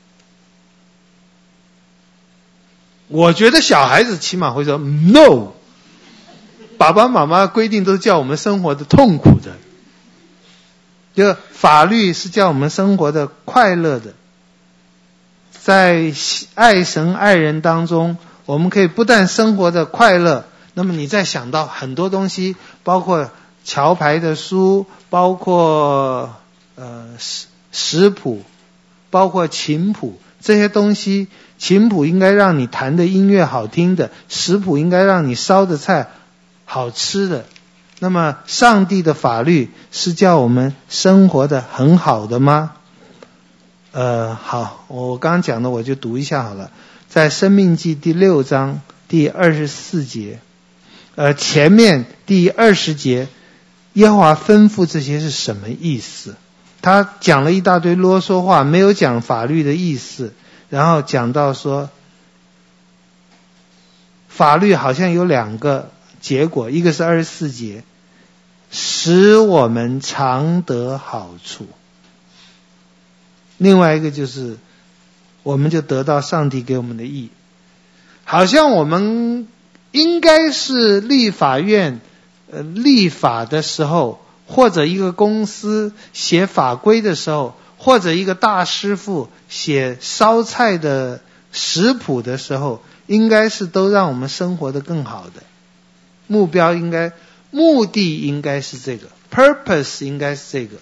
[3.06, 5.52] 我觉得小孩子起码会说 no。
[6.76, 9.52] 爸爸妈妈规定都叫我们生活的痛苦的，
[11.14, 14.14] 就法律是叫我们生活的快乐的，
[15.52, 16.12] 在
[16.54, 20.44] 爱神爱人当中，我们可以不但生活的快乐，
[20.74, 23.30] 那么你再想到很多东西，包括
[23.64, 26.34] 桥牌的书，包括
[26.74, 28.42] 呃食食谱，
[29.10, 31.28] 包括琴谱这些东西，
[31.58, 36.10] 琴谱应该让你弹的音乐好听的，食谱应该让你烧的菜。
[36.74, 37.44] 好吃的，
[38.00, 42.72] 那么上帝的法律是叫我们生活的很好的吗？
[43.92, 46.72] 呃，好，我刚刚讲的我就读一下好了，
[47.08, 50.40] 在《生命记》第六章第二十四节，
[51.14, 53.28] 呃，前面第二十节，
[53.92, 56.34] 耶和华吩咐这些是什么意思？
[56.82, 60.34] 他讲了一大堆啰嗦话，没有讲法律的意思，
[60.70, 61.88] 然后讲到说，
[64.28, 65.93] 法律好像有两个。
[66.24, 67.84] 结果，一个是二十四节，
[68.70, 71.64] 使我们常得好处；
[73.58, 74.56] 另外一个就是，
[75.42, 77.28] 我们就得到上帝给我们的义。
[78.24, 79.48] 好像我们
[79.92, 82.00] 应该是立法院
[82.50, 91.20] 呃立法的时候，或者一个公司写法规的时候，或者一个大师傅写烧菜的
[91.52, 95.42] 食谱的时候，应该是都让我们生活得更好的。
[96.26, 97.12] 目标应该，
[97.50, 100.76] 目的应该是这个，purpose 应该是这个。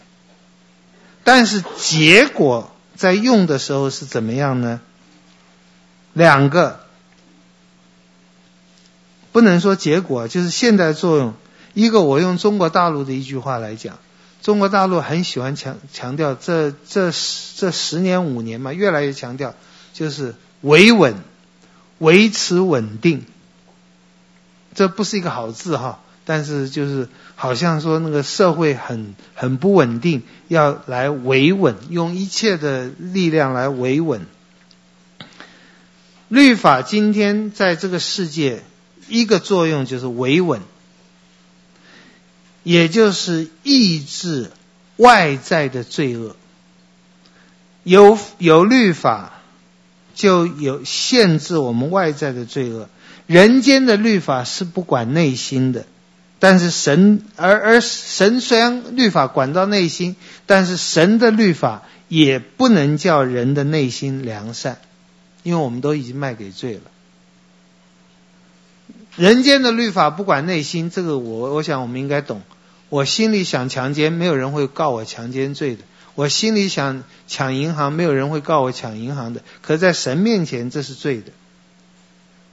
[1.25, 4.81] 但是结果在用的时候是怎么样呢？
[6.13, 6.81] 两个，
[9.33, 11.35] 不能说结果，就是现在作用。
[11.75, 13.99] 一个我用中国大陆的一句话来讲，
[14.43, 17.11] 中国大陆很喜欢强强调这这
[17.57, 19.55] 这十年五年嘛，越来越强调
[19.95, 21.15] 就是维稳，
[21.99, 23.25] 维持稳定。
[24.75, 34.27] 这不是一个好字哈，但是就是好像说那个社会很很不稳定，要来维稳，用一切的力量来维稳。
[36.29, 38.63] 律法今天在这个世界
[39.09, 40.63] 一个作用就是维稳，
[42.63, 44.51] 也就是抑制
[44.97, 46.37] 外在的罪恶。
[47.83, 49.43] 有有律法，
[50.15, 52.89] 就有限制我们外在的罪恶。
[53.27, 55.87] 人间的律法是不管内心的，
[56.39, 60.17] 但是神而而神虽然律法管到内心，
[60.47, 64.79] 但是神的律法也不能叫人的内心良善。
[65.45, 66.83] 因为我们都已经卖给罪了。
[69.17, 72.43] 人间的律法不管内心，这个我我想我们应该懂。
[72.89, 75.83] 我心里想强奸，没有人会告我强奸罪的；
[76.15, 79.43] 我心里想抢银行，没有人会告我抢银行的。
[79.63, 81.33] 可在神面前，这是罪的。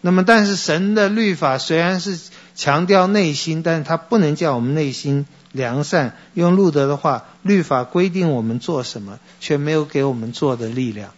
[0.02, 2.18] 那么，但是神的律法虽然是
[2.56, 6.16] 强调内心，但是它不能叫我们内心良善。
[6.34, 11.12] 用路德的话，律法规定我们做什么，却没有给我们做的力量。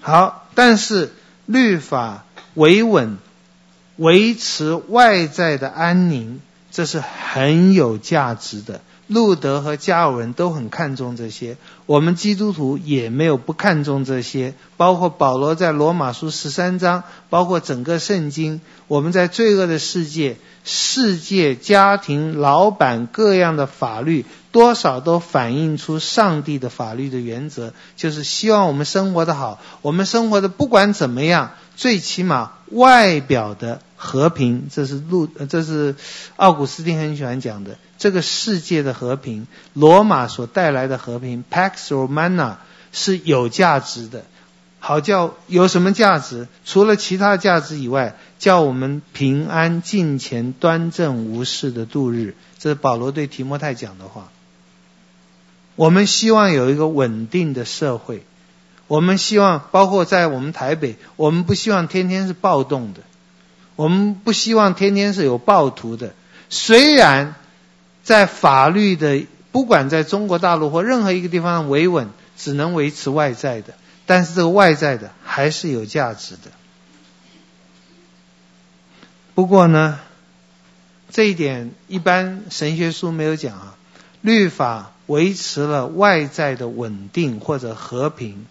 [0.00, 1.12] 好，但是
[1.44, 3.18] 律法维稳、
[3.96, 6.40] 维持外在的安宁，
[6.70, 8.80] 这是很有价值的。
[9.06, 11.56] 路德和加尔文都很看重这些，
[11.86, 14.54] 我们基督徒也没有不看重这些。
[14.76, 24.24] 包括保罗在罗马书十三章，包括整个圣经，我们在罪恶的世界、世界、家庭、老板各样的法律。
[24.52, 35.96] 多少都反映出上帝的法律的原则，就是希望我们生活的好，我们生活的不管怎么样，最起码外表的和平，这是路，这是
[36.36, 42.56] 奥古斯丁很喜欢讲的，这个世界的和平，罗马所带来的和平，Pax Romana
[42.92, 44.24] 是有价值的，
[44.78, 46.46] 好叫有什么价值？
[46.64, 54.28] 除了其他价值以外，叫我们平安、敬虔、端正、无事的度日，这是保罗对提摩太讲的话。
[55.74, 58.24] 我们希望有一个稳定的社会，
[58.86, 63.00] 我们希望包括在我们台北，我们不希望天天是暴动的，
[63.76, 66.14] 我们不希望天天是有暴徒的。
[66.50, 67.34] 虽然
[68.02, 73.74] 在法律的，不管在中国大陆或任何一个地方维稳，只能维持外在的，
[74.06, 76.50] 但是这个外在的还是有价值的。
[79.34, 80.00] 不过呢，
[81.10, 83.76] 这一点一般神学书没有讲啊，
[84.20, 84.90] 律法。
[85.06, 88.44] 维持了外在的稳定或者和平，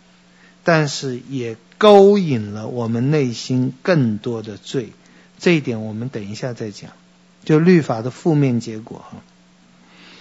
[0.63, 4.93] 但是也勾引了我们内心更多的罪。
[5.39, 6.91] 这一点我们等一下再讲。
[7.43, 9.17] 就律法的负面结果哈。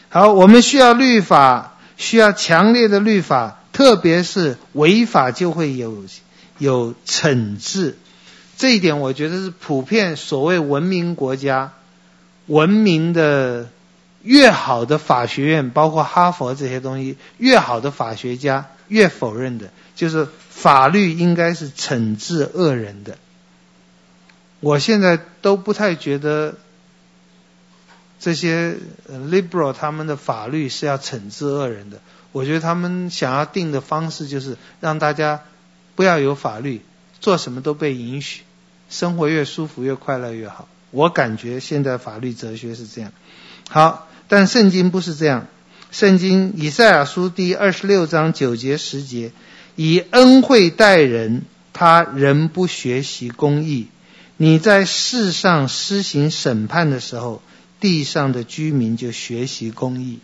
[0.09, 6.05] 好，我们需要律法，需要强烈的律法，特别是违法就会有
[6.59, 7.97] 有惩治。
[8.57, 11.73] 这一点我觉得是普遍所谓文明国家
[12.47, 13.69] 文明的。
[14.25, 23.19] 越好的法学院，包括哈佛这些东西，越好的法学家越否认的，就是法律应该是惩治恶人的。
[24.65, 26.57] 我现在都不太觉得
[28.19, 28.77] 这些
[29.09, 32.01] liberal 他们的法律是要惩治恶人的。
[32.33, 35.43] 我觉得他们想要定的方式就是让大家
[35.95, 36.81] 不要有法律，
[37.21, 38.43] 做什么都被允许，
[38.91, 40.67] 生活越舒服越快乐越好。
[40.91, 43.13] 我感觉现在法律哲学是这样。
[43.69, 44.09] 好。
[44.27, 45.49] 但圣经不是这样，
[45.91, 49.33] 圣经以赛亚书第二十六章九节十节，
[49.77, 51.43] 以恩惠待人，
[51.75, 53.89] 他仍不学习公义。
[54.37, 57.41] 你在世上施行审判的时候，
[57.81, 60.19] 地上的居民就学习公义。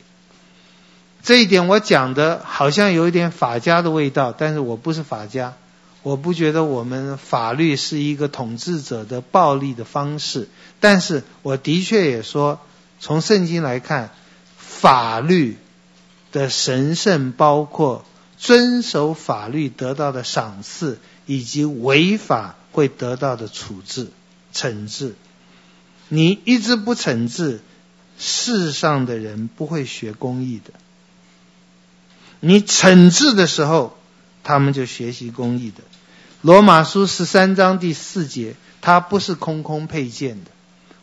[1.23, 5.55] 这一点我讲的好像有一点法家的味道，但是我不是法家，
[6.03, 10.49] 我不觉得我们法律是一个统治者的暴力的方式，
[10.81, 12.59] 但是我的确也说。
[13.03, 14.11] 从圣经来看，
[14.59, 15.57] 法律
[16.32, 18.05] 的神圣包括
[18.37, 24.09] 遵守法律得到的赏赐，以及违法会得到的处置、
[24.55, 25.15] 惩治。
[26.09, 27.61] 你一直不惩治，
[28.19, 30.73] 世上的人不会学公义的。
[32.41, 33.97] 你惩治的时候，
[34.43, 35.83] 他们就学习公义的。
[36.43, 40.51] 罗马书十三章第四节，它不是空空配件的。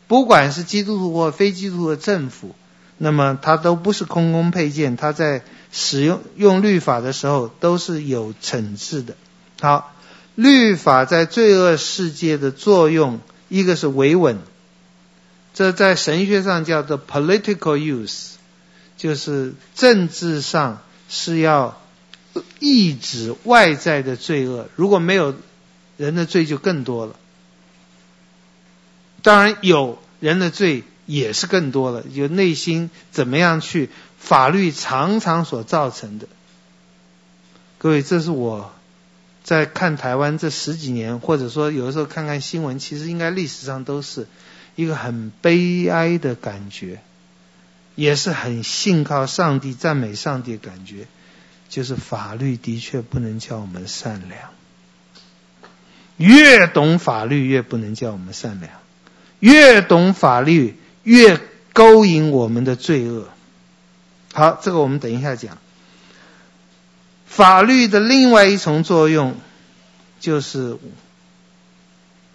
[0.07, 2.55] 不管是基督徒或非基督徒的政府，
[2.97, 9.15] 那么它都不是空空配件，它在使用用律法的时候都是有惩治的。
[9.61, 9.93] 好，
[10.37, 13.19] 律法在罪恶世界的作用，
[13.49, 14.37] 一个是维稳，
[15.53, 18.35] 这在神学上叫做 political use，
[18.95, 21.81] 就是政治上是要
[22.59, 25.35] 抑制外在的罪恶，如果没有
[25.97, 27.15] 人的罪就更多了。
[29.23, 30.83] 当然有人的罪。
[31.09, 33.89] 也是更多了，就内心怎么样去
[34.19, 36.27] 法律常常所造成的。
[37.77, 38.73] 各位，这是我
[39.47, 44.27] 在看台湾这十几年，或者说有的时候看看新闻，其实应该历史上都是
[44.75, 46.99] 一个很悲哀的感觉，
[47.95, 51.07] 也是很信靠上帝、赞美上帝的感觉，
[51.69, 54.49] 就是法律的确不能叫我们善良，
[56.17, 58.71] 越懂法律越不能叫我们善良，
[59.39, 60.75] 越懂法律。
[61.03, 61.39] 越
[61.71, 63.29] 勾引我们的罪恶。
[64.33, 65.57] 好，这个我们等一下讲。
[67.27, 69.35] 法律的另外一重作用
[70.19, 70.77] 就是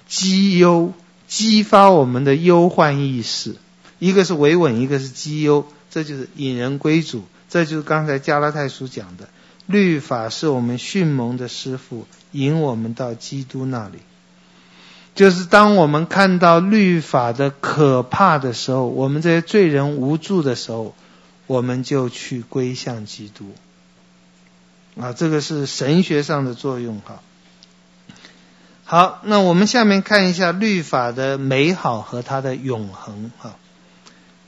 [0.06, 0.93] 激忧，
[1.27, 3.56] 激发我们的忧患意识。
[3.98, 7.24] 一个是维稳，一个是激忧，这就是引人归主。
[7.48, 9.28] 这就是刚才加拉太书讲的，
[9.66, 13.98] 律法是我们训蒙的师傅，引我们到基督那里。
[15.14, 20.94] 就是当我们看到律法的可怕的时候，我们这些罪人无助的时候，
[21.47, 23.52] 我们就去归向基督。
[25.01, 27.23] 啊，这个是神学上的作用哈。
[28.85, 33.56] 好，那我们下面看一下律法的美好和它的永恒哈。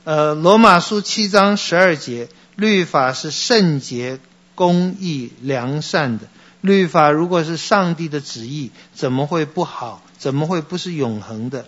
[0.03, 4.19] 呃，罗马书七章十二节，律法是圣洁、
[4.53, 6.27] 公义、良善的。
[6.61, 10.03] 律法如果是上帝的旨意，怎么会不好？
[10.17, 11.65] 怎么会不是永恒的？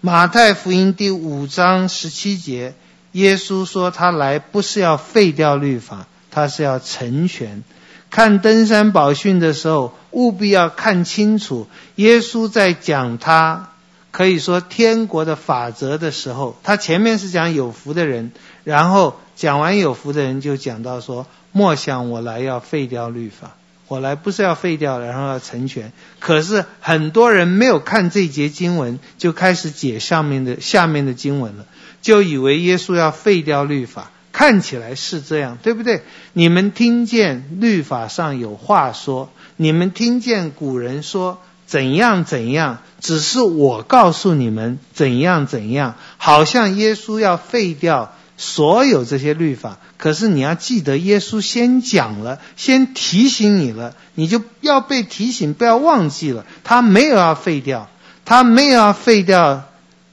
[0.00, 2.74] 马太福音第五章十七节，
[3.12, 6.06] 耶稣说他来不是要废掉律法，
[6.36, 7.64] 他是要成全。
[8.10, 13.70] 看登山宝训的时候，务必要看清楚，耶稣在讲他
[14.10, 18.32] 可以说天国的法则的时候，他前面是讲有福的人，
[18.64, 23.52] 然后讲完有福的人，就讲到说，莫想我来要废掉律法。
[23.88, 25.90] 我来不是要废掉，然后要成全。
[26.18, 31.64] 可是很多人没有看这节经文，就开始解上面的下面的经文了，
[32.02, 34.10] 就以为耶稣要废掉律法。
[34.36, 36.02] 看起来是这样，对不对？
[36.34, 48.12] 你们听见律法上有话说，你们听见古人说怎样怎样，只是我告诉你们怎样怎样，好像耶稣要废掉。
[48.36, 56.44] 所有这些律法，可是你要记得，耶稣先讲了，先提醒你了，你就要被提醒，不要忘记了。
[56.62, 57.88] 他没有要废掉，
[58.26, 59.64] 他没有要废掉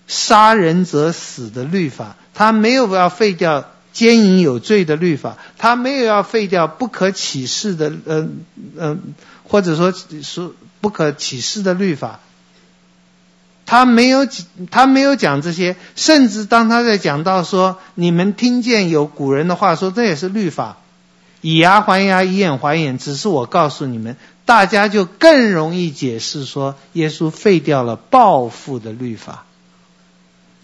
[0.07, 8.37] 杀人者死的律法，他没有要废掉奸淫有罪的律法，他没有要废掉不可起誓的，嗯、呃、嗯、
[8.77, 8.97] 呃，
[9.47, 9.93] 或者说
[10.23, 12.19] 说不可起誓的律法。
[13.65, 14.27] 他没有，
[14.71, 20.77] 他没有讲这些，甚至当他在讲到说，你们听见有古人的话说，这也是律法，
[21.39, 29.45] 以牙还牙，以眼还眼，只是我告诉你们，大家就更容易解释说，耶稣废掉了报复的律法。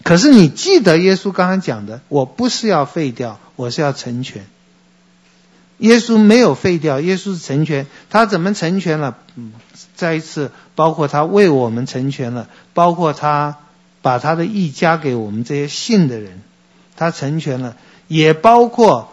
[0.02, 4.46] 可是你记得耶稣刚刚讲的，我不是要废掉，我是要成全。
[5.78, 7.86] 耶稣没有废掉，耶稣是成全。
[8.10, 9.16] 他怎么成全了？
[9.36, 9.52] 嗯，
[9.96, 13.56] 再一次，包括他为我们成全了，包括他
[14.02, 16.42] 把他的义加给我们这些信的人，
[16.96, 17.76] 他成全了，
[18.08, 19.12] 也包括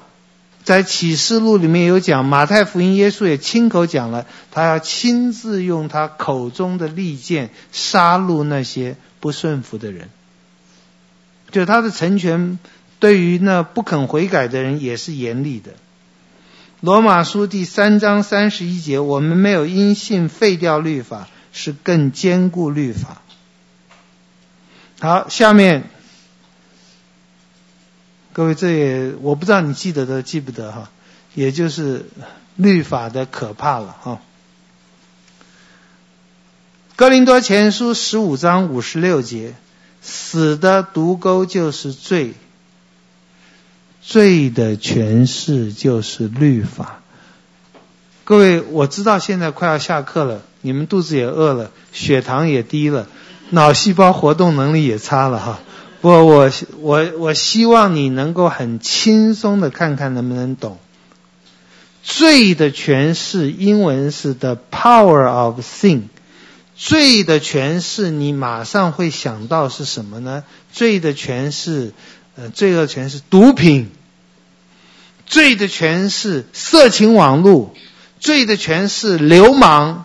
[0.64, 10.10] 在启示录里面有讲，马太福音耶稣也亲口讲了，他要亲自用他口中的利剑杀戮那些不顺服的人。
[11.52, 12.60] 就他的成全，
[13.00, 15.72] 对于那不肯悔改的人也是严厉的。
[16.82, 23.22] 罗马书第三章三十一节，我们没有因信废掉律法，是更坚固律法。
[25.00, 25.90] 好，下面
[28.34, 30.92] 各位，这也我不知道你记得的记不得哈，
[31.34, 32.06] 也就是
[32.56, 34.22] 律法的可怕了哈。
[36.96, 39.56] 哥林多前书十五章五十六节，
[40.02, 42.34] 死的毒钩就是罪。
[44.02, 47.02] 罪的诠释就是律法。
[48.24, 53.08] 各位，我知道现在快要下课了，你们肚子也饿了，血糖也低了，
[53.50, 55.60] 脑细胞活动能力也差了哈。
[56.00, 60.78] 不过我我我希望你能够很轻松的看看能不能懂。
[62.04, 66.04] 罪的诠释，英文是 the power of sin。
[66.78, 70.46] 罪的诠释，你马上会想到是什么呢？
[70.72, 71.92] 罪的诠释。
[72.40, 73.90] 呃，罪恶权势毒品，
[75.26, 77.74] 罪的诠释色情网络，
[78.20, 80.04] 罪的诠释流氓，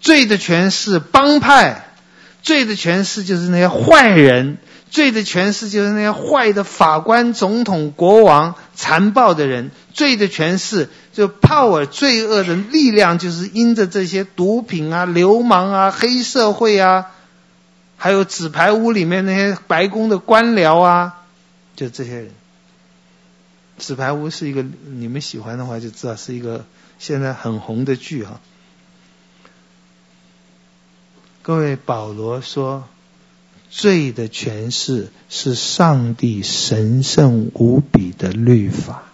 [0.00, 1.92] 罪的诠释帮派，
[2.40, 4.58] 罪的诠释就是那些坏人，
[4.92, 17.06] 罪的权势就是那些坏的法官、总统、国王，残暴的人，罪的权势就 power 罪恶的力量，就是因着这些毒品啊、流氓啊、黑社会啊，
[17.96, 21.20] 还有纸牌屋里面那些白宫的官僚啊。
[21.74, 22.28] 就这些人，
[23.78, 26.66] 《纸牌屋》是一个你们喜欢的话就知道是一个
[26.98, 28.40] 现在很红的剧哈。
[31.40, 32.86] 各位，保罗说，
[33.74, 39.04] 罪的诠释是上帝神圣无比的律法，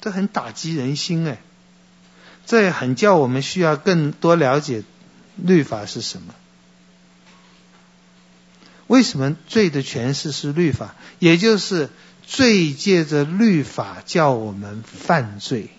[0.00, 1.38] 这很打击人心哎，
[2.46, 4.84] 这也很叫我们需要更多了解
[5.34, 6.32] 律法是什么。
[8.86, 10.94] 为什么罪的诠释是律法？
[11.18, 11.90] 也就是
[12.24, 15.70] 罪借着律法叫我们犯罪。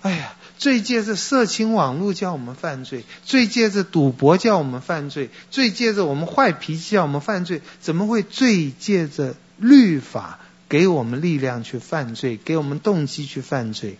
[0.00, 7.62] 哎呀，罪借着色情网络叫我们犯罪，罪借着赌博叫我们犯罪，罪借着我们坏脾气叫我们犯罪。
[7.80, 13.96] 怎么会罪借着律法给我们力量去犯罪，给我们动机去犯罪？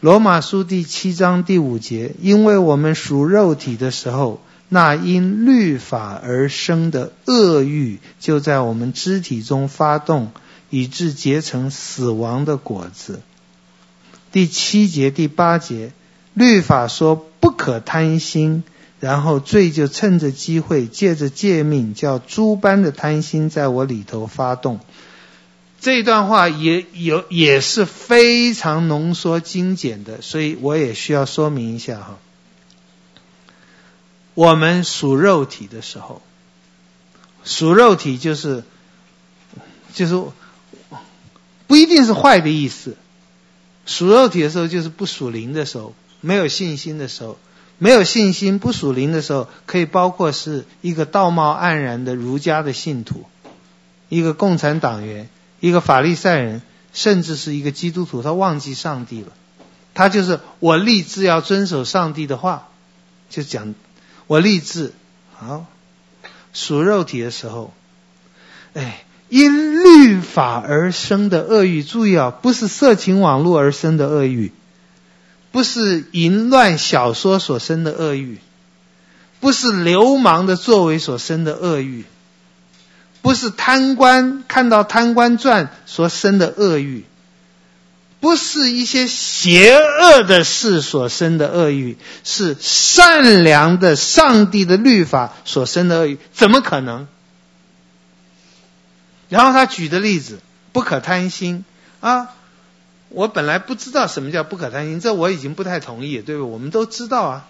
[0.00, 4.40] 罗马书第七章第五节，因为我们属肉体的时候。
[4.70, 10.32] 那因律法而生的恶欲，就在我们肢体中发动，
[10.70, 13.20] 以致结成死亡的果子。
[14.34, 15.92] 第七节、第八节，
[16.32, 18.64] 律法说不可贪心，
[18.98, 24.80] 然后罪就趁着机会，借着诫命，叫诸般的贪心在我里头发动。
[25.80, 32.18] 这段话也有也是非常浓缩精简的，所以我也需要说明一下哈。
[34.34, 36.20] 我们属肉体的时候，
[37.44, 38.64] 属肉体就是
[39.92, 40.20] 就是
[41.68, 42.96] 不一定是坏的意思。
[43.86, 47.38] 属肉体的时候就是不属灵的时候，没有信心的时候，
[47.78, 53.24] 没有信心不属灵的时候，可以包括是一个道貌岸然的儒家的信徒，
[54.08, 55.28] 一个共产党员，
[55.60, 56.62] 一个法利赛人，
[56.92, 59.28] 甚至是一个基督徒，他忘记上帝了。
[59.92, 62.68] 他就是我立志要遵守上帝的话，
[63.30, 63.74] 就讲。
[64.26, 64.94] 我立志，
[65.34, 65.66] 好
[66.54, 67.74] 属肉体的时候，
[68.72, 74.52] 哎，因律法而生的恶欲，注意啊，不是色情网络而生的恶欲，
[75.52, 78.38] 不是淫乱小说所生的恶欲，
[79.40, 82.04] 不是流氓的作为所生的恶欲，
[83.22, 87.04] 不是贪官看到贪官传所生的恶欲。
[88.20, 97.06] 不是一些邪恶的事所生的恶欲，是善良的上帝的律法所生的恶欲，怎么可能？
[99.34, 100.38] 然后他举的例子，
[100.72, 101.64] 不可贪心
[101.98, 102.28] 啊！
[103.08, 106.48] 我本来不知道什么叫不可贪心，这我已经不太同意，对不？
[106.52, 107.48] 我们都知道啊。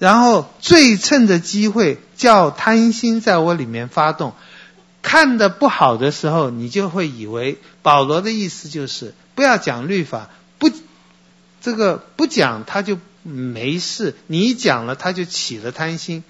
[0.00, 4.34] 然后最趁着机会叫贪心在我里面发动，
[5.00, 9.14] 看得不好的时候，你就会以为保罗的意思就是。
[9.36, 10.28] 不要讲律法，
[10.58, 10.70] 不，
[11.60, 14.16] 这个不讲他就没事。
[14.26, 16.24] 你一讲了，他就起了贪心。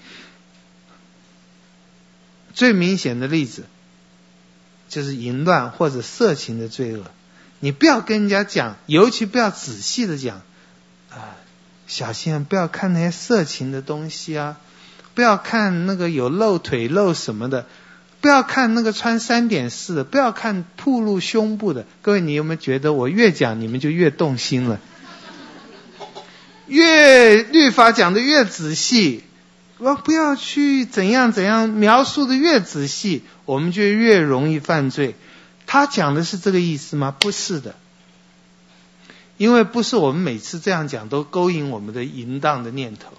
[2.53, 3.63] 最明显的例子
[4.93, 7.03] 就是淫乱或者色情的罪恶。
[7.59, 10.41] 你不要跟人家讲，尤其不要仔细的讲
[11.09, 11.33] 啊，
[11.87, 14.57] 小心，不要看那些色情的东西啊，
[15.15, 17.65] 不要看那个有露腿露什么的。
[18.21, 21.85] 不要看那个穿三点式的，不要看暴露胸部的。
[22.01, 24.79] 各位，你有没有觉得我越讲你们就越动心了？
[26.67, 29.23] 越律法讲的越仔细，
[29.79, 35.15] 我不要去怎样怎样描述的越仔细，我们就越容易犯罪。
[35.65, 37.15] 他讲的是这个意思吗？
[37.17, 37.75] 不是的，
[39.37, 43.13] 因为不是我们每次这样讲都勾引我们的淫荡的念头，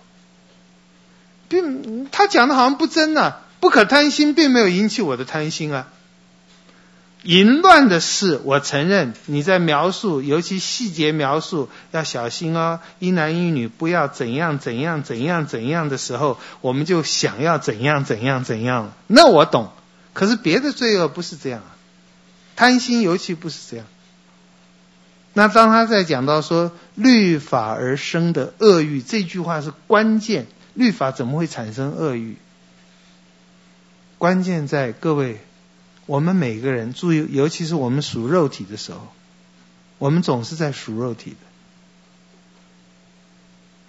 [1.48, 5.88] 并他讲的好像不真呢、不可贪心，并没有引起我的贪心啊。
[7.24, 12.80] 淫乱的事，我承认你在描述，尤其细节描述要小心哦。
[12.98, 18.92] 一男一女不要怎样怎样怎样怎样的时候，我们就想要怎样怎样怎样。
[19.06, 19.72] 那我懂，
[20.12, 21.72] 可是别的罪恶不是这样啊。
[22.56, 23.86] 贪心尤其不是这样。
[25.32, 30.46] 那当他在讲到说律法而生的恶欲，这句话是关键。
[30.74, 32.36] 律法怎么会产生恶欲？
[34.18, 35.40] 关键在各位，
[36.06, 39.08] 我们每个人注意，尤其是我们属肉体的时候，
[39.98, 41.36] 我们总是在属肉体的。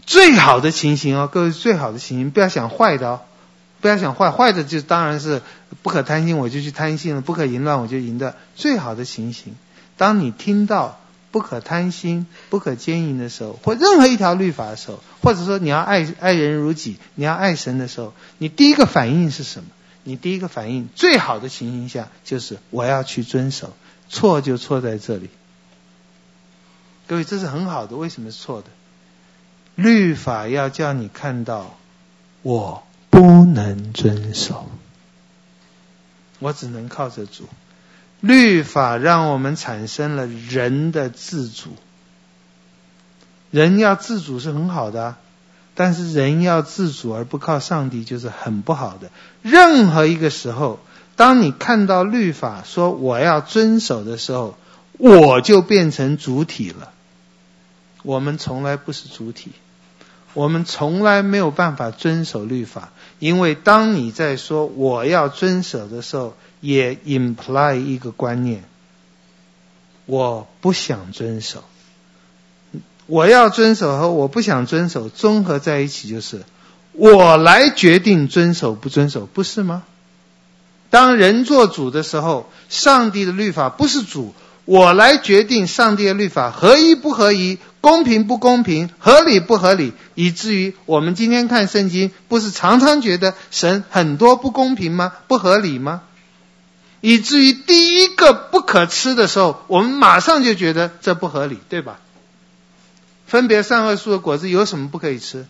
[0.06, 3.22] 最好的情形哦，各位最好的情形，不要想坏的哦，
[3.82, 5.42] 不要想坏，坏的就当然是
[5.82, 8.36] 不可贪心，我就去贪心了；不可淫乱，我就淫乱。
[8.56, 9.56] 最好的情形，
[9.98, 11.02] 当你听到
[11.32, 19.70] 不可贪心、不可奸淫的时候，或任何一条律法的时候，或者说你要爱爱人如己，你要爱神的时候，你第一个反应是什么？
[20.06, 23.74] 你第一个反应，最好的情形下就是我要去遵守。
[24.08, 25.32] 错就错在这里，
[27.08, 27.96] 各位，这是很好的。
[27.96, 28.68] 为什么是错的？
[29.74, 31.76] 律法要叫你看到，
[32.44, 34.70] 我不能遵守，
[36.38, 37.50] 我只能靠着主。
[38.22, 41.76] 律法让我们产生了人的自主，
[43.50, 45.18] 人要自主是很好的，
[45.76, 49.12] 但是人要自主而不靠上帝就是很不好的。
[49.42, 50.80] 任何一个时候，
[51.16, 54.58] 当你看到律法说我要遵守的时候，
[54.98, 56.92] 我就变成主体了。
[58.04, 59.52] 我们从来不是主体。
[60.34, 68.66] 我们从来没有办法遵守律法，因为当你在说我要遵守的时候，也 imply 一个观念：
[70.06, 71.64] 我不想遵守。
[73.08, 76.44] 我要遵守和我不想遵守综合在一起，就是
[76.92, 79.84] 我来决定遵守不遵守，不是吗？
[80.90, 84.34] 当人做主的时候，上帝的律法不是主。
[84.66, 95.14] 我来决定上帝的律法合宜不合宜，公平不公平，合理不合理，以至于我们今天看圣经，不是常常觉得神很多不公平吗？
[95.28, 96.02] 不合理吗？
[97.00, 102.00] 以至于第一个不可吃的时候，我们马上就觉得这不合理，对吧？
[103.26, 105.46] 分别善恶树的果子有什么不可以吃？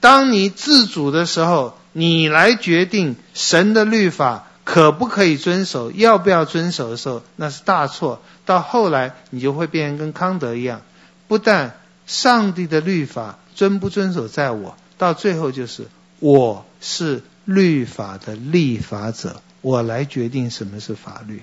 [0.00, 4.46] 当你自主的时候，你来决定神的律法。
[4.64, 5.90] 可不可以遵守？
[5.90, 8.22] 要不要遵守的时候，那是大错。
[8.46, 10.82] 到后来，你就会变成跟康德一样，
[11.26, 11.74] 不但
[12.06, 15.88] 上帝的律法遵不遵守在我，到最后就是
[16.20, 21.42] 我是律法的立法者，我来决定什么是法律，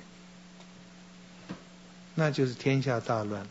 [2.16, 3.46] 那就是天下大乱。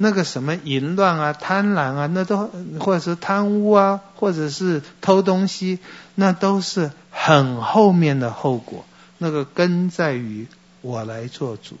[0.00, 5.80] 那个什么淫乱啊、贪婪啊，那都或者是贪污啊，或者是偷东西，
[6.14, 8.84] 那都是很后面的后果。
[9.18, 10.46] 那个根在于
[10.80, 11.76] 我来做主。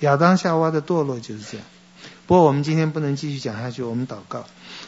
[0.00, 1.66] 亚当夏娃的堕落就是这样。
[2.26, 4.44] 不过我们今天不能继续讲下去，我们祷告。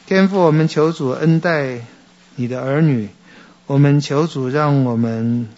[0.06, 1.84] 天父，我们求主恩待
[2.36, 3.09] 你的儿女，
[3.66, 5.48] 我们求主让我们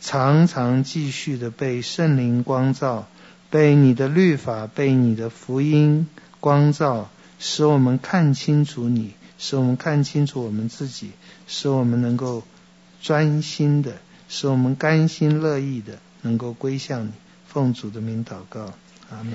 [0.00, 3.08] 常常继续的被圣灵光照。
[3.54, 6.08] 被你的律法，被你的福音
[6.40, 7.08] 光照，
[7.38, 11.12] 使我们看清楚你，使我们看清楚我们自己，
[11.46, 12.42] 使我们能够
[13.00, 13.98] 专心的，
[14.28, 17.12] 使我们甘心乐意的能够归向你。
[17.46, 18.72] 奉主的名祷告，
[19.12, 19.34] 阿门。